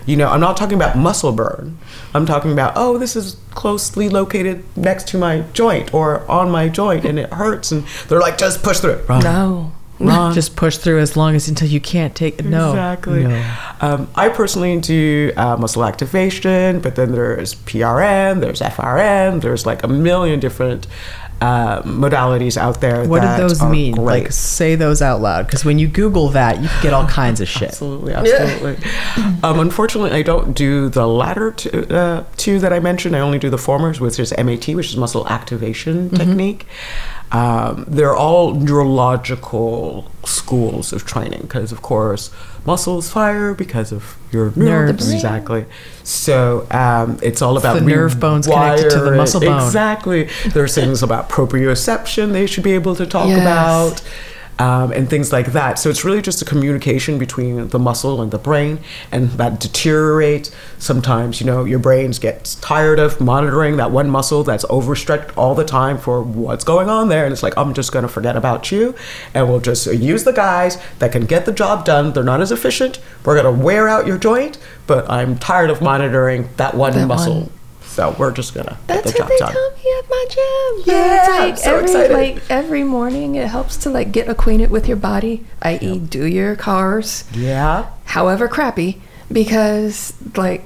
You 0.06 0.16
know, 0.16 0.28
I'm 0.28 0.40
not 0.40 0.56
talking 0.56 0.76
about 0.76 0.96
muscle 0.96 1.32
burn. 1.32 1.78
I'm 2.12 2.26
talking 2.26 2.52
about, 2.52 2.74
oh, 2.76 2.98
this 2.98 3.16
is 3.16 3.36
closely 3.52 4.08
located 4.08 4.62
next 4.76 5.08
to 5.08 5.18
my 5.18 5.40
joint 5.54 5.94
or 5.94 6.30
on 6.30 6.50
my 6.50 6.68
joint 6.68 7.04
and 7.06 7.18
it 7.18 7.32
hurts. 7.32 7.72
And 7.72 7.84
they're 8.08 8.20
like, 8.20 8.36
just 8.36 8.62
push 8.62 8.80
through 8.80 8.92
it. 8.92 9.08
Run. 9.08 9.22
No. 9.22 9.72
Run. 10.00 10.34
Just 10.34 10.56
push 10.56 10.76
through 10.76 10.98
as 10.98 11.16
long 11.16 11.36
as 11.36 11.48
until 11.48 11.68
you 11.68 11.80
can't 11.80 12.14
take 12.16 12.40
it. 12.40 12.44
no. 12.44 12.70
Exactly. 12.70 13.24
No. 13.24 13.56
Um, 13.80 14.08
I 14.16 14.28
personally 14.28 14.78
do 14.80 15.32
uh, 15.36 15.56
muscle 15.56 15.84
activation, 15.84 16.80
but 16.80 16.96
then 16.96 17.12
there's 17.12 17.54
PRN, 17.54 18.40
there's 18.40 18.60
FRN, 18.60 19.40
there's 19.40 19.64
like 19.64 19.84
a 19.84 19.88
million 19.88 20.40
different 20.40 20.88
uh, 21.40 21.82
modalities 21.82 22.56
out 22.56 22.80
there. 22.80 23.06
What 23.06 23.22
that 23.22 23.36
did 23.36 23.42
those 23.42 23.62
mean? 23.62 23.94
Great. 23.94 24.04
Like, 24.24 24.32
say 24.32 24.74
those 24.76 25.02
out 25.02 25.20
loud, 25.20 25.46
because 25.46 25.64
when 25.64 25.78
you 25.78 25.88
Google 25.88 26.28
that, 26.30 26.62
you 26.62 26.68
get 26.82 26.92
all 26.94 27.06
kinds 27.06 27.40
of 27.40 27.48
shit. 27.48 27.68
Absolutely, 27.68 28.14
absolutely. 28.14 28.78
um, 29.42 29.60
unfortunately, 29.60 30.12
I 30.12 30.22
don't 30.22 30.54
do 30.54 30.88
the 30.88 31.06
latter 31.06 31.50
two, 31.52 31.86
uh, 31.90 32.24
two 32.36 32.58
that 32.60 32.72
I 32.72 32.80
mentioned. 32.80 33.14
I 33.14 33.20
only 33.20 33.38
do 33.38 33.50
the 33.50 33.58
former, 33.58 33.92
which 33.94 34.18
is 34.18 34.32
MAT, 34.36 34.68
which 34.68 34.88
is 34.88 34.96
muscle 34.96 35.26
activation 35.28 35.74
Mm-hmm. 35.84 36.16
technique. 36.16 36.66
Um, 37.32 37.84
they're 37.88 38.14
all 38.14 38.54
neurological 38.54 40.10
schools 40.24 40.92
of 40.92 41.04
training 41.04 41.42
because, 41.42 41.72
of 41.72 41.82
course, 41.82 42.30
muscles 42.66 43.10
fire 43.10 43.54
because 43.54 43.92
of 43.92 44.16
your 44.32 44.52
nerves. 44.56 45.12
Exactly. 45.12 45.66
So 46.02 46.66
um, 46.70 47.18
it's 47.22 47.42
all 47.42 47.56
about 47.56 47.74
the 47.74 47.80
nerve 47.82 48.18
bones 48.18 48.46
connected 48.46 48.90
to 48.90 49.00
the 49.00 49.12
muscle 49.12 49.40
bone. 49.40 49.62
Exactly. 49.64 50.28
There's 50.48 50.74
things 50.74 51.02
about 51.02 51.28
proprioception 51.28 52.32
they 52.32 52.46
should 52.46 52.64
be 52.64 52.72
able 52.72 52.94
to 52.96 53.06
talk 53.06 53.28
Yes. 53.28 53.40
about 53.42 54.02
um, 54.58 54.92
and 54.92 55.10
things 55.10 55.32
like 55.32 55.52
that. 55.52 55.78
So 55.78 55.90
it's 55.90 56.04
really 56.04 56.22
just 56.22 56.40
a 56.42 56.44
communication 56.44 57.18
between 57.18 57.68
the 57.68 57.78
muscle 57.78 58.22
and 58.22 58.30
the 58.30 58.38
brain, 58.38 58.78
and 59.10 59.30
that 59.32 59.60
deteriorates. 59.60 60.50
Sometimes, 60.78 61.40
you 61.40 61.46
know, 61.46 61.64
your 61.64 61.78
brains 61.78 62.18
gets 62.18 62.54
tired 62.56 62.98
of 62.98 63.20
monitoring 63.20 63.76
that 63.78 63.90
one 63.90 64.08
muscle 64.10 64.44
that's 64.44 64.64
overstretched 64.70 65.36
all 65.36 65.54
the 65.54 65.64
time 65.64 65.98
for 65.98 66.22
what's 66.22 66.64
going 66.64 66.88
on 66.88 67.08
there, 67.08 67.24
and 67.24 67.32
it's 67.32 67.42
like, 67.42 67.56
I'm 67.56 67.74
just 67.74 67.92
going 67.92 68.04
to 68.04 68.08
forget 68.08 68.36
about 68.36 68.70
you, 68.70 68.94
and 69.32 69.48
we'll 69.48 69.60
just 69.60 69.86
use 69.86 70.24
the 70.24 70.32
guys 70.32 70.80
that 70.98 71.12
can 71.12 71.26
get 71.26 71.46
the 71.46 71.52
job 71.52 71.84
done. 71.84 72.12
They're 72.12 72.22
not 72.22 72.40
as 72.40 72.52
efficient. 72.52 73.00
We're 73.24 73.40
going 73.40 73.56
to 73.56 73.64
wear 73.64 73.88
out 73.88 74.06
your 74.06 74.18
joint, 74.18 74.58
but 74.86 75.08
I'm 75.10 75.38
tired 75.38 75.70
of 75.70 75.80
monitoring 75.80 76.48
that 76.56 76.74
one 76.74 76.92
That 76.92 77.06
muscle. 77.06 77.40
one. 77.40 77.50
So 77.94 78.14
we're 78.18 78.32
just 78.32 78.54
gonna 78.54 78.76
get 78.88 79.04
That's 79.04 79.12
the 79.12 79.18
what 79.18 79.18
job 79.18 79.28
they 79.28 79.36
done. 79.38 79.52
tell 79.52 79.70
me 79.70 79.98
at 79.98 80.10
my 80.10 80.26
gym. 80.28 80.94
Yeah, 80.94 81.20
it's 81.20 81.28
I'm 81.28 81.48
like 81.48 81.58
so 81.58 81.74
every 81.76 81.84
excited. 81.84 82.12
like 82.12 82.50
every 82.50 82.82
morning 82.84 83.36
it 83.36 83.46
helps 83.48 83.76
to 83.78 83.90
like 83.90 84.10
get 84.10 84.28
acquainted 84.28 84.70
with 84.70 84.88
your 84.88 84.96
body, 84.96 85.44
i.e., 85.62 85.98
do 86.00 86.24
your 86.26 86.56
cars, 86.56 87.22
Yeah. 87.32 87.86
however 88.06 88.48
crappy, 88.48 89.00
because 89.30 90.12
like 90.36 90.64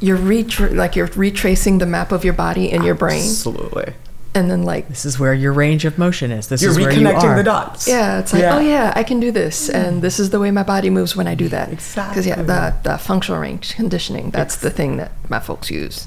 you're 0.00 0.18
retra- 0.18 0.74
like 0.76 0.94
you're 0.96 1.08
retracing 1.08 1.78
the 1.78 1.86
map 1.86 2.12
of 2.12 2.24
your 2.24 2.34
body 2.34 2.70
in 2.70 2.82
your 2.84 2.94
brain, 2.94 3.18
Absolutely. 3.22 3.94
and 4.34 4.48
then 4.50 4.62
like 4.62 4.86
This 4.88 5.04
is 5.04 5.18
where 5.18 5.34
your 5.34 5.52
range 5.52 5.84
of 5.84 5.98
motion 5.98 6.30
is. 6.30 6.46
This 6.48 6.62
You're 6.62 6.70
is 6.72 6.78
where 6.78 6.92
you 6.92 6.98
reconnecting 7.00 7.14
are. 7.16 7.20
Reconnecting 7.20 7.36
the 7.36 7.42
dots. 7.42 7.88
yeah, 7.88 8.18
it's 8.20 8.32
like 8.32 8.44
oh 8.44 8.60
yeah, 8.60 8.92
I 8.94 9.02
can 9.02 9.18
do 9.18 9.32
this, 9.32 9.68
mm. 9.68 9.74
and 9.74 10.02
this 10.02 10.20
is 10.20 10.30
the 10.30 10.38
way 10.38 10.50
my 10.52 10.62
body 10.62 10.88
moves 10.90 11.16
when 11.16 11.26
I 11.26 11.34
do 11.34 11.48
that. 11.48 11.72
Exactly. 11.72 12.12
Because 12.12 12.26
yeah, 12.26 12.42
the 12.42 12.74
the 12.88 12.98
functional 12.98 13.40
range 13.40 13.74
conditioning 13.74 14.30
that's 14.30 14.56
the 14.56 14.70
thing 14.70 14.98
that 14.98 15.10
my 15.28 15.40
folks 15.40 15.68
use. 15.70 16.06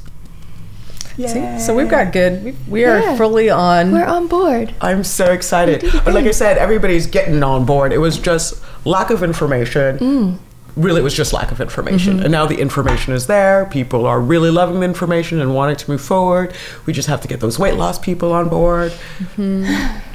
See? 1.18 1.60
So 1.60 1.76
we've 1.76 1.90
got 1.90 2.14
good. 2.14 2.44
We, 2.44 2.56
we 2.68 2.86
are 2.86 3.00
Yeah. 3.00 3.18
fully 3.18 3.50
on. 3.50 3.92
We're 3.92 4.06
on 4.06 4.28
board. 4.28 4.74
I'm 4.82 5.04
so 5.04 5.32
excited. 5.32 5.82
But 6.06 6.14
like 6.14 6.26
I 6.26 6.32
said, 6.32 6.58
everybody's 6.60 7.08
getting 7.08 7.42
on 7.42 7.66
board. 7.66 7.92
It 7.92 7.98
was 7.98 8.20
just 8.20 8.62
lack 8.86 9.10
of 9.10 9.24
information. 9.24 9.98
Mm. 9.98 10.38
Really, 10.76 11.02
it 11.02 11.04
was 11.04 11.16
just 11.16 11.34
lack 11.34 11.52
of 11.52 11.60
information. 11.60 12.18
Mm-hmm. 12.18 12.24
And 12.26 12.32
now 12.32 12.46
the 12.46 12.60
information 12.60 13.14
is 13.14 13.26
there. 13.26 13.66
People 13.66 14.06
are 14.06 14.22
really 14.22 14.52
loving 14.52 14.80
the 14.80 14.86
information 14.86 15.42
and 15.42 15.56
wanting 15.56 15.76
to 15.78 15.90
move 15.90 16.02
forward. 16.02 16.54
We 16.86 16.94
just 16.94 17.08
have 17.08 17.20
to 17.22 17.28
get 17.28 17.40
those 17.40 17.58
weight 17.58 17.74
loss 17.74 17.98
people 17.98 18.32
on 18.32 18.48
board. 18.48 18.92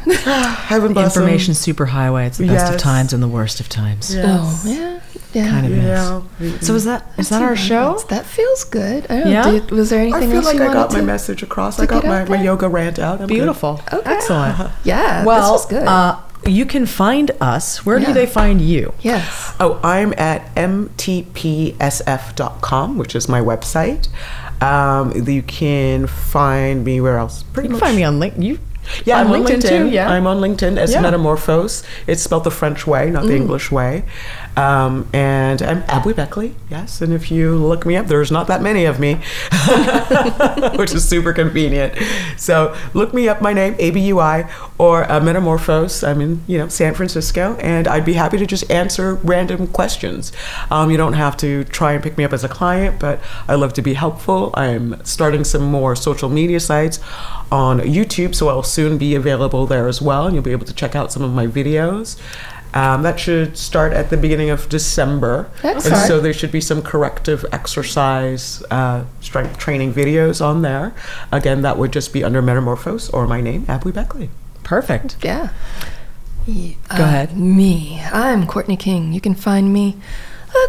Heaven 0.02 0.92
bless. 0.92 1.16
Information 1.16 1.54
superhighway. 1.54 2.26
It's 2.28 2.38
the 2.38 2.46
best 2.46 2.72
of 2.74 2.78
times 2.80 3.12
and 3.12 3.20
the 3.22 3.28
worst 3.28 3.58
of 3.60 3.68
times. 3.68 4.14
Yes. 4.14 4.24
Oh 4.24 4.62
yeah, 4.70 4.91
yeah. 5.32 5.48
Kind 5.50 5.66
of 5.66 5.72
Yeah. 5.76 6.20
is. 6.40 6.66
So 6.66 6.74
is 6.74 6.84
that 6.84 7.06
is 7.18 7.28
that 7.30 7.42
our 7.42 7.56
show? 7.56 7.98
That 8.08 8.24
feels 8.26 8.64
good. 8.64 9.06
I 9.10 9.20
don't 9.20 9.30
Yeah? 9.30 9.42
know. 9.42 9.52
Did, 9.60 9.70
was 9.70 9.90
there 9.90 10.00
anything 10.00 10.22
else? 10.22 10.24
I 10.24 10.26
feel 10.28 10.36
else 10.38 10.46
like 10.46 10.56
you 10.56 10.62
I 10.64 10.72
got 10.72 10.92
my 10.92 11.00
to? 11.00 11.04
message 11.06 11.42
across. 11.42 11.78
I 11.80 11.86
got 11.86 12.04
my, 12.04 12.22
out 12.22 12.28
my 12.28 12.42
yoga 12.42 12.68
rant 12.68 12.98
out. 12.98 13.20
I'm 13.20 13.26
good. 13.28 13.34
Beautiful. 13.34 13.80
Okay. 13.92 14.10
Excellent. 14.16 14.70
Yeah, 14.84 15.24
well, 15.24 15.40
this 15.42 15.50
was 15.50 15.66
good. 15.66 15.86
Uh, 15.88 16.16
you 16.46 16.66
can 16.66 16.86
find 16.86 17.30
us. 17.40 17.86
Where 17.86 17.98
Yeah. 17.98 18.06
do 18.08 18.12
they 18.14 18.26
find 18.26 18.60
you? 18.60 18.92
yes. 19.00 19.54
Oh, 19.60 19.78
I'm 19.84 20.12
at 20.18 20.52
mtpsf.com, 21.92 22.98
which 22.98 23.14
is 23.14 23.28
my 23.28 23.40
website. 23.40 24.08
Um, 24.62 25.12
you 25.28 25.42
can 25.42 26.06
find 26.06 26.84
me 26.84 27.00
where 27.00 27.18
else? 27.18 27.42
Pretty 27.42 27.68
You 27.68 27.74
can 27.74 27.80
much. 27.80 27.88
find 27.88 27.96
me 27.96 28.04
on 28.04 28.18
LinkedIn. 28.20 28.42
You 28.42 28.58
Yeah, 29.04 29.20
on 29.20 29.26
I'm 29.28 29.32
on 29.32 29.42
LinkedIn, 29.46 29.68
too. 29.68 29.88
Yeah. 29.90 30.10
I'm 30.10 30.26
on 30.26 30.38
LinkedIn 30.40 30.76
as 30.76 30.92
Yeah. 30.92 31.00
Metamorphose. 31.00 31.82
It's 32.06 32.22
spelled 32.22 32.44
the 32.44 32.50
French 32.50 32.86
way, 32.86 33.10
not 33.10 33.24
the 33.26 33.36
English 33.36 33.70
way. 33.70 34.04
Um, 34.56 35.08
and 35.12 35.62
I'm 35.62 35.82
Abby 35.88 36.12
Beckley, 36.12 36.54
yes. 36.70 37.00
And 37.00 37.12
if 37.12 37.30
you 37.30 37.56
look 37.56 37.86
me 37.86 37.96
up, 37.96 38.06
there's 38.06 38.30
not 38.30 38.48
that 38.48 38.60
many 38.60 38.84
of 38.84 39.00
me, 39.00 39.14
which 40.76 40.92
is 40.92 41.08
super 41.08 41.32
convenient. 41.32 41.94
So 42.36 42.76
look 42.92 43.14
me 43.14 43.28
up, 43.28 43.40
my 43.40 43.54
name, 43.54 43.74
ABUI, 43.74 44.50
or 44.78 45.10
uh, 45.10 45.20
Metamorphose. 45.20 46.04
I'm 46.04 46.20
in, 46.20 46.42
you 46.46 46.58
know, 46.58 46.68
San 46.68 46.94
Francisco, 46.94 47.56
and 47.60 47.88
I'd 47.88 48.04
be 48.04 48.12
happy 48.12 48.36
to 48.38 48.46
just 48.46 48.70
answer 48.70 49.14
random 49.14 49.68
questions. 49.68 50.32
Um, 50.70 50.90
you 50.90 50.98
don't 50.98 51.14
have 51.14 51.36
to 51.38 51.64
try 51.64 51.92
and 51.92 52.02
pick 52.02 52.18
me 52.18 52.24
up 52.24 52.32
as 52.32 52.44
a 52.44 52.48
client, 52.48 53.00
but 53.00 53.20
I 53.48 53.54
love 53.54 53.72
to 53.74 53.82
be 53.82 53.94
helpful. 53.94 54.50
I'm 54.54 55.02
starting 55.04 55.44
some 55.44 55.62
more 55.62 55.96
social 55.96 56.28
media 56.28 56.60
sites 56.60 57.00
on 57.50 57.80
YouTube, 57.80 58.34
so 58.34 58.48
I'll 58.48 58.62
soon 58.62 58.98
be 58.98 59.14
available 59.14 59.66
there 59.66 59.88
as 59.88 60.02
well, 60.02 60.26
and 60.26 60.34
you'll 60.34 60.44
be 60.44 60.52
able 60.52 60.66
to 60.66 60.74
check 60.74 60.94
out 60.94 61.10
some 61.10 61.22
of 61.22 61.32
my 61.32 61.46
videos. 61.46 62.18
Um, 62.74 63.02
that 63.02 63.20
should 63.20 63.56
start 63.58 63.92
at 63.92 64.08
the 64.08 64.16
beginning 64.16 64.48
of 64.50 64.68
December, 64.68 65.50
and 65.62 65.76
Excellent. 65.76 66.06
so 66.06 66.20
there 66.20 66.32
should 66.32 66.50
be 66.52 66.60
some 66.60 66.80
corrective 66.82 67.44
exercise 67.52 68.62
uh, 68.70 69.04
strength 69.20 69.58
training 69.58 69.92
videos 69.92 70.42
on 70.44 70.62
there. 70.62 70.94
Again, 71.30 71.60
that 71.62 71.76
would 71.76 71.92
just 71.92 72.12
be 72.14 72.24
under 72.24 72.40
Metamorphose 72.40 73.10
or 73.10 73.26
my 73.26 73.40
name, 73.42 73.66
Abby 73.68 73.90
Beckley. 73.92 74.30
perfect. 74.64 75.16
Yeah. 75.22 75.50
Go 76.46 77.04
ahead. 77.04 77.36
Me. 77.36 78.00
I'm 78.12 78.46
Courtney 78.46 78.76
King. 78.76 79.12
You 79.12 79.20
can 79.20 79.34
find 79.34 79.72
me 79.72 79.96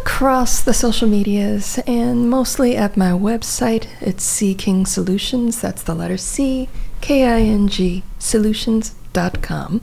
across 0.00 0.60
the 0.62 0.72
social 0.72 1.08
medias 1.08 1.78
and 1.86 2.30
mostly 2.30 2.76
at 2.76 2.96
my 2.96 3.10
website. 3.10 3.88
It's 4.00 4.22
C 4.22 4.54
King 4.54 4.86
Solutions. 4.86 5.60
That's 5.60 5.82
the 5.82 5.94
letter 5.94 6.16
C 6.16 6.68
K 7.00 7.24
I 7.26 7.40
N 7.40 7.66
G 7.68 8.02
Solutions.com. 8.18 9.80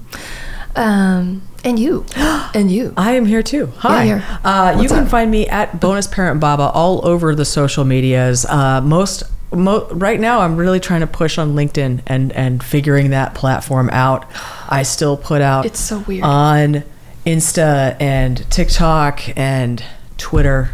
Um, 0.76 1.42
and 1.64 1.78
you. 1.80 2.06
and 2.18 2.72
you. 2.72 2.94
I 2.98 3.14
am 3.14 3.26
here 3.26 3.44
too. 3.44 3.68
Hi. 3.78 4.04
you're- 4.06 4.24
uh, 4.44 4.78
you 4.82 4.88
can 4.88 5.04
up? 5.04 5.10
find 5.10 5.30
me 5.32 5.48
at 5.48 5.80
Bonus 5.80 6.08
Parent 6.08 6.40
Baba 6.40 6.64
all 6.74 7.06
over 7.08 7.36
the 7.36 7.46
social 7.46 7.84
medias. 7.86 8.46
Uh, 8.46 8.82
most. 8.82 9.24
Mo- 9.54 9.86
right 9.92 10.18
now, 10.20 10.40
I'm 10.40 10.56
really 10.56 10.80
trying 10.80 11.02
to 11.02 11.08
push 11.08 11.38
on 11.38 11.56
LinkedIn 11.56 12.04
and 12.08 12.32
and 12.32 12.64
figuring 12.64 13.10
that 13.10 13.34
platform 13.36 13.90
out. 13.92 14.26
I 14.70 14.84
still 14.84 15.18
put 15.18 15.42
out 15.42 15.66
It's 15.66 15.80
so 15.80 16.00
weird. 16.00 16.24
on 16.24 16.84
Insta 17.26 17.98
and 18.00 18.50
TikTok 18.50 19.38
and 19.38 19.84
Twitter. 20.18 20.70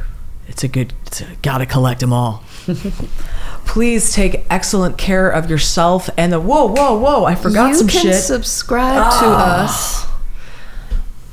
It's 0.48 0.64
a 0.64 0.68
good. 0.68 0.94
It's 1.08 1.22
a, 1.22 1.26
gotta 1.42 1.66
collect 1.66 2.02
them 2.02 2.14
all. 2.14 2.44
Please 3.66 4.14
take 4.14 4.46
excellent 4.50 4.98
care 4.98 5.30
of 5.30 5.50
yourself 5.50 6.10
and 6.16 6.32
the. 6.32 6.40
Whoa, 6.40 6.68
whoa, 6.68 6.98
whoa! 7.00 7.26
I 7.26 7.34
forgot 7.36 7.70
you 7.70 7.76
some 7.76 7.88
can 7.88 8.02
shit. 8.04 8.16
subscribe 8.24 9.02
Ah. 9.04 9.20
to 9.22 9.28
us 9.64 10.06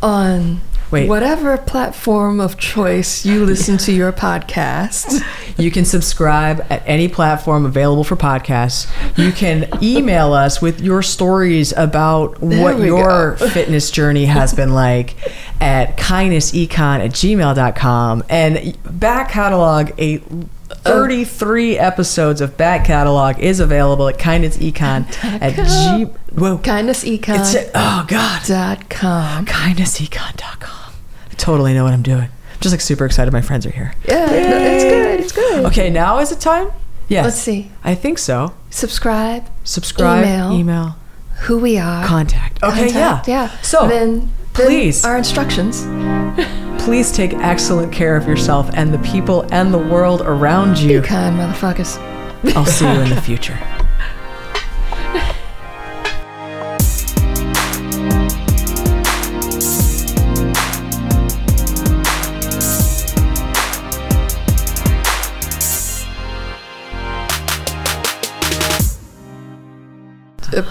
on 0.04 0.60
Wait. 0.90 1.08
whatever 1.08 1.56
platform 1.56 2.38
of 2.38 2.58
choice 2.58 3.24
you 3.24 3.44
listen 3.46 3.78
to 3.78 3.92
your 3.92 4.12
podcast. 4.12 5.24
You 5.58 5.70
can 5.70 5.84
subscribe 5.84 6.64
at 6.68 6.82
any 6.84 7.08
platform 7.08 7.64
available 7.64 8.04
for 8.04 8.16
podcasts. 8.16 8.86
You 9.16 9.32
can 9.32 9.68
email 9.82 10.32
us 10.32 10.60
with 10.60 10.80
your 10.80 11.02
stories 11.02 11.72
about 11.72 12.38
There 12.40 12.62
what 12.62 12.78
your 12.84 13.36
fitness 13.52 13.90
journey 13.90 14.26
has 14.26 14.52
been 14.52 14.74
like 14.74 15.16
at 15.60 15.96
kindnessecon 15.96 17.04
at 17.04 17.10
gmail.com 17.12 18.24
and 18.28 18.76
back 18.84 19.30
catalog 19.30 19.90
a 19.98 20.20
33 20.68 21.78
episodes 21.78 22.40
of 22.40 22.56
back 22.56 22.84
catalog 22.86 23.38
is 23.38 23.60
available 23.60 24.08
at 24.08 24.18
Kindness 24.18 24.56
Econ 24.58 25.06
at 25.24 25.54
g 25.54 26.04
whoa 26.34 26.54
it's 26.56 26.66
KindnessEcon.com. 26.66 27.70
oh 27.74 28.04
god 28.08 28.42
Dot 28.46 28.88
com. 28.90 29.46
kindnessecon.com 29.46 30.92
I 31.30 31.34
totally 31.36 31.74
know 31.74 31.84
what 31.84 31.92
I'm 31.92 32.02
doing 32.02 32.28
just 32.60 32.72
like 32.72 32.80
super 32.80 33.04
excited 33.04 33.32
my 33.32 33.42
friends 33.42 33.66
are 33.66 33.70
here 33.70 33.94
Yeah, 34.08 34.24
no, 34.26 34.32
it's 34.34 34.84
good. 34.84 35.20
It's 35.20 35.32
good. 35.32 35.64
Okay, 35.66 35.90
now 35.90 36.18
is 36.18 36.32
it 36.32 36.40
time? 36.40 36.70
Yes. 37.08 37.24
Let's 37.24 37.36
see. 37.38 37.70
I 37.82 37.94
think 37.94 38.18
so. 38.18 38.54
Subscribe. 38.70 39.46
Subscribe, 39.64 40.24
Email. 40.24 40.52
email, 40.52 40.96
Who 41.42 41.58
we 41.58 41.76
are. 41.76 42.04
contact. 42.06 42.62
Okay, 42.62 42.90
contact, 42.90 43.28
yeah. 43.28 43.44
Yeah. 43.50 43.60
So, 43.60 43.86
then, 43.86 44.20
then 44.20 44.30
please. 44.54 45.04
our 45.04 45.16
instructions. 45.18 45.84
please 46.84 47.10
take 47.10 47.32
excellent 47.34 47.90
care 47.90 48.14
of 48.14 48.28
yourself 48.28 48.68
and 48.74 48.92
the 48.92 48.98
people 48.98 49.46
and 49.50 49.72
the 49.72 49.78
world 49.78 50.20
around 50.20 50.74
Be 50.74 50.92
you. 50.92 51.02
kind, 51.02 51.34
motherfuckers. 51.36 51.96
I'll 52.54 52.66
see 52.66 52.84
you 52.84 53.00
in 53.00 53.08
the 53.08 53.20
future. 53.22 53.58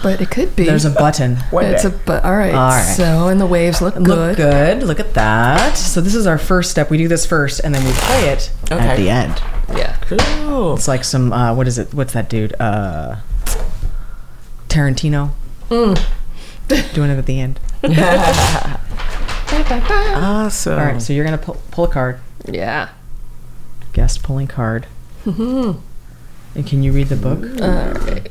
But 0.04 0.22
it 0.22 0.30
could 0.30 0.56
be. 0.56 0.66
There's 0.66 0.86
a 0.86 0.92
button. 0.92 1.38
One 1.50 1.66
it's 1.66 1.84
day. 1.84 1.90
a 1.90 1.92
but. 1.92 2.24
All 2.24 2.36
right. 2.36 2.54
All 2.54 2.70
right. 2.70 2.94
So 2.96 3.30
and 3.30 3.42
the 3.42 3.48
waves 3.48 3.82
look 3.82 3.96
good. 3.96 4.08
Look 4.08 4.38
good. 4.38 4.84
Look 4.84 5.00
at 5.00 5.14
that. 5.16 5.76
So 5.76 6.02
this 6.02 6.14
is 6.14 6.28
our 6.28 6.38
first 6.38 6.70
step. 6.70 6.92
We 6.92 6.98
do 6.98 7.08
this 7.08 7.26
first, 7.26 7.62
and 7.64 7.74
then 7.74 7.84
we 7.84 7.92
play 7.94 8.30
it 8.30 8.52
at 8.70 8.98
the 8.98 9.10
end. 9.10 9.42
Yeah. 9.70 9.96
Cool. 10.02 10.76
It's 10.76 10.88
like 10.88 11.04
some 11.04 11.34
uh, 11.34 11.56
what 11.56 11.68
is 11.68 11.80
it? 11.80 11.94
What's 11.94 12.14
that 12.14 12.30
dude? 12.30 12.54
Uh, 12.60 13.16
Tarantino. 14.68 15.32
Doing 15.70 17.10
it 17.10 17.18
at 17.18 17.26
the 17.26 17.40
end. 17.40 17.60
Awesome. 19.54 20.80
All 20.80 20.86
right. 20.86 21.02
So 21.02 21.14
you're 21.14 21.24
gonna 21.26 21.38
pull, 21.38 21.62
pull 21.70 21.86
a 21.86 21.88
card. 21.88 22.20
Yeah. 22.46 22.90
Guest 23.94 24.24
pulling 24.24 24.48
card. 24.48 24.88
Mm-hmm. 25.26 25.80
And 26.56 26.68
can 26.68 26.82
you 26.82 26.92
read 26.92 27.10
the 27.10 27.16
book? 27.16 27.44
All 27.62 27.70
right. 28.12 28.30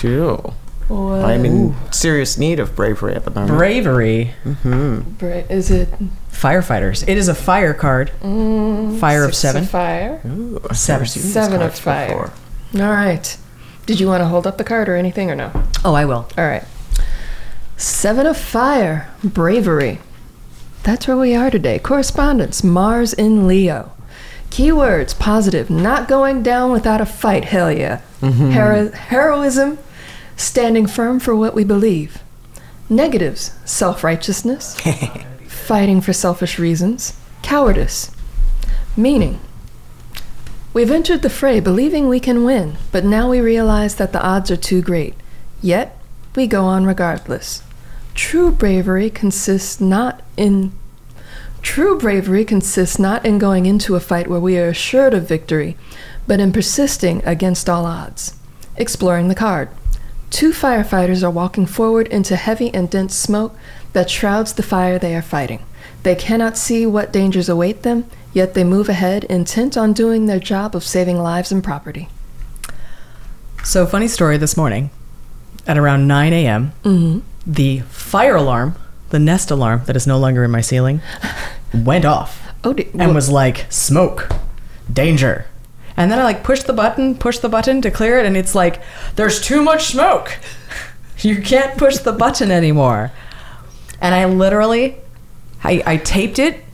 Cool. 0.00 0.54
What 0.88 1.24
I'm 1.24 1.44
in 1.44 1.74
serious 1.92 2.36
need 2.36 2.58
of 2.60 2.74
bravery 2.76 3.14
at 3.14 3.24
the 3.24 3.30
moment. 3.30 3.56
Bravery. 3.56 4.34
Mm-hmm. 4.44 5.12
bra- 5.12 5.44
is 5.48 5.70
it? 5.70 5.88
Firefighters. 6.30 7.06
It 7.08 7.16
is 7.16 7.28
a 7.28 7.34
fire 7.34 7.72
card. 7.72 8.10
Mm, 8.20 8.98
fire 8.98 9.24
of 9.24 9.30
Six 9.34 9.38
seven. 9.38 9.64
fire. 9.64 10.20
Ooh, 10.26 10.60
I've 10.68 10.76
Seven. 10.76 11.00
never 11.02 11.06
seen 11.06 11.22
these 11.22 11.32
Seven 11.32 11.62
of 11.62 11.78
fire. 11.78 12.08
before. 12.08 12.32
All 12.84 12.92
right. 12.92 13.36
Did 13.86 14.00
you 14.00 14.06
want 14.06 14.20
to 14.22 14.26
hold 14.26 14.46
up 14.46 14.58
the 14.58 14.64
card 14.64 14.88
or 14.88 14.96
anything 14.96 15.30
or 15.30 15.34
no? 15.34 15.50
Oh, 15.84 15.94
I 15.94 16.04
will. 16.04 16.28
All 16.36 16.44
right. 16.46 16.64
Seven 17.76 18.26
of 18.26 18.36
Fire, 18.36 19.08
Bravery. 19.24 19.98
That's 20.84 21.06
where 21.08 21.16
we 21.16 21.34
are 21.34 21.50
today. 21.50 21.78
Correspondence, 21.78 22.62
Mars 22.62 23.12
in 23.12 23.46
Leo. 23.46 23.92
Keywords, 24.52 25.18
positive, 25.18 25.70
not 25.70 26.08
going 26.08 26.42
down 26.42 26.72
without 26.72 27.00
a 27.00 27.06
fight, 27.06 27.46
hell 27.46 27.72
yeah. 27.72 28.02
Mm-hmm. 28.20 28.50
Hero- 28.50 28.90
heroism, 28.90 29.78
standing 30.36 30.86
firm 30.86 31.20
for 31.20 31.34
what 31.34 31.54
we 31.54 31.64
believe. 31.64 32.22
Negatives, 32.90 33.52
self 33.64 34.04
righteousness, 34.04 34.78
fighting 35.48 36.02
for 36.02 36.12
selfish 36.12 36.58
reasons, 36.58 37.16
cowardice. 37.40 38.10
Meaning, 38.94 39.40
We've 40.74 40.90
entered 40.90 41.22
the 41.22 41.30
fray 41.30 41.58
believing 41.58 42.10
we 42.10 42.20
can 42.20 42.44
win, 42.44 42.76
but 42.92 43.06
now 43.06 43.30
we 43.30 43.40
realize 43.40 43.94
that 43.94 44.12
the 44.12 44.22
odds 44.22 44.50
are 44.50 44.56
too 44.56 44.82
great. 44.82 45.14
Yet, 45.62 45.96
we 46.36 46.46
go 46.46 46.64
on 46.64 46.84
regardless. 46.84 47.62
True 48.14 48.50
bravery 48.50 49.08
consists 49.08 49.80
not 49.80 50.22
in 50.36 50.72
True 51.62 51.96
bravery 51.96 52.44
consists 52.44 52.98
not 52.98 53.24
in 53.24 53.38
going 53.38 53.66
into 53.66 53.94
a 53.94 54.00
fight 54.00 54.28
where 54.28 54.40
we 54.40 54.58
are 54.58 54.68
assured 54.68 55.14
of 55.14 55.28
victory, 55.28 55.76
but 56.26 56.40
in 56.40 56.52
persisting 56.52 57.22
against 57.24 57.68
all 57.70 57.86
odds. 57.86 58.36
Exploring 58.76 59.28
the 59.28 59.34
card. 59.34 59.68
Two 60.30 60.50
firefighters 60.50 61.22
are 61.22 61.30
walking 61.30 61.66
forward 61.66 62.08
into 62.08 62.36
heavy 62.36 62.72
and 62.74 62.90
dense 62.90 63.14
smoke 63.14 63.54
that 63.92 64.10
shrouds 64.10 64.54
the 64.54 64.62
fire 64.62 64.98
they 64.98 65.14
are 65.14 65.22
fighting. 65.22 65.62
They 66.02 66.14
cannot 66.14 66.58
see 66.58 66.84
what 66.84 67.12
dangers 67.12 67.48
await 67.48 67.82
them, 67.82 68.08
yet 68.32 68.54
they 68.54 68.64
move 68.64 68.88
ahead, 68.88 69.24
intent 69.24 69.76
on 69.76 69.92
doing 69.92 70.26
their 70.26 70.40
job 70.40 70.74
of 70.74 70.84
saving 70.84 71.18
lives 71.18 71.52
and 71.52 71.62
property. 71.62 72.08
So, 73.62 73.86
funny 73.86 74.08
story 74.08 74.38
this 74.38 74.56
morning 74.56 74.90
at 75.66 75.78
around 75.78 76.08
9 76.08 76.32
a.m., 76.32 76.72
mm-hmm. 76.82 77.20
the 77.46 77.80
fire 77.80 78.34
alarm, 78.34 78.74
the 79.12 79.18
nest 79.18 79.50
alarm 79.50 79.82
that 79.84 79.94
is 79.94 80.06
no 80.06 80.18
longer 80.18 80.42
in 80.42 80.50
my 80.50 80.60
ceiling, 80.60 81.00
went 81.74 82.04
off 82.04 82.42
Oh, 82.64 82.74
and 82.98 83.14
was 83.14 83.28
like, 83.28 83.66
smoke, 83.70 84.30
danger. 84.92 85.46
And 85.96 86.10
then 86.10 86.18
I 86.18 86.24
like 86.24 86.42
pushed 86.42 86.66
the 86.66 86.72
button, 86.72 87.16
pushed 87.16 87.42
the 87.42 87.48
button 87.48 87.82
to 87.82 87.90
clear 87.90 88.18
it, 88.18 88.26
and 88.26 88.36
it's 88.36 88.54
like, 88.54 88.82
there's 89.16 89.40
too 89.40 89.62
much 89.62 89.86
smoke. 89.86 90.38
You 91.18 91.40
can't 91.40 91.78
push 91.78 91.98
the 91.98 92.10
button 92.10 92.50
anymore. 92.50 93.12
And 94.00 94.12
I 94.12 94.24
literally, 94.24 94.96
I, 95.62 95.80
I 95.86 95.96
taped 95.98 96.40
it 96.40 96.64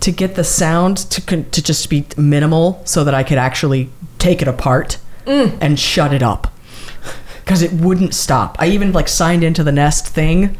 to 0.00 0.10
get 0.10 0.34
the 0.34 0.44
sound 0.44 0.96
to 1.10 1.20
con- 1.20 1.50
to 1.50 1.62
just 1.62 1.90
be 1.90 2.06
minimal, 2.16 2.80
so 2.86 3.04
that 3.04 3.12
I 3.12 3.22
could 3.22 3.36
actually 3.36 3.90
take 4.18 4.40
it 4.40 4.48
apart 4.48 4.96
mm. 5.26 5.58
and 5.60 5.78
shut 5.78 6.14
it 6.14 6.22
up 6.22 6.50
because 7.44 7.60
it 7.60 7.70
wouldn't 7.74 8.14
stop. 8.14 8.56
I 8.58 8.68
even 8.68 8.92
like 8.92 9.08
signed 9.08 9.44
into 9.44 9.62
the 9.62 9.72
Nest 9.72 10.08
thing. 10.08 10.56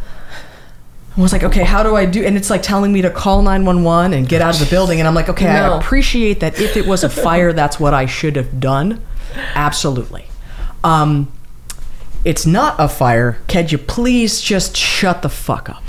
I 1.18 1.20
was 1.20 1.32
like, 1.32 1.42
okay, 1.42 1.64
how 1.64 1.82
do 1.82 1.96
I 1.96 2.06
do? 2.06 2.24
And 2.24 2.36
it's 2.36 2.48
like 2.48 2.62
telling 2.62 2.92
me 2.92 3.02
to 3.02 3.10
call 3.10 3.42
911 3.42 4.12
and 4.12 4.28
get 4.28 4.40
out 4.40 4.54
of 4.54 4.60
the 4.60 4.70
building. 4.70 5.00
And 5.00 5.08
I'm 5.08 5.14
like, 5.16 5.28
okay, 5.28 5.46
No. 5.46 5.74
I 5.74 5.78
appreciate 5.78 6.38
that 6.40 6.60
if 6.60 6.76
it 6.76 6.86
was 6.86 7.02
a 7.02 7.10
fire, 7.10 7.52
that's 7.52 7.80
what 7.80 7.92
I 7.92 8.06
should 8.06 8.36
have 8.36 8.60
done. 8.60 9.02
Absolutely. 9.54 10.26
Um, 10.84 11.32
it's 12.24 12.46
not 12.46 12.76
a 12.78 12.88
fire. 12.88 13.38
Can 13.48 13.66
you 13.68 13.78
please 13.78 14.40
just 14.40 14.76
shut 14.76 15.22
the 15.22 15.28
fuck 15.28 15.68
up? 15.68 15.82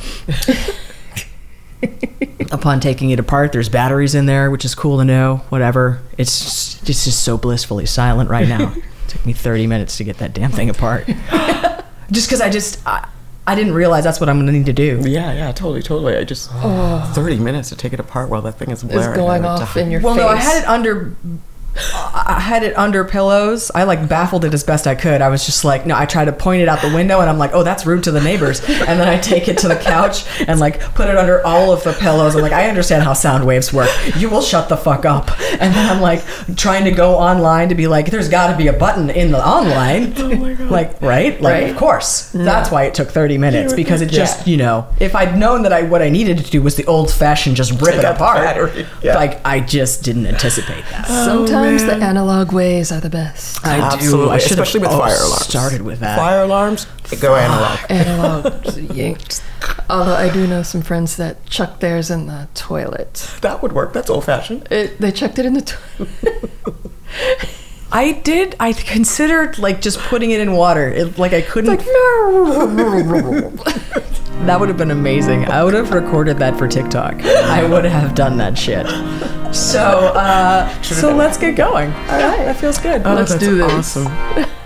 Upon 2.52 2.80
taking 2.80 3.12
it 3.12 3.20
apart, 3.20 3.52
there's 3.52 3.70
batteries 3.70 4.16
in 4.16 4.26
there, 4.26 4.50
which 4.50 4.66
is 4.66 4.74
cool 4.74 4.98
to 4.98 5.06
know. 5.06 5.44
Whatever. 5.50 6.02
It's 6.18 6.44
just, 6.44 6.90
it's 6.90 7.06
just 7.06 7.24
so 7.24 7.38
blissfully 7.38 7.86
silent 7.86 8.32
right 8.32 8.48
now. 8.48 8.74
it 8.76 8.84
took 9.08 9.24
me 9.28 9.34
30 9.34 9.68
minutes 9.68 9.98
to 9.98 10.04
get 10.04 10.18
that 10.18 10.34
damn 10.34 10.52
thing 10.52 10.72
apart. 10.72 11.06
just 12.12 12.28
because 12.28 12.42
I 12.42 12.50
just 12.50 12.80
I, 12.88 13.08
I 13.50 13.56
didn't 13.56 13.74
realize 13.74 14.04
that's 14.04 14.20
what 14.20 14.30
I'm 14.30 14.38
gonna 14.38 14.52
need 14.52 14.68
to 14.68 14.74
do. 14.74 15.02
Yeah, 15.04 15.34
yeah, 15.34 15.52
totally, 15.52 15.82
totally. 15.82 16.16
I 16.16 16.24
just 16.24 16.52
30 16.52 17.40
minutes 17.40 17.70
to 17.70 17.76
take 17.76 17.94
it 17.94 18.00
apart 18.00 18.30
while 18.30 18.44
that 18.44 18.60
thing 18.60 18.70
is 18.70 18.84
is 18.84 18.90
blaring. 18.90 19.16
going 19.16 19.44
off 19.46 19.76
in 19.76 19.90
your 19.90 20.02
Well, 20.02 20.14
face. 20.14 20.24
Well, 20.24 20.36
no, 20.36 20.40
I 20.40 20.42
had 20.42 20.62
it 20.62 20.68
under. 20.70 21.16
I 21.94 22.40
had 22.40 22.64
it 22.64 22.78
under 22.78 23.04
pillows. 23.06 23.72
I 23.74 23.84
like 23.84 24.08
baffled 24.08 24.46
it 24.46 24.54
as 24.54 24.64
best 24.64 24.88
I 24.88 24.96
could. 24.96 25.22
I 25.22 25.30
was 25.30 25.46
just 25.46 25.64
like, 25.64 25.86
no, 25.86 25.96
I 25.96 26.06
tried 26.06 26.26
to 26.26 26.32
point 26.34 26.62
it 26.62 26.68
out 26.68 26.82
the 26.82 26.94
window 26.94 27.20
and 27.22 27.30
I'm 27.30 27.38
like, 27.38 27.52
oh, 27.54 27.64
that's 27.64 27.86
rude 27.86 28.04
to 28.04 28.12
the 28.12 28.22
neighbors. 28.22 28.60
And 28.68 29.00
then 29.00 29.08
I 29.08 29.18
take 29.20 29.48
it 29.48 29.58
to 29.60 29.68
the 29.68 29.76
couch 29.76 30.26
and 30.48 30.60
like 30.60 30.80
put 30.96 31.10
it 31.10 31.18
under 31.18 31.46
all 31.46 31.72
of 31.72 31.84
the 31.84 31.94
pillows. 31.94 32.36
I'm 32.36 32.42
like, 32.42 32.52
I 32.54 32.68
understand 32.70 33.04
how 33.04 33.14
sound 33.14 33.46
waves 33.46 33.72
work. 33.74 33.90
You 34.18 34.30
will 34.30 34.42
shut 34.42 34.70
the 34.70 34.78
fuck 34.78 35.06
up. 35.06 35.30
And 35.54 35.74
then 35.74 35.90
I'm 35.90 36.02
like 36.02 36.24
trying 36.56 36.86
to 36.86 36.92
go 36.92 37.16
online 37.16 37.70
to 37.70 37.76
be 37.76 37.88
like, 37.88 38.08
there's 38.12 38.30
got 38.30 38.52
to 38.52 38.58
be 38.58 38.68
a 38.68 38.74
button 38.74 39.10
in 39.10 39.32
the 39.32 39.46
online. 39.46 40.14
Oh 40.20 40.36
my 40.36 40.54
God. 40.54 40.70
Like, 40.70 41.02
right? 41.02 41.42
Like, 41.42 41.54
Right. 41.54 41.70
of 41.72 41.78
course. 41.78 42.32
That's 42.34 42.70
why 42.72 42.84
it 42.84 42.94
took 42.94 43.10
30 43.10 43.38
minutes 43.38 43.74
because 43.74 44.02
it 44.02 44.10
just, 44.10 44.46
you 44.48 44.58
know, 44.58 44.88
if 45.00 45.16
I'd 45.16 45.38
known 45.38 45.64
that 45.64 45.74
I 45.74 45.84
what 45.84 46.02
I 46.02 46.10
needed 46.10 46.38
to 46.40 46.44
do 46.52 46.62
was 46.62 46.76
the 46.76 46.86
old 46.86 47.12
fashioned 47.12 47.56
just 47.56 47.72
rip 47.82 47.96
it 47.96 48.04
apart. 48.06 48.40
Yeah. 49.02 49.16
Like, 49.16 49.40
I 49.46 49.60
just 49.60 50.04
didn't 50.04 50.28
anticipate 50.28 50.84
that. 50.92 51.06
Oh, 51.10 51.46
Sometimes 51.46 51.69
the 51.78 51.96
analog 51.96 52.52
ways 52.52 52.92
are 52.92 53.00
the 53.00 53.10
best. 53.10 53.66
I 53.66 53.98
do. 53.98 54.30
I 54.30 54.38
should 54.38 54.58
have 54.58 54.68
especially 54.68 54.82
with 54.82 54.92
oh, 54.92 55.00
fire 55.00 55.16
alarms. 55.16 55.46
started 55.46 55.82
with 55.82 56.00
that. 56.00 56.18
Fire 56.18 56.44
alarms, 56.44 56.86
go 57.20 57.36
analog. 57.36 57.80
Ah. 57.80 57.86
Analog 57.90 58.78
yanked. 58.96 59.44
Although 59.90 60.16
I 60.16 60.32
do 60.32 60.48
know 60.48 60.64
some 60.64 60.82
friends 60.82 61.18
that 61.18 61.46
chucked 61.46 61.82
theirs 61.82 62.10
in 62.10 62.28
the 62.28 62.48
toilet. 62.54 63.32
That 63.42 63.62
would 63.62 63.74
work. 63.74 63.94
That's 63.94 64.10
old 64.10 64.26
fashioned. 64.26 64.68
It, 64.72 65.00
they 65.00 65.12
chucked 65.12 65.40
it 65.40 65.46
in 65.46 65.54
the 65.54 65.62
toilet. 65.62 66.50
I 67.92 68.12
did. 68.12 68.56
I 68.60 68.74
considered 68.74 69.58
like 69.58 69.82
just 69.82 70.00
putting 70.00 70.32
it 70.32 70.40
in 70.40 70.54
water. 70.54 70.88
It, 70.90 71.18
like 71.18 71.34
I 71.34 71.42
couldn't. 71.42 71.72
like 71.78 71.86
no. 71.86 73.50
that 74.46 74.60
would 74.60 74.70
have 74.70 74.78
been 74.78 74.92
amazing. 74.92 75.46
I 75.46 75.64
would 75.64 75.74
have 75.74 75.92
recorded 75.92 76.38
that 76.38 76.58
for 76.58 76.68
TikTok. 76.68 77.22
I 77.24 77.64
would 77.64 77.86
have 77.86 78.14
done 78.14 78.38
that 78.38 78.58
shit. 78.58 78.86
So, 79.52 79.80
uh, 79.80 80.82
so 80.82 81.16
let's 81.16 81.38
get 81.38 81.56
going. 81.56 81.92
All 81.92 82.20
right, 82.20 82.46
that 82.46 82.58
feels 82.58 82.78
good. 82.78 83.04
Let's 83.04 83.32
That's 83.32 83.44
do 83.44 83.58
this. 83.58 83.98
Awesome. 83.98 84.50